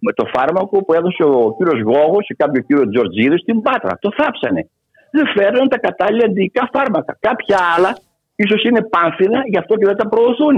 με 0.01 0.11
το 0.13 0.25
φάρμακο 0.33 0.83
που 0.83 0.93
έδωσε 0.93 1.23
ο 1.23 1.55
κύριος 1.57 1.81
Γόγος 1.81 2.25
σε 2.25 2.33
κάποιο 2.37 2.61
κύριο 2.61 2.89
Τζορτζίδης 2.89 3.41
στην 3.41 3.61
Πάτρα. 3.61 3.97
Το 4.01 4.09
θάψανε. 4.17 4.69
Δεν 5.11 5.25
φέρνουν 5.35 5.67
τα 5.67 5.77
κατάλληλα 5.77 6.25
αντικά 6.25 6.69
φάρμακα. 6.73 7.17
Κάποια 7.19 7.57
άλλα 7.75 7.97
ίσως 8.43 8.63
είναι 8.63 8.81
πάνθυνα, 8.93 9.39
γι' 9.51 9.57
αυτό 9.57 9.73
και 9.75 9.85
δεν 9.85 9.97
τα 10.01 10.07
προωθούν. 10.09 10.57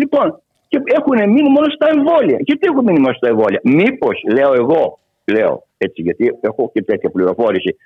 Λοιπόν, 0.00 0.26
και 0.68 0.78
έχουν 0.98 1.30
μείνει 1.30 1.50
μόνο 1.56 1.68
στα 1.76 1.86
εμβόλια. 1.94 2.38
Γιατί 2.40 2.68
έχουν 2.70 2.84
μείνει 2.84 3.00
μόνο 3.00 3.14
στα 3.14 3.28
εμβόλια; 3.28 3.60
Μήπως, 3.62 4.16
λέω 4.36 4.52
εγώ, 4.62 4.98
λέω 5.34 5.52
έτσι, 5.78 6.02
γιατί 6.02 6.38
έχω 6.40 6.70
και 6.74 6.82
τέτοια 6.82 7.10
πληροφόρηση, 7.10 7.76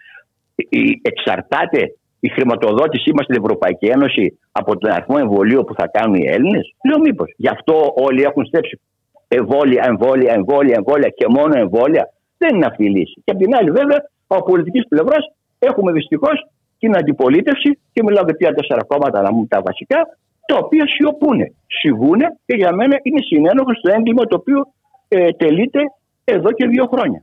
εξαρτάται 1.02 1.80
η 2.20 2.28
χρηματοδότησή 2.28 3.10
μας 3.14 3.24
στην 3.24 3.36
Ευρωπαϊκή 3.42 3.86
Ένωση 3.86 4.38
από 4.52 4.78
τον 4.78 4.90
αριθμό 4.90 5.16
εμβολίου 5.18 5.64
που 5.64 5.74
θα 5.74 5.86
κάνουν 5.86 6.14
οι 6.14 6.26
Έλληνες; 6.26 6.74
Λέω 6.88 6.98
μήπως. 7.00 7.32
Γι' 7.36 7.48
αυτό 7.48 7.94
όλοι 7.96 8.22
έχουν 8.22 8.44
στέψει 8.44 8.80
εμβόλια, 9.28 9.84
εμβόλια, 9.86 10.32
εμβόλια, 10.32 10.74
εμβόλια 10.76 11.08
και 11.08 11.26
μόνο 11.28 11.58
εμβόλια. 11.58 12.12
Δεν 12.38 12.54
είναι 12.54 12.66
αυτή 12.66 12.84
η 12.84 12.90
λύση. 12.90 13.22
Και 13.24 13.30
απ' 13.32 13.38
την 13.38 13.54
άλλη, 13.54 13.70
βέβαια, 13.70 13.98
από 14.26 14.42
πολιτικής 14.42 14.88
πλευράς 14.88 15.32
έχουμε 15.58 15.92
δυστυχώς 15.92 16.46
την 16.78 16.96
αντιπολίτευση 16.96 17.78
και 17.92 18.02
μιλάω 18.02 18.24
για 18.24 18.34
τρία-τέσσερα 18.34 18.84
κόμματα 18.84 19.22
να 19.22 19.32
μου 19.32 19.46
τα 19.46 19.60
βασικά, 19.62 19.98
τα 20.46 20.56
οποία 20.56 20.84
σιωπούν, 20.86 21.38
σιγούν 21.66 22.20
και 22.46 22.54
για 22.54 22.72
μένα 22.72 22.96
είναι 23.02 23.20
συνένοχος 23.20 23.76
στο 23.78 23.92
έγκλημα 23.92 24.24
το 24.24 24.36
οποίο 24.36 24.66
ε, 25.08 25.30
τελείται 25.30 25.80
εδώ 26.24 26.52
και 26.52 26.66
δύο 26.66 26.86
χρόνια. 26.86 27.22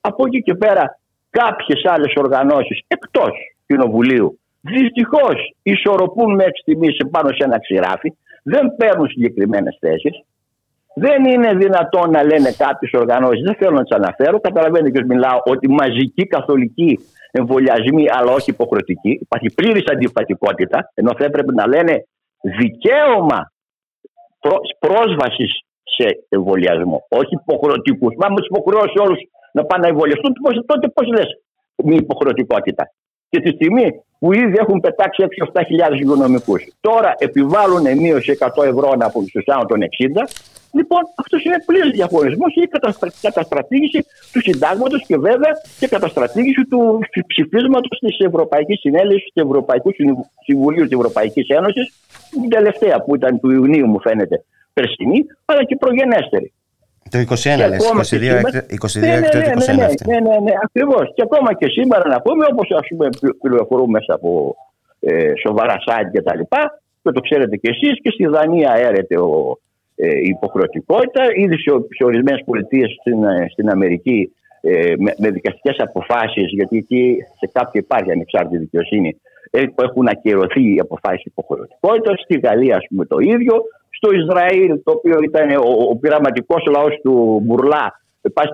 Από 0.00 0.26
εκεί 0.26 0.42
και 0.42 0.54
πέρα 0.54 0.98
κάποιες 1.30 1.84
άλλες 1.84 2.12
οργανώσεις 2.16 2.84
εκτός 2.86 3.32
κοινοβουλίου 3.66 4.38
δυστυχώς 4.60 5.54
ισορροπούν 5.62 6.34
μέχρι 6.34 6.58
στιγμής 6.60 6.96
πάνω 7.10 7.28
σε 7.28 7.44
ένα 7.44 7.58
ξηράφι, 7.60 8.12
δεν 8.42 8.74
παίρνουν 8.76 9.08
συγκεκριμένες 9.08 9.76
θέσεις. 9.80 10.22
Δεν 10.94 11.24
είναι 11.24 11.54
δυνατόν 11.54 12.10
να 12.10 12.22
λένε 12.22 12.50
κάποιες 12.58 12.92
οργανώσεις, 12.92 13.42
δεν 13.42 13.54
θέλω 13.54 13.76
να 13.76 13.82
τις 13.82 13.96
αναφέρω. 13.96 14.40
Καταλαβαίνετε 14.40 14.90
και 14.90 15.04
μιλάω 15.04 15.38
ότι 15.44 15.70
μαζική 15.70 16.26
καθολική 16.26 16.98
εμβολιασμοί, 17.40 18.04
αλλά 18.16 18.30
όχι 18.32 18.50
υποχρεωτικοί. 18.50 19.12
Υπάρχει 19.26 19.48
πλήρης 19.54 19.84
αντιφατικότητα, 19.92 20.78
ενώ 20.94 21.10
θα 21.18 21.24
έπρεπε 21.24 21.52
να 21.52 21.66
λένε 21.66 21.94
δικαίωμα 22.60 23.40
πρόσβασης 24.78 25.52
σε 25.96 26.06
εμβολιασμό, 26.28 26.98
όχι 27.08 27.34
υποχρεωτικού. 27.42 28.06
Μα 28.20 28.26
με 28.28 28.38
του 28.40 28.48
υποχρεώσεις 28.50 29.00
όλους 29.04 29.18
να 29.52 29.64
πάνε 29.64 29.82
να 29.82 29.88
εμβολιαστούν, 29.88 30.32
τότε 30.66 30.88
πώς 30.88 31.06
λες 31.16 31.28
μη 31.84 31.96
υποχρεωτικότητα. 31.96 32.84
Και 33.30 33.40
τη 33.40 33.50
στιγμή 33.56 33.86
που 34.24 34.32
ήδη 34.32 34.56
έχουν 34.58 34.80
πετάξει 34.80 35.24
6-7 35.52 35.60
υγειονομικούς, 35.92 36.62
τώρα 36.80 37.14
επιβάλλουν 37.18 37.98
μείωση 37.98 38.36
100 38.40 38.64
ευρώ 38.64 38.88
από 38.98 39.22
του 39.22 39.52
άνω 39.52 39.64
των 39.64 39.80
60, 39.82 39.86
Λοιπόν, 40.72 41.00
αυτός 41.14 41.44
είναι 41.44 41.62
πλήρω 41.66 41.90
διαχωρισμός 41.90 42.52
και 42.54 42.68
καταστρατήγηση 43.20 44.06
του 44.32 44.40
συντάγματος 44.40 45.04
και 45.06 45.16
βέβαια 45.16 45.52
και 45.78 45.86
καταστρατήγηση 45.88 46.64
του 46.70 47.00
ψηφίσματος 47.26 47.98
της 47.98 48.18
Ευρωπαϊκής 48.18 48.80
Συνέλευσης 48.80 49.30
του 49.34 49.40
Ευρωπαϊκού 49.46 49.90
Συμβουλίου 50.44 50.84
της 50.86 50.96
Ευρωπαϊκής 50.98 51.48
Ένωσης, 51.48 51.92
την 52.30 52.48
τελευταία 52.48 53.02
που 53.02 53.14
ήταν 53.14 53.40
του 53.40 53.50
Ιουνίου, 53.50 53.86
μου 53.86 54.00
φαίνεται, 54.00 54.44
περσινή, 54.72 55.26
αλλά 55.44 55.64
και 55.64 55.76
προγενέστερη. 55.76 56.52
Το 57.10 57.18
21 57.18 57.68
λες, 57.68 57.92
22 58.10 58.20
ναι, 58.20 58.28
ναι, 58.28 58.68
έκτο 58.72 58.98
Ναι, 58.98 59.12
ναι, 59.74 59.86
ναι, 60.06 60.18
ναι, 60.20 60.38
ναι, 60.44 60.52
ακριβώς. 60.62 61.12
Και 61.14 61.22
ακόμα 61.22 61.54
και 61.54 61.66
σήμερα 61.68 62.08
να 62.08 62.20
πούμε, 62.20 62.44
όπως 62.52 62.70
ας 62.70 62.86
πούμε 62.88 63.08
πληροφορούμε 63.40 63.98
από 64.06 64.56
ε, 65.00 65.32
σοβαρά 65.46 65.76
site 65.86 66.10
και 66.12 66.22
τα 66.22 66.36
λοιπά, 66.36 66.80
και 67.02 67.10
το 67.10 67.20
ξέρετε 67.20 67.56
κι 67.56 67.68
εσείς, 67.68 68.00
και 68.02 68.10
στη 68.10 68.26
Δανία 68.26 68.74
έρεται 68.76 69.18
ο, 69.18 69.58
ε, 69.96 70.08
η 70.08 70.28
υποχρεωτικότητα, 70.28 71.22
ήδη 71.34 71.56
σε, 71.58 71.70
σε 71.96 72.04
ορισμένες 72.04 72.42
πολιτείες 72.44 72.96
στην, 73.00 73.24
ε, 73.24 73.70
Αμερική 73.70 74.32
ε, 74.60 74.92
με, 74.98 75.14
με 75.18 75.30
δικαστικές 75.30 75.76
αποφάσεις, 75.78 76.46
γιατί 76.52 76.76
εκεί 76.76 77.16
σε 77.38 77.50
κάποια 77.52 77.80
υπάρχει 77.80 78.10
ανεξάρτητη 78.10 78.58
δικαιοσύνη, 78.58 79.20
έχουν 79.74 80.08
ακυρωθεί 80.08 80.74
οι 80.74 80.78
αποφάσεις 80.78 81.24
υποχρεωτικότητας. 81.24 82.20
Στη 82.20 82.38
Γαλλία, 82.38 82.76
ας 82.76 82.86
πούμε, 82.88 83.04
το 83.04 83.18
ίδιο. 83.18 83.54
Στο 84.04 84.12
Ισραήλ, 84.12 84.82
το 84.84 84.92
οποίο 84.92 85.18
ήταν 85.22 85.50
ο, 85.50 85.70
ο 85.90 85.96
πειραματικός 85.96 86.62
λαός 86.74 87.00
του 87.02 87.40
Μπουρλά, 87.44 88.00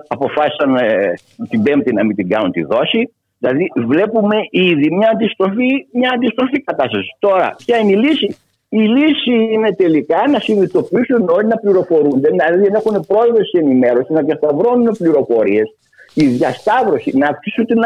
αποφάσισαν 0.07 0.75
ε, 0.75 1.13
την 1.49 1.63
Πέμπτη 1.63 1.93
να 1.93 2.05
μην 2.05 2.15
την 2.15 2.29
κάνουν 2.29 2.51
τη 2.51 2.63
δόση. 2.63 3.13
Δηλαδή 3.37 3.65
βλέπουμε 3.75 4.37
ήδη 4.49 4.91
μια 4.91 5.09
αντιστροφή, 5.13 5.71
μια 5.91 6.11
αντιστροφή 6.15 6.61
κατάστασης. 6.61 7.09
Τώρα, 7.19 7.55
ποια 7.65 7.77
είναι 7.77 7.91
η 7.91 7.95
λύση; 7.95 8.35
Η 8.69 8.77
λύση 8.77 9.35
είναι 9.51 9.71
τελικά 9.75 10.27
να 10.31 10.39
συνειδητοποιήσουν 10.39 11.29
όλοι 11.29 11.47
να 11.47 11.57
πληροφορούνται, 11.57 12.29
δηλαδή 12.29 12.69
να 12.69 12.77
έχουν 12.77 13.05
πρόεδρο 13.07 13.45
στην 13.45 13.59
ενημέρωση, 13.65 14.13
να 14.13 14.21
διασταυρώνουν 14.21 14.95
πληροφορίες, 14.97 15.75
η 16.13 16.25
διασταύρωση, 16.25 17.17
να 17.17 17.27
αυξήσουν 17.27 17.65
την 17.65 17.79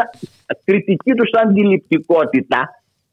κριτική 0.64 1.12
τους 1.12 1.30
αντιληπτικότητα. 1.42 2.60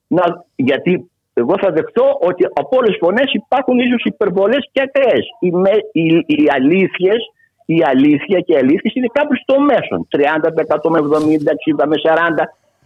Να, 0.08 0.46
γιατί 0.56 1.12
εγώ 1.34 1.56
θα 1.62 1.72
δεχτώ 1.72 2.18
ότι 2.30 2.44
από 2.46 2.78
όλες 2.78 2.90
τις 2.90 3.02
φωνές 3.04 3.34
υπάρχουν 3.34 3.80
ίσως 3.80 4.04
υπερβολές 4.04 4.70
και 4.72 4.82
ακραίες. 4.88 5.26
Οι, 5.40 5.50
οι, 5.92 6.06
οι 6.28 6.46
αλήθειες 6.58 7.22
η 7.66 7.80
αλήθεια 7.92 8.40
και 8.46 8.54
η 8.54 8.58
αλήθεια 8.58 8.92
είναι 8.94 9.12
κάπου 9.18 9.34
στο 9.44 9.56
μέσο. 9.60 9.96
30% 10.12 10.90
με 10.94 11.00
70, 11.00 11.84
60 11.84 11.86
με 11.92 11.98
40. 12.04 12.44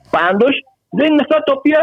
Πάντως 0.09 0.53
δεν 0.89 1.07
είναι 1.11 1.23
αυτά 1.25 1.37
τα 1.45 1.53
οποία 1.57 1.79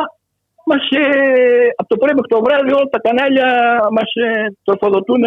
μας, 0.67 0.83
ε, 0.91 1.69
από 1.77 1.89
το 1.89 1.97
πρωί 1.97 2.15
μέχρι 2.15 2.31
το 2.35 2.41
βράδυ 2.47 2.73
όλα 2.73 2.89
τα 2.91 3.01
κανάλια 3.07 3.49
μας 3.97 4.11
ε, 4.15 4.53
τροφοδοτούν 4.65 5.23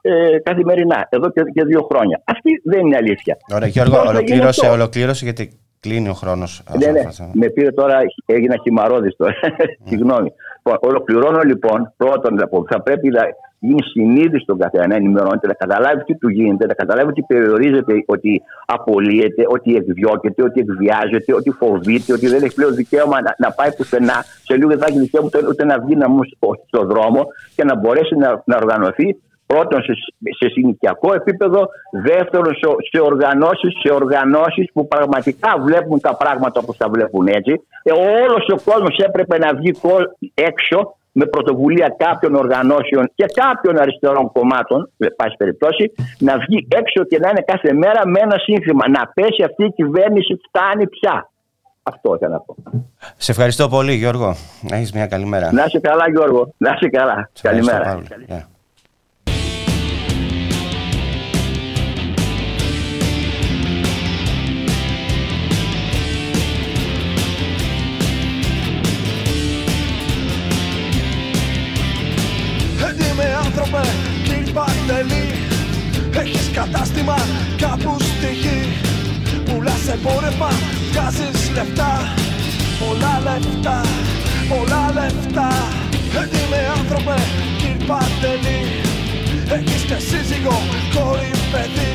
ε, 0.00 0.38
καθημερινά, 0.42 1.06
εδώ 1.10 1.30
και, 1.30 1.42
και, 1.54 1.64
δύο 1.64 1.82
χρόνια. 1.90 2.22
Αυτή 2.24 2.60
δεν 2.64 2.80
είναι 2.86 2.96
αλήθεια. 2.96 3.36
Ωραία, 3.54 3.68
Γιώργο, 3.68 3.98
ολοκλήρωσε, 4.08 4.66
ολοκλήρωσε 4.68 5.24
γιατί 5.24 5.60
κλείνει 5.80 6.08
ο 6.08 6.12
χρόνος. 6.12 6.62
Ναι, 6.78 6.90
ναι, 6.90 7.02
με 7.32 7.48
πήρε 7.48 7.72
τώρα, 7.72 7.98
έγινα 8.26 8.56
χυμαρόδης 8.62 9.16
τώρα. 9.16 9.34
Συγγνώμη. 9.88 10.32
Ολοκληρώνω 10.80 11.40
λοιπόν, 11.42 11.92
πρώτον, 11.96 12.38
θα 12.70 12.82
πρέπει 12.82 13.08
να 13.08 13.22
γίνει 13.58 13.82
συνείδηση 13.82 14.42
στον 14.42 14.58
καθένα, 14.58 14.86
να 14.86 14.94
ενημερώνεται, 14.94 15.46
να 15.46 15.52
καταλάβει 15.52 16.04
τι 16.04 16.14
του 16.14 16.28
γίνεται, 16.28 16.66
να 16.66 16.74
καταλάβει 16.74 17.08
ότι 17.08 17.22
περιορίζεται, 17.22 18.02
ότι 18.06 18.42
απολύεται, 18.66 19.42
ότι 19.48 19.76
εκδιώκεται, 19.76 20.42
ότι 20.42 20.60
εκβιάζεται, 20.60 21.34
ότι 21.34 21.50
φοβείται, 21.50 22.12
ότι 22.12 22.26
δεν 22.26 22.42
έχει 22.42 22.54
πλέον 22.54 22.74
δικαίωμα 22.74 23.20
να, 23.20 23.34
να 23.38 23.50
πάει 23.52 23.74
πουθενά. 23.76 24.24
Σε 24.42 24.56
λίγο 24.56 24.68
δεν 24.68 24.78
θα 24.78 24.86
έχει 24.88 24.98
δικαίωμα 24.98 25.28
ούτε, 25.48 25.64
να 25.64 25.78
βγει 25.80 25.96
να 25.96 26.08
μου 26.08 26.20
στον 26.66 26.86
δρόμο 26.88 27.26
και 27.54 27.64
να 27.64 27.76
μπορέσει 27.76 28.14
να, 28.16 28.42
να 28.44 28.56
οργανωθεί 28.56 29.16
πρώτον 29.46 29.82
σε, 29.82 29.92
σε 30.38 30.48
συνοικιακό 30.48 31.14
επίπεδο, 31.14 31.68
δεύτερον 32.02 32.54
σε, 32.54 32.66
σε 32.90 33.00
οργανώσεις, 33.02 33.72
σε 33.82 33.92
οργανώσεις 33.92 34.70
που 34.72 34.88
πραγματικά 34.88 35.50
βλέπουν 35.58 36.00
τα 36.00 36.16
πράγματα 36.16 36.60
όπως 36.62 36.76
τα 36.76 36.88
βλέπουν 36.88 37.26
έτσι. 37.26 37.60
Ε, 37.82 37.92
όλος 38.22 38.48
ο 38.48 38.70
κόσμος 38.70 38.96
έπρεπε 38.96 39.38
να 39.38 39.54
βγει 39.54 39.72
έξω 40.34 40.96
με 41.18 41.26
πρωτοβουλία 41.26 41.94
κάποιων 41.96 42.34
οργανώσεων 42.34 43.10
και 43.14 43.24
κάποιων 43.34 43.78
αριστερών 43.78 44.32
κομμάτων, 44.32 44.90
με 44.96 45.10
πάση 45.10 45.36
περιπτώσει, 45.36 45.92
να 46.18 46.38
βγει 46.38 46.66
έξω 46.70 47.04
και 47.04 47.18
να 47.18 47.28
είναι 47.28 47.44
κάθε 47.46 47.72
μέρα 47.72 48.06
με 48.06 48.20
ένα 48.20 48.38
σύνθημα. 48.38 48.88
Να 48.88 49.10
πέσει 49.14 49.42
αυτή 49.42 49.64
η 49.64 49.72
κυβέρνηση, 49.72 50.40
φτάνει 50.48 50.88
πια. 50.88 51.30
Αυτό 51.82 52.14
ήθελα 52.14 52.32
να 52.32 52.40
πω. 52.40 52.56
Σε 53.16 53.30
ευχαριστώ 53.30 53.68
πολύ, 53.68 53.92
Γιώργο. 53.92 54.36
Να 54.70 54.76
έχεις 54.76 54.92
μια 54.92 55.06
καλή 55.06 55.26
μέρα. 55.26 55.52
Να 55.52 55.64
είσαι 55.64 55.80
καλά, 55.80 56.10
Γιώργο. 56.10 56.54
Να 56.56 56.72
είσαι 56.74 56.88
καλά. 56.88 57.30
Καλημέρα. 57.42 57.98
Έχεις 76.20 76.50
κατάστημα 76.52 77.16
κάπου 77.56 77.96
στη 78.00 78.32
γη 78.42 78.60
Πουλάς 79.44 79.88
εμπόρευμα, 79.94 80.50
βγάζεις 80.90 81.50
λεφτά. 81.54 81.92
Πολλά 82.80 83.14
λεφτά, 83.26 83.80
πολλά 84.48 84.82
λεφτά. 84.98 85.50
Με 86.50 86.60
άνθρωπε, 86.76 87.16
κύριε 87.58 87.86
Παντελή 87.86 88.60
Έχεις 89.56 89.82
και 89.88 89.98
σύζυγο, 90.08 90.56
κόρη, 90.94 91.30
παιδί. 91.52 91.92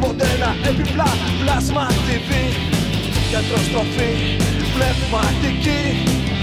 Μοντένα 0.00 0.50
έπιπλα, 0.68 1.08
πλάσμα 1.40 1.86
TV 2.06 2.30
Κέντρο 3.30 3.58
στροφή, 3.68 4.12
πνευματική 4.78 5.82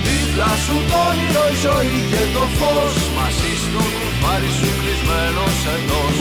Δίπλα 0.06 0.52
σου 0.66 0.78
το 0.90 0.98
όνειρο, 1.10 1.46
η 1.54 1.58
ζωή 1.66 1.98
και 2.12 2.24
το 2.36 2.44
φως. 2.58 2.96
Μαζί 3.18 3.52
στο 3.64 3.82
κουφάρι 3.96 4.52
σου 4.58 4.70
κλεισμένος 4.80 5.58
εντός. 5.76 6.18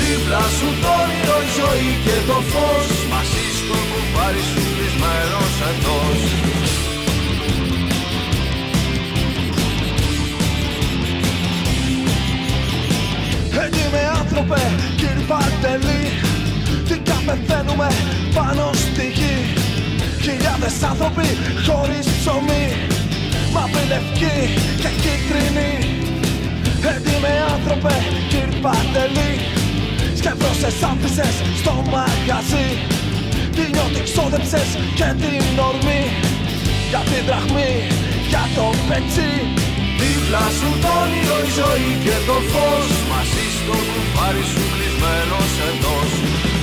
Δίπλα 0.00 0.44
σου 0.56 0.68
το 0.82 0.90
όνειρο, 1.02 1.38
η 1.46 1.50
ζωή 1.58 1.90
και 2.04 2.16
το 2.28 2.38
φως. 2.52 2.88
Μαζί 3.12 3.44
στο 3.60 3.76
κουφάρι 3.90 4.42
σου 4.50 4.62
κλεισμένος 4.74 5.54
εντός. 5.70 6.20
Έτσι 13.64 13.84
με 13.92 14.02
άνθρωπε, 14.20 14.62
κύριε 15.00 15.24
Παντελή. 15.30 16.02
Τι 16.88 16.96
καπεθαίνουμε 17.08 17.88
πάνω 18.34 18.70
στη 18.84 19.06
γη 19.18 19.61
Χιλιάδες 20.24 20.82
άνθρωποι 20.90 21.28
χωρίς 21.66 22.06
ψωμί. 22.18 22.66
Μαύρη, 23.54 23.84
λευκή 23.92 24.36
και 24.82 24.90
κίτρινη. 25.02 25.72
Έτσι 26.94 27.14
με 27.22 27.32
άνθρωπε, 27.54 27.94
κύριε 28.30 28.60
Παντελή. 28.64 29.32
Σκεφτώσες 30.20 30.76
άφησες 30.90 31.34
στο 31.60 31.74
μαγαζί. 31.92 32.68
Τι 33.54 33.62
νιώτη 33.72 34.02
ξόδεψες 34.08 34.68
και 34.98 35.08
την 35.22 35.58
ορμή. 35.68 36.02
Για 36.90 37.02
την 37.10 37.22
δραχμή, 37.28 37.72
για 38.30 38.44
το 38.56 38.66
πετσί. 38.88 39.32
Δίπλα 40.00 40.44
σου 40.58 40.70
το 40.82 40.90
όνειρο 41.02 41.38
η 41.46 41.50
ζωή 41.58 41.90
και 42.04 42.16
το 42.28 42.36
φως. 42.50 42.88
Μαζί 43.10 43.46
στο 43.58 43.76
κουφάρι 43.90 44.44
σου 44.52 44.62
κλεισμένος 44.72 45.52
εντός. 45.68 46.10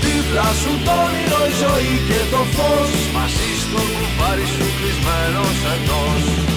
Δίπλα 0.04 0.48
σου 0.62 0.72
το 0.86 0.94
όνειρο 1.06 1.42
η 1.52 1.54
ζωή 1.64 1.94
και 2.10 2.22
το 2.34 2.42
φως. 2.56 2.92
Μαζί 3.16 3.49
στο 3.70 3.78
κουφάρι 3.78 4.46
σου 4.46 4.66
κλεισμένος 4.78 5.60
εντός 5.74 6.50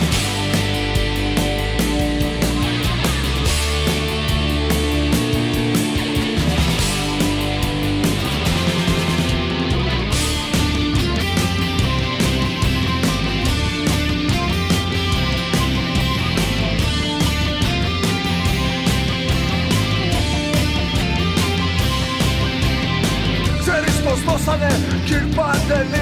δώσανε 24.27 24.81
κυρ 25.05 25.25
Παντελή 25.35 26.02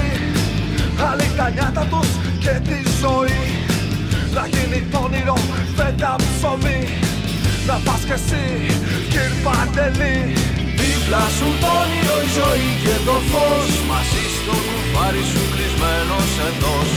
τα 1.41 1.49
νιάτα 1.49 1.85
τους 1.91 2.09
και 2.43 2.55
τη 2.67 2.79
ζωή. 3.01 3.41
Να 4.35 4.43
γίνει 4.53 4.79
το 4.91 4.99
όνειρο 5.07 5.37
φέτα 5.75 6.13
ψωμί. 6.27 6.81
Να 7.67 7.75
πας 7.85 8.01
κι 8.07 8.15
εσύ 8.19 8.45
κυρ 9.11 9.31
Παντελή. 9.43 10.17
Δίπλα 10.79 11.23
σου 11.37 11.47
το 11.61 11.69
όνειρο 11.81 12.17
η 12.27 12.29
ζωή 12.39 12.69
και 12.83 12.95
το 13.07 13.15
φως. 13.31 13.69
Μαζί 13.89 14.23
στο 14.37 14.55
κουφάρι 14.67 15.23
σου 15.31 15.43
κλεισμένος 15.53 16.31
εντός. 16.47 16.89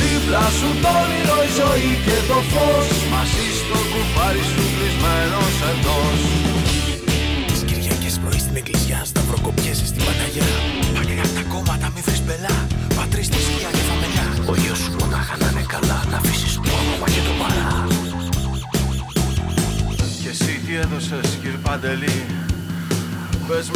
Δίπλα 0.00 0.44
σου 0.58 0.70
το 0.82 0.90
όνειρο 1.02 1.38
η 1.48 1.50
ζωή 1.60 1.92
και 2.06 2.18
το 2.30 2.38
φως. 2.52 2.88
Μαζί 3.12 3.46
στο 3.60 3.78
κουφάρι 3.90 4.44
σου 4.52 4.64
κλεισμένος 4.74 5.54
εντός 5.70 6.55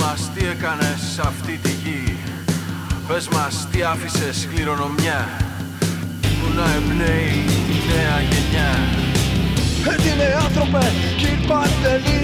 Πε 0.00 0.06
μας 0.06 0.30
τι 0.34 0.46
έκανες 0.46 1.00
σε 1.14 1.22
αυτή 1.24 1.58
τη 1.62 1.70
γη; 1.82 2.16
Πες 3.08 3.28
μας 3.28 3.66
τι 3.70 3.82
άφησες 3.82 4.48
κληρονομιά; 4.54 5.28
Που 6.20 6.46
να 6.56 6.66
εμπνέει 6.78 7.38
η 7.74 7.76
νέα 7.90 8.16
γενιά. 8.30 8.72
Έτοιμε 9.92 10.28
άνθρωπε, 10.44 10.84
κύριε 11.16 11.46
Παντελή. 11.48 12.22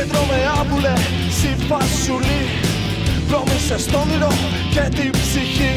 Έτρωμε 0.00 0.38
άβουλε 0.60 0.94
φασουλή 1.68 2.42
Πρόμησε 3.28 3.78
στο 3.78 3.98
όνειρο 3.98 4.32
και 4.74 4.84
την 4.96 5.10
ψυχή 5.10 5.74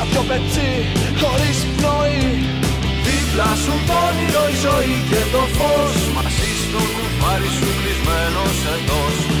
Άδειο 0.00 0.22
πετσί 0.28 0.70
χωρίς 1.20 1.58
πνοή 1.76 2.24
Δίπλα 3.04 3.50
σου 3.62 3.74
το 3.88 3.96
όνειρο 4.08 4.44
η 4.54 4.56
ζωή 4.64 4.96
και 5.10 5.22
το 5.32 5.42
φως 5.56 5.98
Μαζί 6.14 6.50
στο 6.62 6.80
κουφάρι 6.94 7.50
σου 7.56 7.68
κλεισμένος 7.78 8.56
εντός 8.74 9.33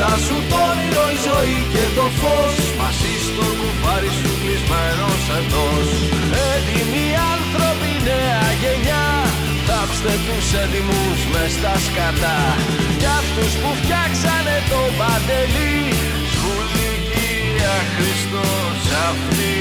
Δίπλα 0.00 0.18
σου 0.26 0.38
το 0.50 0.58
όνειρο 0.70 1.04
η 1.16 1.18
ζωή 1.26 1.58
και 1.72 1.84
το 1.96 2.06
φως. 2.20 2.56
Μαζί 2.80 3.14
στο 3.28 3.46
κουφάρι 3.58 4.12
σου 4.18 4.30
κλεισμένος 4.40 5.22
εντός. 5.38 5.88
Ουρανός 6.12 6.48
Έτοιμοι 6.52 7.06
άνθρωποι 7.32 7.90
νέα 8.08 8.46
γενιά. 8.62 9.06
Θάψτε 9.66 10.14
τους 10.26 10.46
έτοιμους 10.62 11.20
μες 11.32 11.50
στα 11.56 11.74
σκατά. 11.86 12.40
Κι 13.00 13.10
αυτούς 13.20 13.52
που 13.60 13.70
φτιάξανε 13.80 14.56
το 14.70 14.80
παντελή 14.98 15.78
Σχουλικία 16.34 17.74
Χριστός 17.94 18.80
αυτή 19.08 19.52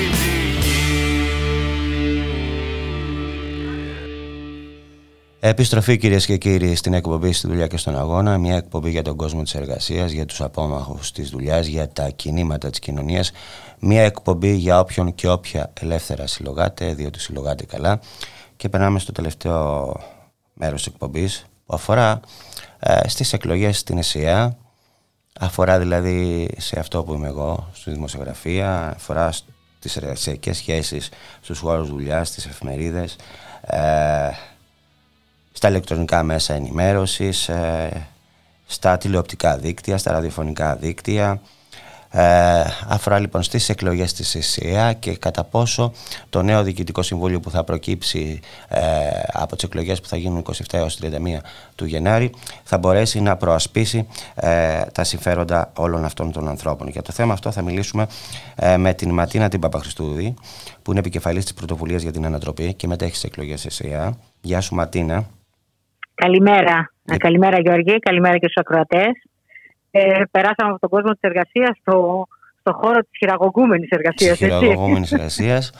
Επιστροφή 5.41 5.97
κυρίες 5.97 6.25
και 6.25 6.37
κύριοι 6.37 6.75
στην 6.75 6.93
εκπομπή 6.93 7.31
στη 7.31 7.47
δουλειά 7.47 7.67
και 7.67 7.77
στον 7.77 7.97
αγώνα. 7.97 8.37
Μια 8.37 8.55
εκπομπή 8.55 8.89
για 8.89 9.01
τον 9.01 9.15
κόσμο 9.15 9.43
της 9.43 9.55
εργασίας, 9.55 10.11
για 10.11 10.25
τους 10.25 10.41
απόμαχους 10.41 11.11
της 11.11 11.29
δουλειάς, 11.29 11.65
για 11.65 11.89
τα 11.89 12.09
κινήματα 12.09 12.69
της 12.69 12.79
κοινωνίας. 12.79 13.31
Μια 13.79 14.03
εκπομπή 14.03 14.55
για 14.55 14.79
όποιον 14.79 15.15
και 15.15 15.29
όποια 15.29 15.73
ελεύθερα 15.79 16.27
συλλογάτε, 16.27 16.93
διότι 16.93 17.19
συλλογάτε 17.19 17.65
καλά. 17.65 17.99
Και 18.55 18.69
περνάμε 18.69 18.99
στο 18.99 19.11
τελευταίο 19.11 19.93
μέρος 20.53 20.83
της 20.83 20.93
εκπομπής 20.93 21.45
που 21.65 21.73
αφορά 21.73 22.19
ε, 22.79 23.07
στις 23.07 23.33
εκλογές 23.33 23.77
στην 23.79 23.97
ΕΣΥΑ. 23.97 24.57
Αφορά 25.39 25.79
δηλαδή 25.79 26.49
σε 26.57 26.79
αυτό 26.79 27.03
που 27.03 27.13
είμαι 27.13 27.27
εγώ, 27.27 27.69
στη 27.73 27.91
δημοσιογραφία, 27.91 28.93
αφορά 28.95 29.31
στις 29.77 29.95
εργασιακές 29.95 30.57
σχέσεις, 30.57 31.09
στους 31.41 31.59
χώρους 31.59 31.89
δουλειάς, 31.89 32.27
στις 32.27 32.45
εφημερίδες. 32.45 33.15
Ε, 33.61 34.29
στα 35.59 35.67
ηλεκτρονικά 35.69 36.23
μέσα 36.23 36.53
ενημέρωσης, 36.53 37.49
ε, 37.49 38.07
στα 38.65 38.97
τηλεοπτικά 38.97 39.57
δίκτυα, 39.57 39.97
στα 39.97 40.11
ραδιοφωνικά 40.11 40.75
δίκτυα. 40.75 41.41
Ε, 42.11 42.63
αφορά 42.87 43.19
λοιπόν 43.19 43.43
στις 43.43 43.69
εκλογές 43.69 44.13
της 44.13 44.35
ΕΣΥΑ 44.35 44.93
και 44.93 45.15
κατά 45.15 45.43
πόσο 45.43 45.91
το 46.29 46.41
νέο 46.41 46.63
διοικητικό 46.63 47.01
συμβούλιο 47.01 47.39
που 47.39 47.49
θα 47.49 47.63
προκύψει 47.63 48.39
ε, 48.67 48.81
από 49.31 49.55
τις 49.55 49.63
εκλογές 49.63 50.01
που 50.01 50.07
θα 50.07 50.17
γίνουν 50.17 50.43
27 50.45 50.53
έως 50.71 50.99
31 51.01 51.07
του 51.75 51.85
Γενάρη 51.85 52.31
θα 52.63 52.77
μπορέσει 52.77 53.21
να 53.21 53.35
προασπίσει 53.37 54.07
ε, 54.35 54.81
τα 54.91 55.03
συμφέροντα 55.03 55.71
όλων 55.75 56.05
αυτών 56.05 56.31
των 56.31 56.47
ανθρώπων. 56.47 56.87
Για 56.87 57.01
το 57.01 57.11
θέμα 57.11 57.33
αυτό 57.33 57.51
θα 57.51 57.61
μιλήσουμε 57.61 58.07
ε, 58.55 58.77
με 58.77 58.93
την 58.93 59.13
Ματίνα 59.13 59.49
την 59.49 59.59
Παπαχρηστούδη 59.59 60.33
που 60.81 60.91
είναι 60.91 60.99
επικεφαλής 60.99 61.43
της 61.43 61.53
πρωτοβουλίας 61.53 62.01
για 62.01 62.11
την 62.11 62.25
ανατροπή 62.25 62.73
και 62.73 62.87
μετέχει 62.87 63.15
στις 63.15 63.23
εκλογές 63.23 63.65
ΕΣΥΑ. 63.65 64.17
Γεια 64.41 64.61
σου 64.61 64.75
Ματίνα. 64.75 65.25
Καλημέρα. 66.19 66.91
Ε... 67.05 67.17
Καλημέρα 67.17 67.59
Γιώργη, 67.59 67.99
καλημέρα 67.99 68.37
και 68.37 68.47
στους 68.47 68.57
ακροατές. 68.57 69.11
Ε, 69.91 70.21
περάσαμε 70.31 70.71
από 70.71 70.79
τον 70.79 70.89
κόσμο 70.89 71.11
της 71.11 71.21
εργασίας 71.21 71.77
στο, 71.81 72.27
στο 72.59 72.73
χώρο 72.73 72.99
της 72.99 73.17
χειραγωγούμενης 73.17 73.89
εργασίας. 73.89 74.37
Της 74.37 74.47
χειραγωγούμενης 74.47 75.11
εργασίας 75.11 75.71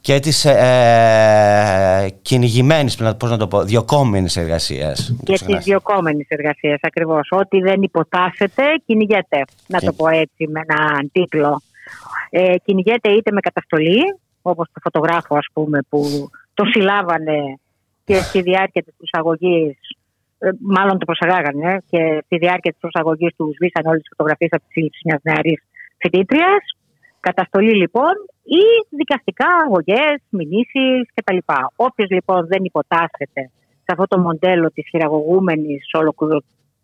και 0.00 0.18
της 0.18 0.44
ε, 0.44 2.14
κυνηγημένης, 2.22 2.96
πώς 2.96 3.30
να 3.30 3.36
το 3.36 3.48
πω, 3.48 3.62
διοκόμενης 3.62 4.36
εργασίας. 4.36 5.16
Και 5.24 5.32
της 5.32 5.64
διοκόμενης 5.64 6.26
εργασίας, 6.28 6.78
ακριβώς. 6.82 7.28
Ό,τι 7.30 7.60
δεν 7.60 7.82
υποτάσσεται, 7.82 8.62
κυνηγέται. 8.86 9.44
Να 9.66 9.80
το 9.80 9.92
πω 9.92 10.08
έτσι 10.08 10.48
με 10.48 10.60
έναν 10.68 11.10
τίτλο. 11.12 11.62
Ε, 12.30 12.54
κυνηγέται 12.64 13.08
είτε 13.08 13.32
με 13.32 13.40
καταστολή, 13.40 14.00
όπως 14.42 14.68
το 14.72 14.80
φωτογράφο 14.82 15.36
ας 15.36 15.46
πούμε 15.52 15.78
που 15.88 16.30
το 16.54 16.64
συλλάβανε 16.64 17.58
και 18.04 18.14
στη 18.14 18.40
διάρκεια 18.42 18.82
της 18.82 18.94
προσαγωγής 18.96 19.76
ε, 20.38 20.50
μάλλον 20.60 20.98
το 20.98 21.04
προσαγάγανε 21.04 21.82
και 21.90 22.22
στη 22.24 22.36
διάρκεια 22.36 22.70
της 22.70 22.80
προσαγωγής 22.80 23.34
τους 23.36 23.54
σβήσαν 23.54 23.86
όλες 23.86 24.00
τις 24.00 24.10
φωτογραφίες 24.16 24.50
από 24.52 24.64
τη 24.66 24.72
σύλληψη 24.72 25.00
μιας 25.04 25.20
νεαρής 25.22 25.60
φοιτήτριας. 26.00 26.62
Καταστολή 27.20 27.74
λοιπόν 27.82 28.14
ή 28.60 28.64
δικαστικά 29.00 29.46
αγωγές, 29.66 30.16
μηνύσεις 30.28 31.00
κτλ. 31.14 31.36
Όποιος 31.76 32.10
λοιπόν 32.10 32.46
δεν 32.46 32.64
υποτάσσεται 32.64 33.42
σε 33.84 33.90
αυτό 33.94 34.04
το 34.06 34.18
μοντέλο 34.18 34.70
της 34.70 34.88
χειραγωγούμενης 34.88 35.86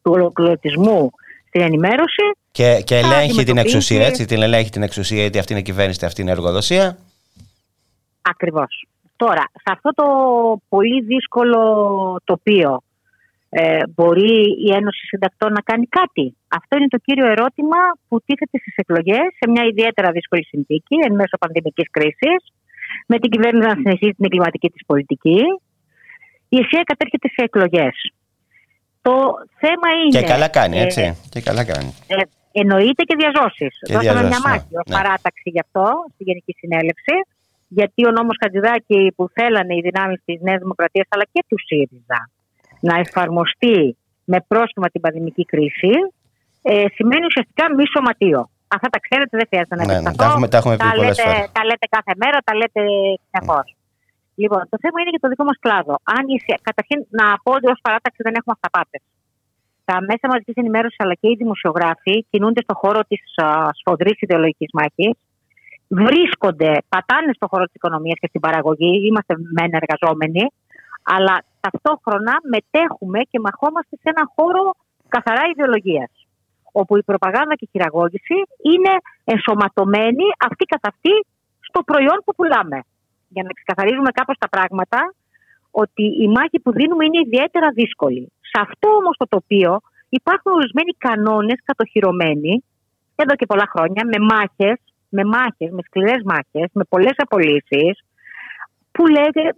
του 0.02 0.12
ολοκληρωτισμού 0.12 1.10
στην 1.48 1.60
ενημέρωση. 1.60 2.26
Και, 2.50 2.82
και 2.84 2.96
ελέγχει 2.96 3.44
την 3.44 3.58
εξουσία, 3.58 4.06
έτσι, 4.06 4.24
την 4.24 4.42
ελέγχει 4.42 4.70
την 4.70 4.82
εξουσία, 4.82 5.20
γιατί 5.20 5.38
αυτή 5.38 5.52
είναι 5.52 5.62
κυβέρνηση, 5.62 6.04
αυτή 6.04 6.22
είναι 6.22 6.30
εργοδοσία. 6.30 6.98
Ακριβώς. 8.22 8.86
Τώρα, 9.22 9.44
σε 9.64 9.70
αυτό 9.76 9.90
το 10.00 10.06
πολύ 10.68 10.98
δύσκολο 11.12 11.60
τοπίο, 12.24 12.82
ε, 13.48 13.82
μπορεί 13.94 14.36
η 14.66 14.68
Ένωση 14.78 15.02
Συντακτών 15.06 15.52
να 15.52 15.60
κάνει 15.60 15.86
κάτι; 15.86 16.36
Αυτό 16.58 16.76
είναι 16.76 16.88
το 16.94 16.98
κύριο 17.06 17.26
ερώτημα 17.34 17.80
που 18.08 18.20
τίθεται 18.26 18.56
στις 18.62 18.74
εκλογές 18.82 19.26
σε 19.38 19.50
μια 19.50 19.64
ιδιαίτερα 19.70 20.08
δύσκολη 20.10 20.44
συνθήκη 20.44 20.94
εν 21.06 21.14
μέσω 21.14 21.36
πανδημικής 21.38 21.88
κρίσης, 21.90 22.40
με 23.06 23.18
την 23.18 23.30
κυβέρνηση 23.30 23.66
να 23.68 23.74
συνεχίσει 23.74 24.14
την 24.18 24.24
εγκληματική 24.24 24.68
της 24.74 24.82
πολιτική. 24.86 25.40
Η 26.48 26.56
ΕΣΥΑ 26.62 26.82
κατέρχεται 26.90 27.28
σε 27.28 27.40
εκλογές. 27.48 27.94
Το 29.02 29.14
θέμα 29.62 29.88
είναι... 29.98 30.20
Και 30.20 30.26
καλά 30.34 30.48
κάνει, 30.48 30.76
ε, 30.78 30.82
έτσι. 30.82 31.02
και 31.32 31.40
καλά 31.40 31.64
κάνει. 31.64 31.90
Ε, 32.06 32.16
εννοείται 32.52 33.02
και 33.08 33.16
διαζώσεις. 33.18 33.72
Δώσαμε 33.94 34.22
μια 34.30 34.40
ναι, 34.42 34.48
μάχη 34.48 34.72
ως 34.80 34.86
ναι. 34.88 34.94
παράταξη 34.96 35.48
γι' 35.54 35.62
αυτό 35.66 35.84
στη 36.14 36.22
Γενική 36.28 36.52
Συνέλευση 36.60 37.16
γιατί 37.68 38.06
ο 38.06 38.10
νόμος 38.10 38.36
Χατζηδάκη 38.42 39.12
που 39.16 39.28
θέλανε 39.36 39.74
οι 39.74 39.80
δυνάμεις 39.80 40.20
της 40.24 40.40
Νέας 40.40 40.60
Δημοκρατίας 40.64 41.06
αλλά 41.10 41.24
και 41.32 41.44
του 41.48 41.58
ΣΥΡΙΖΑ 41.66 42.20
να 42.80 42.94
εφαρμοστεί 42.98 43.96
με 44.24 44.38
πρόσχημα 44.48 44.88
την 44.92 45.00
πανδημική 45.00 45.44
κρίση 45.44 45.92
ε, 46.62 46.84
σημαίνει 46.96 47.24
ουσιαστικά 47.30 47.64
μη 47.74 47.84
σωματείο. 47.94 48.40
Αυτά 48.74 48.88
τα 48.94 48.98
ξέρετε, 49.04 49.34
δεν 49.40 49.46
χρειάζεται 49.50 49.76
να 49.76 49.84
ναι, 49.84 50.00
ναι, 50.00 50.14
τα, 50.20 50.24
έχουμε, 50.30 50.48
τα, 50.52 50.56
έχουμε 50.60 50.74
πει 50.76 50.84
τα, 50.88 50.96
λέτε, 51.02 51.28
τα 51.56 51.62
λέτε 51.68 51.86
κάθε 51.96 52.12
μέρα, 52.22 52.38
τα 52.48 52.52
λέτε 52.60 52.80
συνεχώς. 53.28 53.66
Mm. 53.70 53.76
Λοιπόν, 54.40 54.62
το 54.72 54.76
θέμα 54.82 54.96
είναι 55.00 55.12
για 55.14 55.22
το 55.24 55.28
δικό 55.32 55.44
μας 55.50 55.58
κλάδο. 55.64 55.94
Αν, 56.16 56.24
καταρχήν, 56.68 56.98
να 57.20 57.26
πω 57.42 57.50
ότι 57.58 57.66
ως 57.74 57.78
παράταξη 57.86 58.20
δεν 58.26 58.34
έχουμε 58.38 58.54
αυταπάτες. 58.58 59.02
Τα 59.88 59.96
μέσα 60.08 60.24
μαζικής 60.32 60.56
ενημέρωσης 60.62 61.00
αλλά 61.02 61.14
και 61.20 61.28
οι 61.32 61.36
δημοσιογράφοι 61.42 62.14
κινούνται 62.30 62.62
στον 62.66 62.76
χώρο 62.82 63.00
της 63.10 63.20
σφοδρής 63.78 64.16
ιδεολογικής 64.24 64.70
μάχης 64.78 65.14
βρίσκονται, 65.88 66.72
πατάνε 66.88 67.32
στον 67.32 67.48
χώρο 67.48 67.64
της 67.64 67.74
οικονομίας 67.74 68.18
και 68.20 68.26
στην 68.28 68.40
παραγωγή, 68.40 69.06
είμαστε 69.08 69.34
μεν 69.56 69.72
εργαζόμενοι, 69.80 70.44
αλλά 71.02 71.44
ταυτόχρονα 71.60 72.34
μετέχουμε 72.54 73.20
και 73.30 73.38
μαχόμαστε 73.46 73.96
σε 74.02 74.08
ένα 74.14 74.24
χώρο 74.34 74.74
καθαρά 75.08 75.42
ιδεολογίας. 75.52 76.10
Όπου 76.72 76.96
η 76.96 77.02
προπαγάνδα 77.02 77.54
και 77.54 77.66
η 77.68 77.70
χειραγώγηση 77.72 78.36
είναι 78.72 78.92
ενσωματωμένη 79.24 80.26
αυτή 80.48 80.64
καθ' 80.64 80.86
αυτή 80.92 81.14
στο 81.68 81.80
προϊόν 81.82 82.18
που 82.24 82.34
πουλάμε. 82.34 82.78
Για 83.28 83.42
να 83.42 83.52
ξεκαθαρίζουμε 83.58 84.10
κάπως 84.10 84.36
τα 84.38 84.48
πράγματα, 84.48 85.14
ότι 85.70 86.04
η 86.24 86.28
μάχη 86.28 86.58
που 86.60 86.72
δίνουμε 86.72 87.04
είναι 87.04 87.20
ιδιαίτερα 87.26 87.68
δύσκολη. 87.70 88.32
Σε 88.50 88.58
αυτό 88.66 88.88
όμως 89.00 89.16
το 89.16 89.26
τοπίο 89.28 89.80
υπάρχουν 90.08 90.52
ορισμένοι 90.52 90.92
κανόνες 91.06 91.58
κατοχυρωμένοι 91.64 92.64
εδώ 93.22 93.34
και 93.34 93.46
πολλά 93.46 93.66
χρόνια 93.72 94.02
με 94.12 94.18
μάχες 94.30 94.78
με 95.08 95.24
μάχες, 95.24 95.70
με 95.70 95.82
σκληρές 95.86 96.22
μάχες, 96.24 96.68
με 96.72 96.84
πολλές 96.88 97.16
απολύσεις 97.16 97.94
που, 98.90 99.04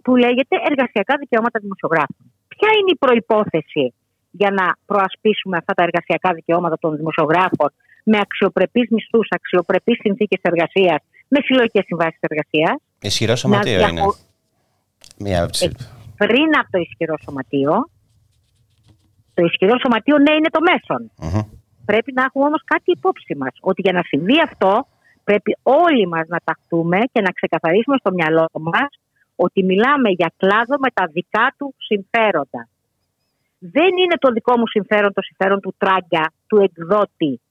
που 0.01 0.15
λέγεται 0.15 0.55
εργασιακά 0.69 1.15
δικαιώματα 1.19 1.59
δημοσιογράφων. 1.59 2.25
Ποια 2.47 2.69
είναι 2.77 2.91
η 2.95 2.97
προϋπόθεση 3.03 3.93
για 4.31 4.51
να 4.51 4.65
προασπίσουμε 4.85 5.57
αυτά 5.57 5.73
τα 5.73 5.83
εργασιακά 5.83 6.33
δικαιώματα 6.33 6.77
των 6.79 6.95
δημοσιογράφων 6.95 7.69
με 8.03 8.17
αξιοπρεπείς 8.25 8.89
μισθούς, 8.89 9.27
αξιοπρεπείς 9.29 9.97
συνθήκες 10.03 10.39
εργασίας, 10.41 10.99
με 11.27 11.39
συλλογικές 11.45 11.83
συμβάσεις 11.85 12.19
εργασίας; 12.19 12.75
Ισχυρό 13.01 13.35
σωματείο 13.35 13.77
διαχω... 13.77 13.91
είναι. 13.91 14.05
Μια... 15.17 15.49
Ε, 15.59 15.67
πριν 16.17 16.49
από 16.59 16.69
το 16.71 16.79
ισχυρό 16.79 17.15
σωματείο, 17.23 17.89
το 19.33 19.43
ισχυρό 19.45 19.79
σωματείο 19.79 20.17
ναι 20.17 20.33
είναι 20.33 20.49
το 20.49 20.59
μεσον 20.67 21.11
Πρέπει 21.85 22.11
να 22.13 22.23
έχουμε 22.23 22.45
όμως 22.45 22.61
κάτι 22.65 22.91
υπόψη 22.91 23.35
μας, 23.35 23.53
ότι 23.59 23.81
για 23.81 23.91
να 23.91 24.01
συμβεί 24.03 24.41
αυτό 24.41 24.87
Πρέπει 25.31 25.57
όλοι 25.63 26.07
μας 26.07 26.27
να 26.27 26.39
ταχθούμε 26.43 26.99
και 27.11 27.21
να 27.21 27.31
ξεκαθαρίσουμε 27.31 27.97
στο 27.97 28.11
μυαλό 28.11 28.45
μας 28.51 28.89
ότι 29.35 29.63
μιλάμε 29.63 30.09
για 30.09 30.33
κλάδο 30.37 30.75
με 30.79 30.89
τα 30.93 31.05
δικά 31.05 31.53
του 31.57 31.75
συμφέροντα. 31.77 32.67
Δεν 33.59 33.91
είναι 34.01 34.17
το 34.19 34.31
δικό 34.31 34.57
μου 34.57 34.67
συμφέρον 34.67 35.13
το 35.13 35.21
συμφέρον 35.21 35.59
του 35.59 35.75
τράγκα, 35.77 36.31
του 36.47 36.57
εκδότη, 36.57 37.41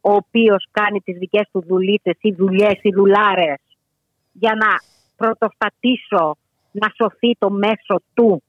ο 0.00 0.12
οποίος 0.12 0.66
κάνει 0.70 1.00
τις 1.00 1.18
δικές 1.18 1.48
του 1.52 1.64
δουλίτες 1.66 2.16
ή 2.20 2.32
δουλειές 2.32 2.78
ή 2.82 2.90
δουλάρες 2.94 3.60
για 4.32 4.54
να 4.54 4.70
πρωτοστατήσω 5.16 6.36
να 6.70 6.88
σωθεί 6.96 7.36
το 7.38 7.50
μέσο 7.50 8.02
του. 8.14 8.42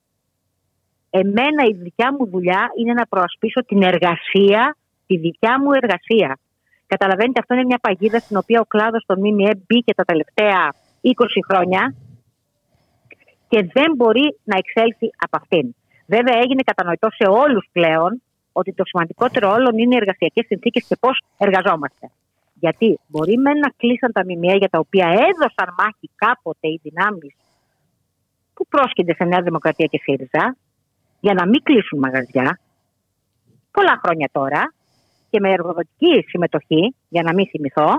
Εμένα 1.10 1.64
η 1.70 1.74
δικιά 1.74 2.14
μου 2.14 2.28
δουλειά 2.28 2.72
είναι 2.80 2.94
να 2.94 3.06
προασπίσω 3.08 3.66
την 3.66 3.82
εργασία, 3.82 4.78
τη 5.08 5.18
δικιά 5.18 5.60
μου 5.62 5.72
εργασία. 5.72 6.38
Καταλαβαίνετε, 6.88 7.40
αυτό 7.40 7.54
είναι 7.54 7.66
μια 7.66 7.80
παγίδα 7.82 8.20
στην 8.20 8.38
οποία 8.38 8.60
ο 8.60 8.66
κλάδος 8.66 9.04
των 9.06 9.20
ΜΜΕ 9.20 9.52
μπήκε 9.68 9.94
τα 9.94 10.04
τελευταία 10.04 10.74
20 11.02 11.10
χρόνια 11.50 11.96
και 13.48 13.70
δεν 13.74 13.94
μπορεί 13.96 14.40
να 14.44 14.58
εξέλθει 14.58 15.10
από 15.18 15.38
αυτήν. 15.42 15.76
Βέβαια, 16.08 16.36
έγινε 16.44 16.62
κατανοητό 16.64 17.08
σε 17.10 17.26
όλους 17.30 17.66
πλέον 17.72 18.22
ότι 18.52 18.74
το 18.74 18.84
σημαντικότερο 18.86 19.52
όλων 19.52 19.78
είναι 19.78 19.94
οι 19.94 19.98
εργασιακές 19.98 20.46
συνθήκες 20.46 20.86
και 20.88 20.96
πώς 21.00 21.22
εργαζόμαστε. 21.38 22.10
Γιατί 22.54 23.00
μπορεί 23.08 23.38
με 23.38 23.54
να 23.54 23.70
κλείσαν 23.78 24.12
τα 24.12 24.26
μημία 24.26 24.56
για 24.56 24.70
τα 24.70 24.80
οποία 24.80 25.08
έδωσαν 25.08 25.76
μάχη 25.78 26.10
κάποτε 26.16 26.68
οι 26.68 26.80
δυνάμεις 26.84 27.36
που 28.54 28.68
πρόσκυνται 28.68 29.14
σε 29.14 29.24
Νέα 29.24 29.42
Δημοκρατία 29.42 29.86
και 29.86 30.00
ΣΥΡΙΖΑ 30.04 30.56
για 31.20 31.34
να 31.34 31.48
μην 31.48 31.64
κλείσουν 31.64 32.00
μαγαζιά 32.00 32.60
πολλά 33.72 34.00
χρόνια 34.04 34.30
τώρα 34.32 34.74
και 35.36 35.42
με 35.42 35.52
εργοδοτική 35.52 36.26
συμμετοχή, 36.28 36.96
για 37.10 37.24
να 37.24 37.34
μην 37.34 37.46
θυμηθώ, 37.48 37.90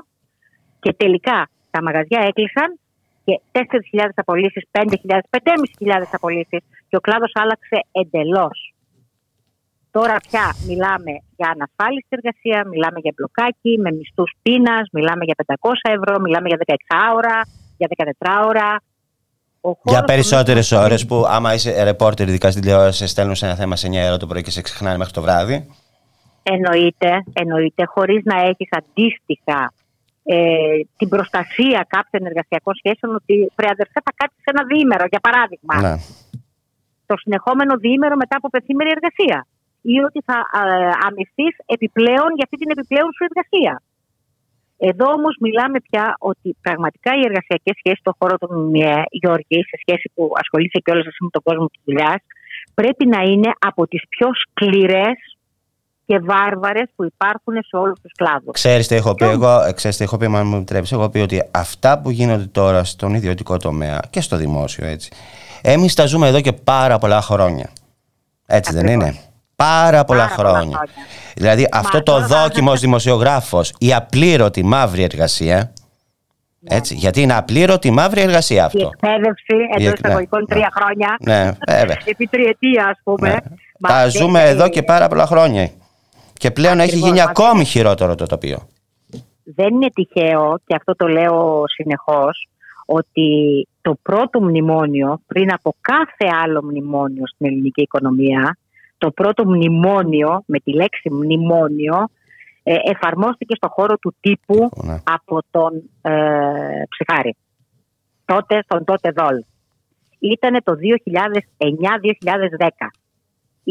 και 0.80 0.92
τελικά 0.92 1.48
τα 1.70 1.82
μαγαζιά 1.82 2.20
έκλεισαν 2.28 2.78
και 3.24 3.40
4.000 3.52 4.08
απολύσεις, 4.14 4.62
5.000, 4.70 5.20
5.500 5.30 6.02
απολύσεις 6.12 6.60
και 6.88 6.96
ο 6.96 7.00
κλάδος 7.00 7.32
άλλαξε 7.34 7.78
εντελώς. 7.92 8.74
Τώρα 9.90 10.16
πια 10.28 10.46
μιλάμε 10.66 11.12
για 11.36 11.48
ανασφάλιστη 11.54 12.08
εργασία, 12.18 12.68
μιλάμε 12.72 12.98
για 13.02 13.12
μπλοκάκι, 13.16 13.78
με 13.84 13.90
μισθούς 13.92 14.32
πείνας, 14.42 14.88
μιλάμε 14.92 15.24
για 15.24 15.34
500 15.46 15.90
ευρώ, 15.96 16.20
μιλάμε 16.20 16.48
για 16.48 16.58
16 16.66 16.74
ώρα, 17.14 17.36
για 17.76 17.88
14 17.88 18.46
ώρα. 18.46 18.80
Για 19.82 20.02
περισσότερες 20.02 20.72
ώρες 20.72 21.06
που, 21.06 21.24
άμα 21.28 21.54
είσαι 21.54 21.82
ρεπόρτερ, 21.82 22.28
ειδικά 22.28 22.50
στην 22.50 22.62
τηλεόραση, 22.62 23.06
στέλνουν 23.06 23.34
σε 23.34 23.46
ένα 23.46 23.54
θέμα 23.54 23.76
σε 23.76 23.88
9 23.88 24.06
ώρα 24.06 24.16
το 24.16 24.26
πρωί 24.26 24.42
και 24.42 24.50
σε 24.50 24.60
ξεχνάνε 24.60 24.96
μέχρι 24.96 25.12
το 25.12 25.22
βράδυ. 25.22 25.66
Εννοείται, 26.54 27.10
εννοείται, 27.32 27.82
χωρίς 27.84 28.22
να 28.24 28.36
έχεις 28.40 28.68
αντίστοιχα 28.80 29.72
ε, 30.24 30.80
την 30.98 31.08
προστασία 31.08 31.86
κάποιων 31.94 32.22
εργασιακών 32.30 32.74
σχέσεων 32.80 33.14
ότι 33.20 33.34
πρεαδερφέ 33.58 34.00
θα 34.06 34.12
κάτσεις 34.20 34.42
σε 34.44 34.50
ένα 34.54 34.62
διήμερο, 34.70 35.04
για 35.12 35.22
παράδειγμα. 35.26 35.74
Ναι. 35.80 35.94
Το 37.10 37.14
συνεχόμενο 37.22 37.72
διήμερο 37.84 38.16
μετά 38.22 38.36
από 38.36 38.48
πεθήμερη 38.54 38.90
εργασία. 38.96 39.38
Ή 39.94 39.96
ότι 40.08 40.20
θα 40.28 40.38
ε, 40.62 41.74
επιπλέον 41.74 42.30
για 42.36 42.44
αυτή 42.46 42.56
την 42.62 42.70
επιπλέον 42.74 43.10
σου 43.16 43.24
εργασία. 43.28 43.74
Εδώ 44.90 45.06
όμως 45.18 45.34
μιλάμε 45.40 45.78
πια 45.88 46.14
ότι 46.18 46.56
πραγματικά 46.60 47.10
οι 47.16 47.22
εργασιακές 47.28 47.74
σχέσεις 47.80 48.02
στον 48.04 48.14
χώρο 48.18 48.36
του 48.38 48.48
ΜΜΕ, 48.52 49.02
Γιώργη, 49.10 49.58
σε 49.70 49.76
σχέση 49.82 50.06
που 50.14 50.22
ασχολείσαι 50.42 50.78
και 50.82 50.90
όλε 50.92 51.00
εσύ 51.10 51.22
με 51.26 51.32
τον 51.36 51.42
κόσμο 51.48 51.66
της 51.72 51.82
δουλειάς, 51.84 52.20
πρέπει 52.74 53.04
να 53.14 53.20
είναι 53.30 53.50
από 53.68 53.82
τις 53.90 54.02
πιο 54.08 54.28
σκληρές 54.42 55.18
και 56.06 56.18
βάρβαρες 56.18 56.88
που 56.96 57.04
υπάρχουν 57.04 57.54
σε 57.68 57.76
όλους 57.76 58.00
τους 58.02 58.12
κλάδους. 58.16 58.52
Ξέρετε, 58.52 58.96
έχω 58.96 59.14
πει, 59.14 59.24
εγώ, 59.24 59.62
ε, 59.62 59.72
ξέρεις, 59.72 60.00
έχω 60.00 60.16
πει, 60.16 60.28
μου 60.28 60.56
επιτρέψεις, 60.56 60.96
έχω 60.96 61.08
πει 61.08 61.18
ότι 61.18 61.42
αυτά 61.50 62.00
που 62.00 62.10
γίνονται 62.10 62.46
τώρα 62.46 62.84
στον 62.84 63.14
ιδιωτικό 63.14 63.56
τομέα 63.56 64.00
και 64.10 64.20
στο 64.20 64.36
δημόσιο 64.36 64.86
έτσι. 64.86 65.10
Εμείς 65.62 65.94
τα 65.94 66.06
ζούμε 66.06 66.28
εδώ 66.28 66.40
και 66.40 66.52
πάρα 66.52 66.98
πολλά 66.98 67.20
χρόνια. 67.20 67.70
Έτσι 68.46 68.72
δεν 68.72 68.86
είναι; 68.86 69.14
Πάρα 69.56 70.04
πολλά 70.04 70.28
χρόνια. 70.28 70.88
Δηλαδή 71.34 71.68
αυτό 71.72 72.02
το 72.02 72.26
δόκιμο 72.26 72.70
να... 72.70 72.76
δημοσιογράφος, 72.76 73.72
η 73.78 73.94
απλήρωτη 73.94 74.64
μαύρη 74.64 75.02
εργασία. 75.02 75.72
Ναι. 76.58 76.76
Έτσι, 76.76 76.94
γιατί 76.94 77.20
είναι 77.20 77.34
απλήρωτη 77.34 77.90
μαύρη 77.90 78.20
εργασία 78.20 78.64
αυτό. 78.64 78.78
Η 78.78 78.82
εκπαίδευση 78.82 79.56
εντός 79.76 79.92
εισαγωγικών 80.04 80.40
ναι. 80.40 80.54
τρία 80.54 80.72
χρόνια. 80.74 81.16
Ναι, 81.20 81.50
βέβαια. 81.68 81.98
Επί 82.12 82.26
τριετία, 82.26 82.86
ας 82.86 83.00
πούμε. 83.04 83.28
Ναι. 83.28 83.38
Τα 83.88 84.08
ζούμε 84.08 84.42
εδώ 84.42 84.68
και 84.68 84.82
πάρα 84.82 85.08
πολλά 85.08 85.26
χρόνια. 85.26 85.70
Και 86.38 86.50
πλέον 86.50 86.80
έχει 86.80 86.96
γίνει 86.96 87.20
ακόμη 87.20 87.64
χειρότερο 87.64 88.14
το 88.14 88.26
τοπίο. 88.26 88.68
Δεν 89.44 89.74
είναι 89.74 89.90
τυχαίο 89.90 90.60
και 90.66 90.74
αυτό 90.74 90.96
το 90.96 91.06
λέω 91.06 91.62
συνεχώς 91.66 92.48
ότι 92.86 93.28
το 93.80 93.98
πρώτο 94.02 94.40
μνημόνιο 94.40 95.20
πριν 95.26 95.52
από 95.52 95.74
κάθε 95.80 96.34
άλλο 96.44 96.62
μνημόνιο 96.64 97.26
στην 97.26 97.46
ελληνική 97.46 97.82
οικονομία 97.82 98.56
το 98.98 99.10
πρώτο 99.10 99.44
μνημόνιο 99.46 100.42
με 100.46 100.58
τη 100.58 100.72
λέξη 100.72 101.10
μνημόνιο 101.10 102.08
ε, 102.62 102.74
εφαρμόστηκε 102.84 103.54
στο 103.54 103.68
χώρο 103.68 103.96
του 103.96 104.14
τύπου 104.20 104.70
ναι. 104.84 105.00
από 105.04 105.38
τον 105.50 105.90
ε, 106.02 106.12
Ψυχάρη. 106.88 107.36
Τότε, 108.24 108.62
στον 108.62 108.84
τότε 108.84 109.10
Δόλ. 109.16 109.44
Ήτανε 110.18 110.60
το 110.60 110.72
2009-2010 110.72 112.68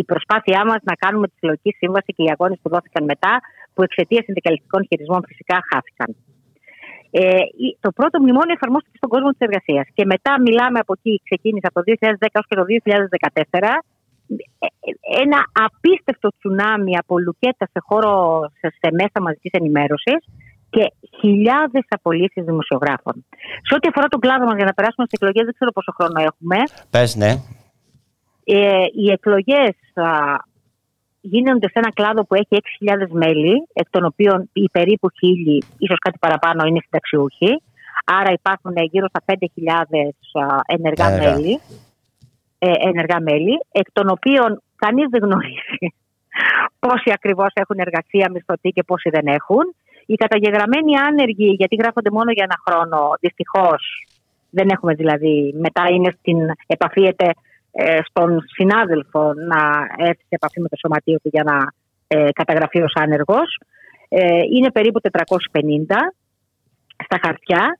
η 0.01 0.03
προσπάθειά 0.11 0.61
μας 0.69 0.79
να 0.89 0.95
κάνουμε 1.03 1.25
τη 1.27 1.35
συλλογική 1.39 1.71
σύμβαση 1.81 2.09
και 2.15 2.23
οι 2.25 2.29
αγώνες 2.35 2.57
που 2.61 2.69
δόθηκαν 2.73 3.03
μετά, 3.11 3.33
που 3.73 3.81
εξαιτίας 3.87 4.23
συνδικαλιστικών 4.27 4.81
χειρισμών 4.89 5.21
φυσικά 5.29 5.57
χάθηκαν. 5.69 6.09
Ε, 7.19 7.43
το 7.85 7.89
πρώτο 7.99 8.15
μνημόνιο 8.23 8.55
εφαρμόστηκε 8.57 8.97
στον 9.01 9.09
κόσμο 9.13 9.29
της 9.33 9.41
εργασίας. 9.47 9.85
Και 9.97 10.05
μετά 10.13 10.31
μιλάμε 10.47 10.77
από 10.83 10.93
εκεί, 10.97 11.13
ξεκίνησε 11.27 11.67
από 11.69 11.77
το 11.79 11.83
2010 11.85 12.35
έως 12.35 12.47
και 12.49 12.57
το 12.61 12.65
2014, 12.69 13.73
ε, 14.59 14.67
ένα 15.23 15.39
απίστευτο 15.65 16.27
τσουνάμι 16.37 16.93
από 17.01 17.13
λουκέτα 17.25 17.65
σε 17.73 17.79
χώρο, 17.87 18.13
σε, 18.59 18.67
σε 18.79 18.87
μέσα 18.99 19.17
μαζικής 19.25 19.51
ενημέρωσης 19.59 20.19
και 20.73 20.83
χιλιάδες 21.19 21.85
απολύσεις 21.97 22.43
δημοσιογράφων. 22.49 23.15
Σε 23.67 23.73
ό,τι 23.77 23.87
αφορά 23.91 24.07
τον 24.07 24.19
κλάδο 24.19 24.45
μας, 24.45 24.55
για 24.59 24.65
να 24.69 24.73
περάσουμε 24.77 25.05
στις 25.07 25.17
εκλογές, 25.19 25.43
δεν 25.47 25.53
ξέρω 25.57 25.71
πόσο 25.77 25.91
χρόνο 25.97 26.17
έχουμε. 26.29 26.57
Πες, 26.95 27.15
ναι. 27.15 27.31
Ε, 28.45 28.85
οι 28.93 29.11
εκλογές 29.11 29.75
γίνονται 31.21 31.67
σε 31.67 31.73
ένα 31.73 31.91
κλάδο 31.93 32.25
που 32.25 32.35
έχει 32.35 32.61
6.000 32.81 33.07
μέλη, 33.09 33.67
εκ 33.73 33.89
των 33.89 34.05
οποίων 34.05 34.49
οι 34.53 34.69
περίπου 34.71 35.09
χίλιοι, 35.17 35.63
ίσως 35.77 35.97
κάτι 35.99 36.17
παραπάνω, 36.17 36.65
είναι 36.67 36.79
συνταξιούχοι. 36.83 37.61
Άρα 38.05 38.31
υπάρχουν 38.31 38.73
γύρω 38.91 39.07
στα 39.07 39.21
5.000 39.25 39.39
ενεργά 40.65 41.09
μέλη, 41.09 41.59
ε, 42.59 42.71
ενεργά 42.89 43.21
μέλη, 43.21 43.53
εκ 43.71 43.87
των 43.93 44.09
οποίων 44.09 44.61
κανείς 44.75 45.07
δεν 45.09 45.21
γνωρίζει 45.23 45.85
πόσοι 46.85 47.11
ακριβώς 47.13 47.51
έχουν 47.53 47.79
εργασία 47.79 48.29
μισθωτή 48.33 48.69
και 48.69 48.83
πόσοι 48.83 49.09
δεν 49.09 49.27
έχουν. 49.27 49.65
Οι 50.05 50.15
καταγεγραμμένοι 50.15 50.97
άνεργοι, 50.97 51.49
γιατί 51.57 51.75
γράφονται 51.75 52.11
μόνο 52.11 52.31
για 52.31 52.47
ένα 52.49 52.57
χρόνο, 52.65 53.11
δυστυχώς 53.19 54.07
δεν 54.49 54.69
έχουμε 54.69 54.93
δηλαδή, 54.93 55.53
μετά 55.57 55.83
είναι 55.91 56.11
στην 56.19 56.37
επαφίεται 56.67 57.25
ε, 57.25 57.31
στον 58.09 58.41
συνάδελφο 58.55 59.33
να 59.33 59.61
έρθει 59.97 60.25
σε 60.29 60.35
επαφή 60.39 60.59
με 60.61 60.67
το 60.67 60.77
σωματείο 60.79 61.17
του 61.21 61.29
για 61.33 61.43
να 61.43 61.57
ε, 62.07 62.31
καταγραφεί 62.31 62.81
ως 62.81 62.93
άνεργος. 62.95 63.59
Ε, 64.09 64.39
είναι 64.55 64.71
περίπου 64.71 64.99
450 65.01 65.11
στα 67.05 67.17
χαρτιά 67.23 67.79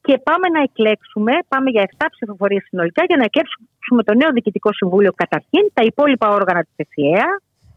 και 0.00 0.18
πάμε 0.28 0.46
να 0.56 0.60
εκλέξουμε, 0.62 1.32
πάμε 1.48 1.70
για 1.70 1.88
7 1.98 2.06
ψηφοφορίες 2.10 2.64
συνολικά 2.68 3.02
για 3.08 3.16
να 3.16 3.24
εκλέξουμε 3.24 4.02
το 4.08 4.14
νέο 4.14 4.30
Διοικητικό 4.32 4.72
Συμβούλιο 4.72 5.12
καταρχήν, 5.12 5.64
τα 5.72 5.82
υπόλοιπα 5.84 6.28
όργανα 6.28 6.60
της 6.62 6.76
ΕΣΥΑ, 6.76 7.26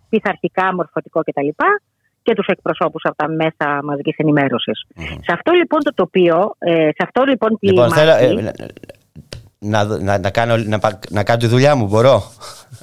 πειθαρχικά, 0.10 0.74
μορφωτικό 0.74 1.20
κτλ. 1.22 1.50
και 2.22 2.34
τους 2.34 2.48
εκπροσώπους 2.48 3.04
από 3.04 3.16
τα 3.16 3.28
μέσα 3.30 3.84
μαζικής 3.84 4.16
Σε 5.26 5.32
αυτό 5.38 5.52
λοιπόν 5.52 5.80
το 5.84 5.94
τοπίο, 5.94 6.56
σε 6.96 7.02
αυτό 7.08 7.24
λοιπόν 7.24 7.58
τη 7.60 7.68
λοιπόν, 7.68 7.90
να, 9.66 9.84
να, 9.84 10.20
να, 10.20 10.30
κάνω, 10.30 10.58
να, 10.58 10.80
να 11.10 11.24
κάνω 11.24 11.40
τη 11.40 11.48
δουλειά 11.48 11.76
μου, 11.76 11.88
μπορώ; 11.88 12.32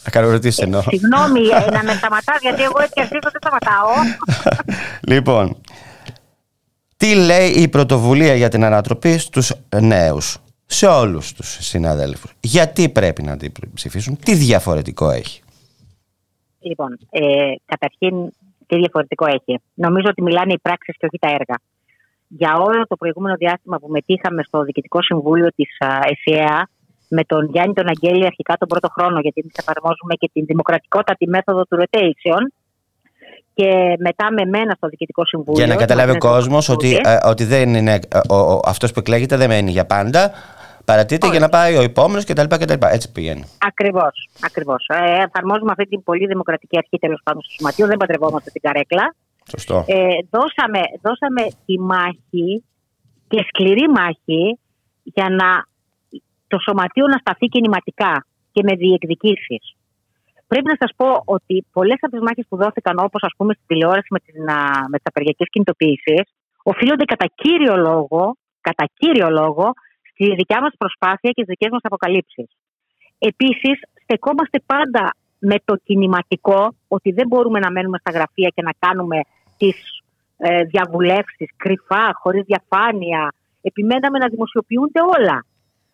Να 0.04 0.10
κάνω 0.10 0.30
ρωτήσει 0.30 0.62
εννοώ. 0.62 0.82
Συγγνώμη, 0.82 1.40
ε, 1.40 1.70
να 1.70 1.82
με 1.82 1.92
σταματάς, 1.92 2.40
γιατί 2.40 2.62
εγώ 2.62 2.80
έτσι 2.80 3.00
αρχίζω 3.00 3.20
δεν 3.22 3.40
σταματάω. 3.40 3.88
λοιπόν, 5.12 5.56
τι 6.96 7.14
λέει 7.14 7.48
η 7.48 7.68
πρωτοβουλία 7.68 8.34
για 8.34 8.48
την 8.48 8.64
ανατροπή 8.64 9.18
στους 9.18 9.52
νέους, 9.80 10.38
σε 10.66 10.86
όλους 10.86 11.32
τους 11.32 11.56
συναδέλφους; 11.60 12.32
Γιατί 12.40 12.88
πρέπει 12.88 13.22
να 13.22 13.36
την 13.36 13.52
ψηφίσουν, 13.74 14.18
τι 14.18 14.34
διαφορετικό 14.34 15.10
έχει; 15.10 15.42
Λοιπόν, 16.58 16.98
ε, 17.10 17.20
καταρχήν, 17.64 18.30
τι 18.66 18.76
διαφορετικό 18.76 19.26
έχει; 19.26 19.60
Νομίζω 19.74 20.06
ότι 20.08 20.22
μιλάνε 20.22 20.52
οι 20.52 20.58
πράξεις 20.58 20.96
και 20.98 21.06
όχι 21.06 21.18
τα 21.18 21.28
έργα 21.28 21.58
για 22.28 22.54
όλο 22.56 22.86
το 22.86 22.96
προηγούμενο 22.96 23.34
διάστημα 23.34 23.78
που 23.78 23.88
μετήχαμε 23.88 24.42
στο 24.42 24.62
Διοικητικό 24.62 25.02
Συμβούλιο 25.02 25.48
της 25.56 25.76
ΕΣΥΑ 26.10 26.68
με 27.08 27.24
τον 27.24 27.48
Γιάννη 27.52 27.74
τον 27.74 27.88
Αγγέλη 27.88 28.26
αρχικά 28.26 28.56
τον 28.58 28.68
πρώτο 28.68 28.88
χρόνο, 28.88 29.20
γιατί 29.20 29.40
εμείς 29.40 29.54
εφαρμόζουμε 29.56 30.14
και 30.14 30.30
την 30.32 30.44
δημοκρατικότατη 30.44 31.28
μέθοδο 31.28 31.64
του 31.64 31.78
rotation. 31.80 32.42
Και 33.54 33.96
μετά 33.98 34.32
με 34.32 34.44
μένα 34.44 34.74
στο 34.76 34.88
Διοικητικό 34.88 35.26
Συμβούλιο. 35.26 35.64
Για 35.64 35.74
να 35.74 35.80
καταλάβει 35.80 36.10
ο 36.10 36.18
κόσμος 36.18 36.68
ότι, 36.68 37.00
ε, 37.04 37.18
ότι 37.24 37.44
δεν 37.44 37.74
είναι, 37.74 37.94
ε, 37.94 38.20
αυτός 38.64 38.92
που 38.92 38.98
εκλέγεται 38.98 39.36
δεν 39.36 39.48
μένει 39.48 39.70
για 39.70 39.86
πάντα. 39.86 40.32
Παρατείται 40.84 41.28
για 41.28 41.38
να 41.38 41.48
πάει 41.48 41.76
ο 41.76 41.82
επόμενο 41.82 42.22
κτλ. 42.22 42.74
Έτσι 42.80 43.12
πηγαίνει. 43.12 43.44
Ακριβώς. 43.58 44.28
Ακριβώς. 44.40 44.86
Ε, 44.88 45.22
εφαρμόζουμε 45.22 45.70
αυτή 45.70 45.86
την 45.86 46.02
πολύ 46.02 46.26
δημοκρατική 46.26 46.76
αρχή 46.76 46.98
τέλος 46.98 47.20
πάντων 47.24 47.42
στο 47.42 47.52
σωματείο. 47.52 47.86
Δεν 47.86 47.96
παντρευόμαστε 47.96 48.50
την 48.50 48.60
καρέκλα. 48.60 49.14
Ε, 49.86 50.18
δώσαμε, 50.30 50.82
δώσαμε 51.06 51.42
τη 51.66 51.80
μάχη 51.80 52.64
και 53.28 53.44
σκληρή 53.48 53.88
μάχη 53.88 54.58
για 55.02 55.28
να 55.28 55.48
το 56.46 56.58
σωματείο 56.58 57.06
να 57.06 57.18
σταθεί 57.18 57.46
κινηματικά 57.46 58.26
και 58.52 58.62
με 58.62 58.74
διεκδικήσεις. 58.74 59.62
Πρέπει 60.46 60.68
να 60.72 60.76
σας 60.78 60.90
πω 60.96 61.22
ότι 61.24 61.66
πολλές 61.72 61.98
από 62.00 62.12
τις 62.12 62.24
μάχες 62.26 62.46
που 62.48 62.56
δόθηκαν 62.56 62.94
όπως 62.98 63.22
ας 63.22 63.32
πούμε 63.36 63.52
στη 63.54 63.64
τηλεόραση 63.66 64.08
με, 64.10 64.18
την, 64.18 64.42
με 64.90 64.96
τις 64.98 65.08
απεργιακές 65.12 65.46
κινητοποιήσεις 65.50 66.22
οφείλονται 66.62 67.04
κατά 67.04 67.26
κύριο 67.34 67.76
λόγο, 67.76 68.36
κατά 68.60 68.84
κύριο 68.94 69.30
λόγο 69.30 69.72
στη 70.10 70.34
δικιά 70.34 70.60
μας 70.60 70.72
προσπάθεια 70.78 71.30
και 71.30 71.42
στις 71.42 71.54
δικές 71.54 71.70
μας 71.70 71.80
αποκαλύψεις. 71.82 72.48
Επίσης, 73.18 73.76
στεκόμαστε 74.02 74.58
πάντα 74.66 75.14
με 75.38 75.56
το 75.64 75.76
κινηματικό 75.76 76.74
ότι 76.88 77.12
δεν 77.12 77.26
μπορούμε 77.26 77.58
να 77.58 77.70
μένουμε 77.70 77.98
στα 77.98 78.10
γραφεία 78.10 78.50
και 78.54 78.62
να 78.62 78.72
κάνουμε 78.78 79.18
τις 79.58 79.76
ε, 80.36 80.62
διαβουλεύσεις, 80.62 81.48
κρυφά, 81.56 82.06
χωρίς 82.14 82.44
διαφάνεια. 82.44 83.32
Επιμέναμε 83.62 84.18
να 84.18 84.28
δημοσιοποιούνται 84.28 85.00
όλα. 85.16 85.44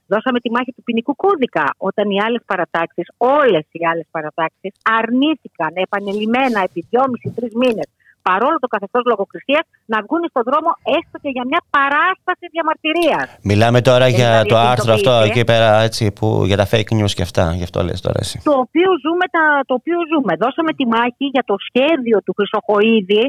Δώσαμε 0.06 0.38
τη 0.40 0.50
μάχη 0.50 0.72
του 0.72 0.82
ποινικού 0.82 1.16
κώδικα 1.16 1.64
όταν 1.76 2.10
οι 2.10 2.20
άλλες 2.20 2.42
παρατάξεις, 2.46 3.06
όλες 3.16 3.66
οι 3.70 3.86
άλλες 3.90 4.06
παρατάξεις 4.10 4.72
αρνήθηκαν 4.98 5.72
επανελειμμένα 5.74 6.60
επί 6.62 6.86
δυόμιση-τρει 6.90 7.48
μήνες 7.54 7.88
παρόλο 8.28 8.56
το 8.64 8.68
καθεστώς 8.74 9.02
λογοκρισίας, 9.12 9.64
να 9.92 9.98
βγουν 10.04 10.22
στον 10.32 10.42
δρόμο 10.48 10.70
έστω 10.96 11.16
και 11.22 11.30
για 11.36 11.44
μια 11.50 11.60
παράσταση 11.76 12.44
διαμαρτυρίας. 12.54 13.26
Μιλάμε 13.50 13.80
τώρα 13.90 14.06
για 14.18 14.30
το 14.50 14.56
άρθρο 14.72 14.92
αυτό 14.98 15.12
εκεί 15.28 15.42
πέρα, 15.50 15.70
έτσι, 15.88 16.02
που, 16.16 16.26
για 16.48 16.58
τα 16.60 16.66
fake 16.72 16.90
news 16.98 17.12
και 17.16 17.24
αυτά. 17.28 17.44
Γι' 17.58 17.66
αυτό 17.68 17.78
λες 17.86 18.00
τώρα 18.06 18.18
εσύ. 18.24 18.36
Το 18.50 18.54
οποίο 18.64 18.88
ζούμε. 19.04 19.24
Τα, 19.36 19.44
το 19.68 19.74
οποίο 19.80 19.98
ζούμε. 20.10 20.32
Δώσαμε 20.42 20.72
τη 20.78 20.84
μάχη 20.94 21.26
για 21.34 21.44
το 21.50 21.56
σχέδιο 21.66 22.16
του 22.24 22.32
Χρυσοχοίδη 22.36 23.24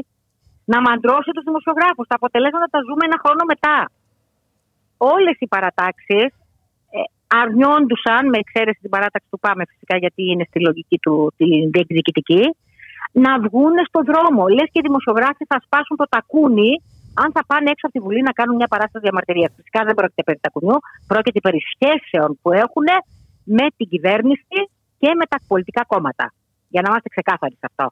να 0.72 0.78
μαντρώσει 0.86 1.30
τους 1.34 1.46
δημοσιογράφους. 1.48 2.06
Τα 2.10 2.16
αποτελέσματα 2.20 2.66
τα 2.74 2.80
ζούμε 2.86 3.02
ένα 3.08 3.18
χρόνο 3.22 3.42
μετά. 3.52 3.78
Όλες 5.14 5.36
οι 5.42 5.46
παρατάξεις 5.54 6.28
ε, 6.96 6.98
αρνιόντουσαν, 7.40 8.22
με 8.32 8.38
εξαίρεση 8.44 8.78
την 8.84 8.92
παράταξη 8.94 9.28
του 9.32 9.40
ΠΑΜΕ 9.44 9.64
φυσικά 9.72 9.94
γιατί 10.02 10.22
είναι 10.30 10.44
στη 10.50 10.58
λογική 10.68 10.98
του 11.04 11.14
τη 11.38 11.46
διεκδικητική, 11.74 12.44
να 13.24 13.32
βγουν 13.46 13.76
στον 13.88 14.04
δρόμο. 14.10 14.42
Λες 14.56 14.68
και 14.72 14.80
οι 14.80 14.86
δημοσιογράφοι 14.88 15.44
θα 15.52 15.58
σπάσουν 15.64 15.96
το 15.96 16.06
τακούνι 16.14 16.70
αν 17.22 17.28
θα 17.36 17.42
πάνε 17.50 17.70
έξω 17.72 17.84
από 17.86 17.94
τη 17.96 18.00
Βουλή 18.04 18.22
να 18.28 18.32
κάνουν 18.38 18.56
μια 18.60 18.70
παράσταση 18.74 19.02
διαμαρτυρίας. 19.06 19.52
Φυσικά 19.56 19.80
δεν 19.84 19.94
πρόκειται 19.98 20.22
περί 20.28 20.38
τακουνιού, 20.44 20.76
πρόκειται 21.06 21.40
περί 21.46 21.60
σχέσεων 21.72 22.38
που 22.42 22.52
έχουν 22.52 22.88
με 23.58 23.66
την 23.76 23.86
κυβέρνηση 23.92 24.58
και 24.98 25.10
με 25.20 25.24
τα 25.32 25.38
πολιτικά 25.46 25.82
κόμματα. 25.92 26.26
Για 26.68 26.80
να 26.82 26.88
είμαστε 26.90 27.08
ξεκάθαροι 27.08 27.56
σε 27.60 27.66
αυτό. 27.70 27.86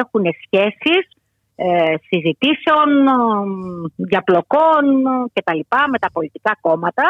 Έχουν 0.00 0.24
σχέσεις 0.44 1.04
ε, 1.56 1.94
συζητήσεων, 2.08 2.88
διαπλοκών 3.96 4.84
κτλ. 5.32 5.60
με 5.90 5.98
τα 5.98 6.10
πολιτικά 6.12 6.56
κόμματα. 6.60 7.06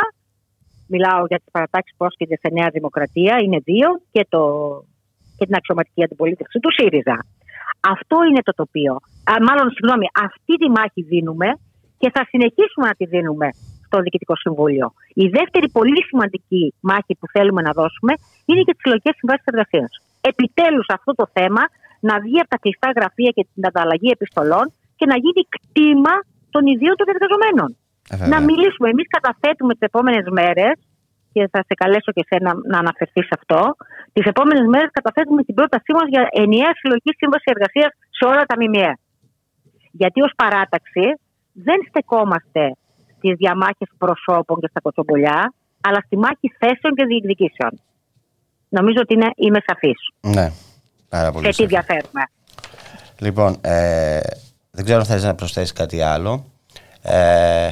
Μιλάω 0.88 1.26
για 1.26 1.38
τις 1.38 1.50
παρατάξεις 1.52 1.96
πρόσκληση 1.96 2.38
σε 2.42 2.48
Νέα 2.52 2.68
Δημοκρατία, 2.72 3.34
είναι 3.44 3.58
δύο, 3.64 3.88
και 4.12 4.26
το 4.28 4.42
και 5.38 5.44
την 5.46 5.54
αξιωματική 5.54 6.02
αντιπολίτευση 6.02 6.58
του 6.60 6.72
ΣΥΡΙΖΑ. 6.76 7.16
Αυτό 7.94 8.16
είναι 8.28 8.42
το 8.48 8.52
τοπίο. 8.60 8.94
Α, 9.30 9.32
μάλλον, 9.48 9.66
συγγνώμη, 9.74 10.06
αυτή 10.26 10.54
τη 10.60 10.68
μάχη 10.76 11.02
δίνουμε 11.12 11.48
και 12.00 12.08
θα 12.14 12.22
συνεχίσουμε 12.30 12.86
να 12.90 12.94
τη 12.98 13.04
δίνουμε 13.14 13.48
στο 13.86 13.96
Διοικητικό 14.02 14.34
Συμβούλιο. 14.36 14.86
Η 15.24 15.26
δεύτερη 15.28 15.68
πολύ 15.78 16.02
σημαντική 16.10 16.74
μάχη 16.80 17.12
που 17.18 17.26
θέλουμε 17.34 17.60
να 17.62 17.72
δώσουμε 17.80 18.12
είναι 18.48 18.62
και 18.66 18.72
τις 18.72 18.82
συλλογικές 18.82 19.14
συμβάσεις 19.18 19.46
εργασίας. 19.52 19.90
Επιτέλους 20.20 20.86
αυτό 20.96 21.12
το 21.20 21.26
θέμα 21.36 21.62
να 22.00 22.14
βγει 22.24 22.38
από 22.40 22.50
τα 22.54 22.58
κλειστά 22.62 22.88
γραφεία 22.96 23.30
και 23.36 23.46
την 23.54 23.66
ανταλλαγή 23.66 24.10
επιστολών 24.16 24.66
και 24.98 25.06
να 25.06 25.16
γίνει 25.24 25.42
κτήμα 25.54 26.14
των 26.50 26.62
ιδίων 26.66 26.96
των 27.00 27.06
εργαζομένων. 27.14 27.68
Ε, 28.10 28.28
να 28.32 28.38
μιλήσουμε. 28.48 28.88
Εμείς 28.94 29.06
καταθέτουμε 29.16 29.72
τις 29.74 29.84
επόμενες 29.90 30.26
μέρες 30.38 30.74
και 31.32 31.42
θα 31.52 31.60
σε 31.68 31.74
καλέσω 31.80 32.10
και 32.14 32.22
εσένα 32.26 32.50
να 32.72 32.78
αναφερθείς 32.78 33.26
σε 33.30 33.34
αυτό. 33.38 33.60
Τις 34.12 34.24
επόμενες 34.32 34.66
μέρες 34.72 34.90
καταθέτουμε 34.98 35.42
την 35.48 35.54
πρότασή 35.58 35.92
μας 35.98 36.06
για 36.14 36.22
ενιαία 36.42 36.72
συλλογική 36.78 37.12
σύμβαση 37.20 37.46
εργασίας 37.54 37.90
σε 38.16 38.24
όλα 38.30 38.44
τα 38.50 38.54
ΜΜΕ. 38.60 38.90
Γιατί 40.00 40.18
ως 40.26 40.32
παράταξη 40.42 41.06
δεν 41.66 41.78
στεκόμαστε 41.88 42.64
στις 43.16 43.32
διαμάχες 43.42 43.90
προσώπων 43.98 44.56
και 44.60 44.68
στα 44.72 44.80
κοτσομπολιά, 44.80 45.40
αλλά 45.86 46.00
στη 46.06 46.16
μάχη 46.24 46.48
θέσεων 46.60 46.92
και 46.96 47.04
διεκδικήσεων. 47.10 47.72
Νομίζω 48.68 49.00
ότι 49.04 49.14
είναι, 49.14 49.30
είμαι 49.36 49.60
σαφής. 49.66 50.00
Ναι, 50.36 50.46
πάρα 51.08 51.32
πολύ. 51.32 51.48
Και 51.48 51.54
τι 51.54 51.66
διαφέρουμε. 51.66 52.22
Λοιπόν, 53.18 53.56
ε, 53.60 54.20
δεν 54.70 54.84
ξέρω 54.84 54.98
αν 54.98 55.06
θες 55.06 55.24
να 55.24 55.34
προσθέσεις 55.34 55.72
κάτι 55.72 56.00
άλλο. 56.00 56.44
Ε, 57.02 57.68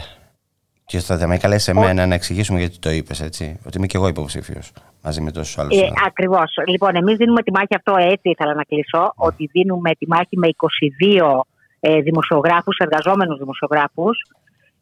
και 0.87 0.99
θα 0.99 1.26
με 1.26 1.37
καλέσει 1.37 1.70
εμένα 1.70 2.07
να 2.07 2.14
εξηγήσουμε 2.14 2.59
γιατί 2.59 2.78
το 2.78 2.91
είπες, 2.91 3.20
έτσι. 3.20 3.59
Ότι 3.66 3.76
είμαι 3.78 3.87
και 3.87 3.97
εγώ 3.97 4.09
υποψήφιος 4.09 4.72
μαζί 5.03 5.20
με 5.20 5.30
τόσους 5.30 5.59
άλλους. 5.59 5.80
Ε, 5.80 5.93
Ακριβώς. 6.07 6.55
Λοιπόν, 6.66 6.97
εμείς 6.97 7.16
δίνουμε 7.16 7.43
τη 7.43 7.51
μάχη 7.51 7.74
αυτό 7.74 7.95
έτσι, 7.99 8.28
ήθελα 8.28 8.55
να 8.55 8.62
κλείσω. 8.62 8.99
Ναι. 8.99 9.09
Ότι 9.16 9.49
δίνουμε 9.53 9.91
τη 9.99 10.09
μάχη 10.09 10.37
με 10.37 10.49
22 10.49 11.47
ε, 11.80 12.01
δημοσιογράφους, 12.01 12.76
εργαζόμενους 12.78 13.39
δημοσιογράφους. 13.39 14.18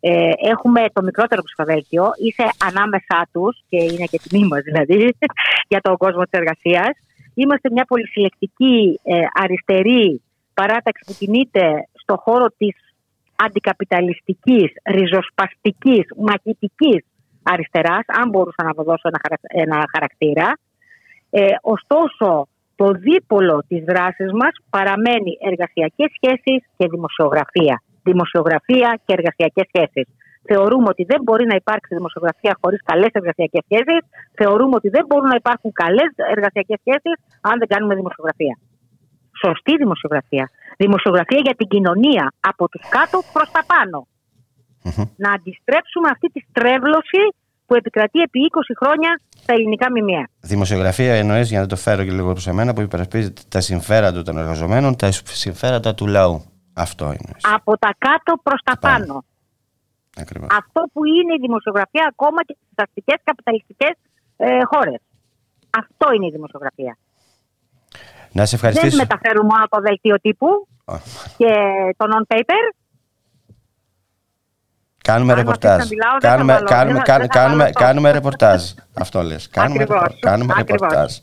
Ε, 0.01 0.31
έχουμε 0.53 0.81
το 0.93 1.03
μικρότερο 1.03 1.43
ψηφοδέλτιο. 1.43 2.05
Είσαι 2.25 2.51
ανάμεσά 2.69 3.29
τους 3.33 3.63
και 3.69 3.83
είναι 3.83 4.05
και 4.05 4.21
τιμή 4.23 4.47
μας 4.47 4.63
δηλαδή 4.63 5.15
για 5.71 5.81
τον 5.81 5.97
κόσμο 5.97 6.23
της 6.23 6.41
εργασίας. 6.41 6.91
Είμαστε 7.35 7.71
μια 7.73 7.85
πολυσυλλεκτική 7.85 9.01
ε, 9.03 9.15
αριστερή 9.33 10.23
παράταξη 10.55 11.05
που 11.07 11.15
κινείται 11.19 11.89
στο 11.93 12.17
χώρο 12.17 12.47
της 12.57 12.77
αντικαπιταλιστικής, 13.37 14.73
ριζοσπαστικής, 14.85 16.05
μαχητικής 16.17 17.05
αριστεράς, 17.43 18.05
αν 18.07 18.29
μπορούσα 18.29 18.63
να 18.65 18.83
δώσω 18.83 19.09
ένα, 19.47 19.85
χαρακτήρα. 19.93 20.59
Ε, 21.31 21.47
ωστόσο, 21.63 22.49
το 22.77 22.91
δίπολο 22.91 23.65
της 23.69 23.85
δράσης 23.85 24.33
μας 24.33 24.55
παραμένει 24.71 25.39
εργασιακές 25.41 26.11
σχέσεις 26.17 26.61
και 26.77 26.87
δημοσιογραφία. 26.91 27.83
Δημοσιογραφία 28.03 29.01
και 29.05 29.13
εργασιακές 29.13 29.67
σχέσεις. 29.73 30.07
Θεωρούμε 30.51 30.89
ότι 30.95 31.05
δεν 31.05 31.21
μπορεί 31.23 31.45
να 31.47 31.57
υπάρξει 31.63 31.95
δημοσιογραφία 31.95 32.53
χωρίς 32.61 32.81
καλές 32.91 33.11
εργασιακές 33.13 33.63
σχέσεις. 33.69 34.01
Θεωρούμε 34.41 34.75
ότι 34.81 34.89
δεν 34.89 35.05
μπορούν 35.09 35.29
να 35.35 35.39
υπάρχουν 35.43 35.71
καλές 35.83 36.11
εργασιακές 36.35 36.79
σχέσεις 36.85 37.17
αν 37.41 37.55
δεν 37.61 37.69
κάνουμε 37.73 37.95
δημοσιογραφία. 37.95 38.55
Σωστή 39.45 39.77
δημοσιογραφία. 39.77 40.51
Δημοσιογραφία 40.85 41.41
για 41.47 41.55
την 41.55 41.69
κοινωνία, 41.75 42.25
από 42.41 42.69
τους 42.69 42.83
κάτω 42.97 43.17
προς 43.33 43.49
τα 43.51 43.63
πανω 43.71 44.01
Να 45.25 45.31
αντιστρέψουμε 45.33 46.09
αυτή 46.15 46.27
τη 46.35 46.41
στρέβλωση 46.49 47.23
που 47.67 47.75
επικρατεί 47.75 48.19
επί 48.21 48.39
20 48.53 48.85
χρόνια 48.85 49.21
στα 49.43 49.53
ελληνικά 49.53 49.91
μημία. 49.91 50.29
Δημοσιογραφία 50.41 51.15
εννοείς, 51.15 51.49
για 51.51 51.61
να 51.61 51.67
το 51.67 51.77
φέρω 51.77 52.05
και 52.05 52.11
λίγο 52.11 52.31
προς 52.33 52.47
εμένα, 52.47 52.73
που 52.73 52.81
υπερασπίζεται 52.81 53.43
τα 53.49 53.61
συμφέροντα 53.61 54.23
των 54.23 54.39
εργαζομένων, 54.39 54.97
τα 54.97 55.11
συμφέροντα 55.13 55.95
του 55.95 56.07
λαού. 56.07 56.45
Αυτό 56.75 57.05
είναι. 57.05 57.33
Από 57.55 57.79
τα 57.79 57.95
κάτω 57.99 58.41
προς 58.43 58.61
τα 58.65 58.79
πάνω. 58.79 59.25
Ακριβώς. 60.17 60.49
Αυτό 60.53 60.81
που 60.93 61.05
είναι 61.05 61.35
η 61.35 61.39
δημοσιογραφία 61.41 62.07
ακόμα 62.09 62.45
και 62.45 62.57
στις 62.65 62.85
αστικές 62.85 63.17
καπιταλιστικές 63.25 63.95
ε, 64.37 64.59
χώρες. 64.65 65.01
Αυτό 65.71 66.13
είναι 66.15 66.27
η 66.27 66.31
δημοσιογραφία. 66.31 66.99
Να 68.33 68.47
σε 68.47 68.55
ευχαριστήσω. 68.55 68.97
Δεν 68.97 69.07
μεταφέρουν 69.09 69.45
μόνο 69.47 69.67
το 69.69 69.81
δελτίο 69.81 70.21
τύπου 70.21 70.67
και 71.37 71.53
το 71.97 72.07
non-paper. 72.13 72.75
Κάνουμε 75.03 75.35
ρεπορτάζ. 75.35 75.89
Κάνουμε, 76.21 76.63
κάνουμε, 76.65 77.03
κάνουμε, 77.29 77.71
κάνουμε 77.71 78.11
ρεπορτάζ. 78.11 78.63
Αυτό 78.95 79.23
λες. 79.23 79.49
Κάνουμε, 79.49 79.87
κάνουμε 80.21 80.55
ρεπορτάζ. 80.57 81.17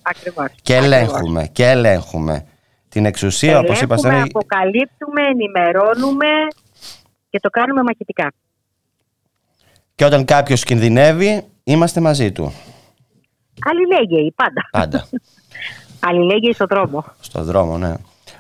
Και 0.62 0.76
ελέγχουμε. 0.76 1.48
Και 1.48 1.66
ελέγχουμε. 1.66 2.48
Την 2.90 3.06
εξουσία, 3.06 3.60
όπως 3.60 3.82
είπα. 3.82 3.96
Ελέγχουμε, 3.96 4.22
αποκαλύπτουμε, 4.22 5.22
ενημερώνουμε 5.22 6.28
και 7.30 7.40
το 7.40 7.50
κάνουμε 7.50 7.84
μαχητικά. 7.84 8.32
Και 10.00 10.06
όταν 10.06 10.26
κάποιος 10.26 10.64
κινδυνεύει, 10.64 11.44
είμαστε 11.64 12.00
μαζί 12.00 12.32
του. 12.32 12.54
Αλληλέγγυοι, 13.60 14.34
πάντα. 14.36 14.70
Πάντα. 14.72 15.08
Αλληλέγγυοι 16.10 16.54
στον 16.54 16.68
δρόμο. 16.70 17.06
Στον 17.20 17.44
δρόμο, 17.44 17.78
ναι. 17.78 17.94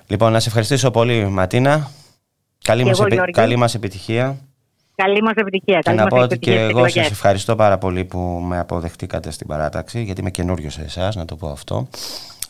Λοιπόν, 0.07 0.32
να 0.32 0.39
σε 0.39 0.47
ευχαριστήσω 0.47 0.91
πολύ, 0.91 1.26
Ματίνα. 1.26 1.91
Καλή, 2.64 2.84
μας, 2.84 2.99
επι... 2.99 3.16
καλή 3.32 3.55
μας 3.55 3.76
επιτυχία. 3.76 4.38
Καλή 4.95 5.22
μας 5.22 5.34
επιτυχία. 5.36 5.80
Και 5.80 5.91
να 5.91 6.07
πω 6.07 6.18
ότι 6.18 6.39
και 6.39 6.53
εγώ 6.60 6.89
σα 6.89 7.01
ευχαριστώ 7.01 7.55
πάρα 7.55 7.78
πολύ 7.78 8.05
που 8.05 8.20
με 8.20 8.60
αποδεχτήκατε 8.60 9.32
στην 9.32 9.47
παράταξη, 9.47 10.03
γιατί 10.03 10.22
είμαι 10.22 10.32
καινούριος 10.32 10.74
σε 10.74 10.82
εσάς, 10.82 11.16
να 11.16 11.26
το 11.26 11.36
πω 11.36 11.47
αυτό. 11.47 11.88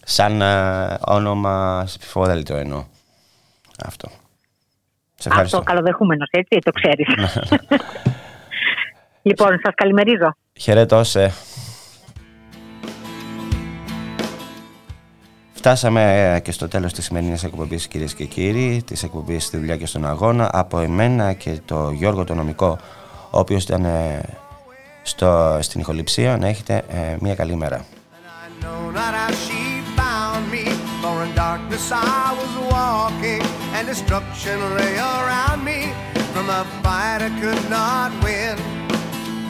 Σαν 0.04 0.40
uh, 0.42 0.96
όνομα 1.00 1.84
ψηφοδέλτιο 1.86 2.56
εννοώ. 2.56 2.84
Αυτό. 3.86 4.10
Σε 5.16 5.30
ευχαριστώ. 5.30 5.58
Αυτό 5.58 5.72
καλοδεχούμενος, 5.72 6.28
έτσι, 6.32 6.60
το 6.60 6.72
ξέρεις. 6.72 7.08
Λοιπόν, 9.22 9.60
σας 9.64 9.74
καλημερίζω. 9.76 10.36
Χαιρετώ 10.54 11.04
σε. 11.04 11.32
Φτάσαμε 15.52 16.34
ε, 16.36 16.40
και 16.40 16.52
στο 16.52 16.68
τέλος 16.68 16.94
της 16.94 17.06
σημερινής 17.06 17.44
εκπομπής 17.44 17.88
κυρίες 17.88 18.14
και 18.14 18.26
κύριοι, 18.26 18.84
της 18.86 19.04
εκπομπής 19.04 19.46
στη 19.46 19.58
δουλειά 19.58 19.78
και 19.78 19.86
στον 19.86 20.06
αγώνα, 20.06 20.50
από 20.54 20.80
εμένα 20.80 21.34
και 21.34 21.60
το 21.66 21.92
Γιώργο 21.92 22.24
το 22.24 22.36
νομικό, 22.36 22.78
ο 23.32 23.40
οποίος 23.40 23.64
ήταν 23.64 23.86
ε, 23.86 24.22
στο, 25.02 25.58
στην 25.62 25.80
ηχοληψία, 25.80 26.38
να 26.38 26.48
έχετε 26.48 26.84
ε, 26.90 27.16
μια 27.20 27.36
καλή 27.36 27.56
μέρα. 27.56 27.86
From 36.34 36.50
a 36.50 36.64
fight 36.84 37.22
I 37.28 37.30
could 37.42 37.64
not 37.70 38.12
win 38.24 38.79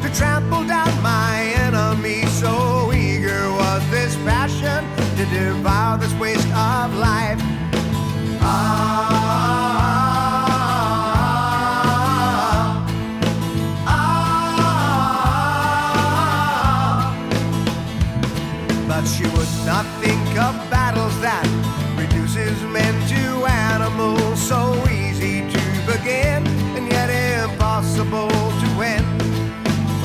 to 0.00 0.10
trample 0.14 0.66
down 0.66 1.02
my 1.02 1.52
enemy. 1.56 2.24
So 2.26 2.90
eager 2.94 3.50
was 3.52 3.82
this 3.90 4.16
passion 4.24 4.82
to 5.16 5.24
devour 5.26 5.98
this 5.98 6.14
waste 6.14 6.48
of 6.48 6.94
life. 6.96 7.38
Ah. 8.40 9.61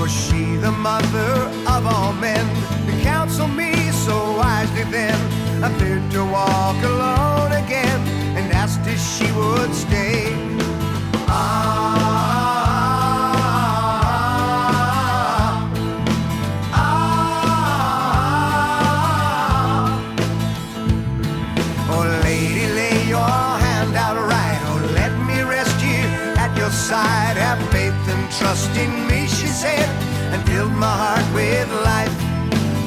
For 0.08 0.14
she, 0.14 0.55
the 0.55 0.72
mother 0.72 1.34
of 1.68 1.86
all 1.86 2.14
men, 2.14 2.47
to 2.86 3.03
counsel 3.03 3.49
me 3.49 3.91
so 3.91 4.38
wisely 4.38 4.84
then. 4.84 5.20
I 5.62 5.68
feared 5.80 6.10
to 6.12 6.24
walk 6.24 6.82
alone 6.82 7.51
again 7.51 7.99
and 8.38 8.53
asked 8.53 8.88
if 8.88 9.01
she 9.01 9.30
would 9.34 9.74
stay. 9.74 10.34
Ah. 11.28 12.05
Lady, 22.24 22.68
lay 22.80 23.08
your 23.08 23.28
hand 23.66 23.95
out 23.95 24.16
right, 24.16 24.62
let 24.93 25.12
me 25.28 25.41
rest 25.41 25.76
here 25.82 26.08
at 26.38 26.55
your 26.58 26.70
side. 26.70 27.36
Have 27.36 27.60
faith 27.72 27.93
and 28.08 28.32
trust 28.32 28.72
in 28.78 29.08
me, 29.08 29.28
she 29.28 29.47
said, 29.47 29.97
filled 30.48 30.72
my 30.74 30.95
heart 31.04 31.28
with 31.34 31.70
life. 31.91 32.16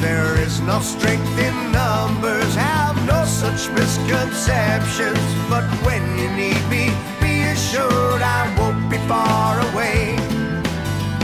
There 0.01 0.35
is 0.41 0.61
no 0.61 0.81
strength 0.81 1.39
in 1.39 1.55
numbers, 1.73 2.55
have 2.55 2.97
no 3.07 3.25
such 3.25 3.69
misconceptions. 3.79 5.21
But 5.49 5.65
when 5.87 6.03
you 6.19 6.29
need 6.43 6.63
me, 6.75 6.85
be 7.21 7.43
assured 7.55 8.23
I 8.23 8.43
won't 8.59 8.91
be 8.91 8.99
far 9.09 9.61
away. 9.71 10.17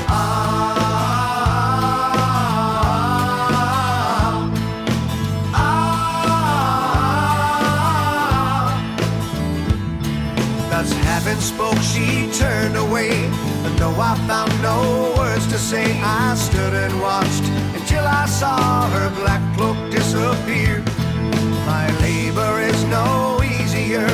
Ah. 0.08 0.76
Having 11.16 11.40
spoke, 11.40 11.78
she 11.78 12.30
turned 12.38 12.76
away. 12.76 13.30
And 13.66 13.76
though 13.80 13.98
I 13.98 14.14
found 14.28 14.52
no 14.62 15.12
words 15.18 15.44
to 15.48 15.58
say, 15.58 15.98
I 16.00 16.36
stood 16.36 16.72
and 16.72 17.00
watched 17.00 17.42
until 17.74 18.06
I 18.06 18.24
saw 18.26 18.88
her 18.90 19.10
black 19.18 19.42
cloak 19.56 19.76
disappear. 19.90 20.84
My 21.66 21.90
labor 21.98 22.60
is 22.60 22.78
no 22.84 23.42
easier, 23.42 24.06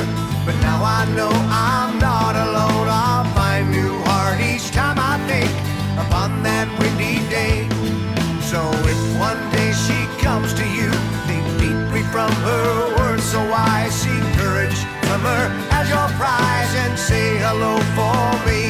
but 0.43 0.57
now 0.65 0.81
I 0.81 1.05
know 1.13 1.29
I'm 1.53 1.99
not 1.99 2.33
alone. 2.35 2.87
I'll 2.89 3.29
find 3.35 3.69
new 3.69 3.93
heart 4.09 4.41
each 4.41 4.71
time 4.71 4.97
I 4.97 5.21
think 5.29 5.53
upon 6.01 6.41
that 6.41 6.65
windy 6.79 7.21
day. 7.29 7.69
So 8.41 8.57
if 8.89 8.99
one 9.21 9.37
day 9.53 9.71
she 9.85 9.99
comes 10.25 10.49
to 10.55 10.65
you, 10.65 10.89
think 11.29 11.45
deeply 11.61 12.01
from 12.09 12.31
her 12.49 12.97
words, 12.97 13.23
so 13.23 13.39
I 13.53 13.87
seek 13.89 14.23
courage 14.41 14.79
from 15.05 15.21
her 15.21 15.45
as 15.77 15.89
your 15.93 16.09
prize 16.17 16.73
and 16.83 16.97
say 16.97 17.37
hello 17.37 17.77
for 17.93 18.49
me. 18.49 18.62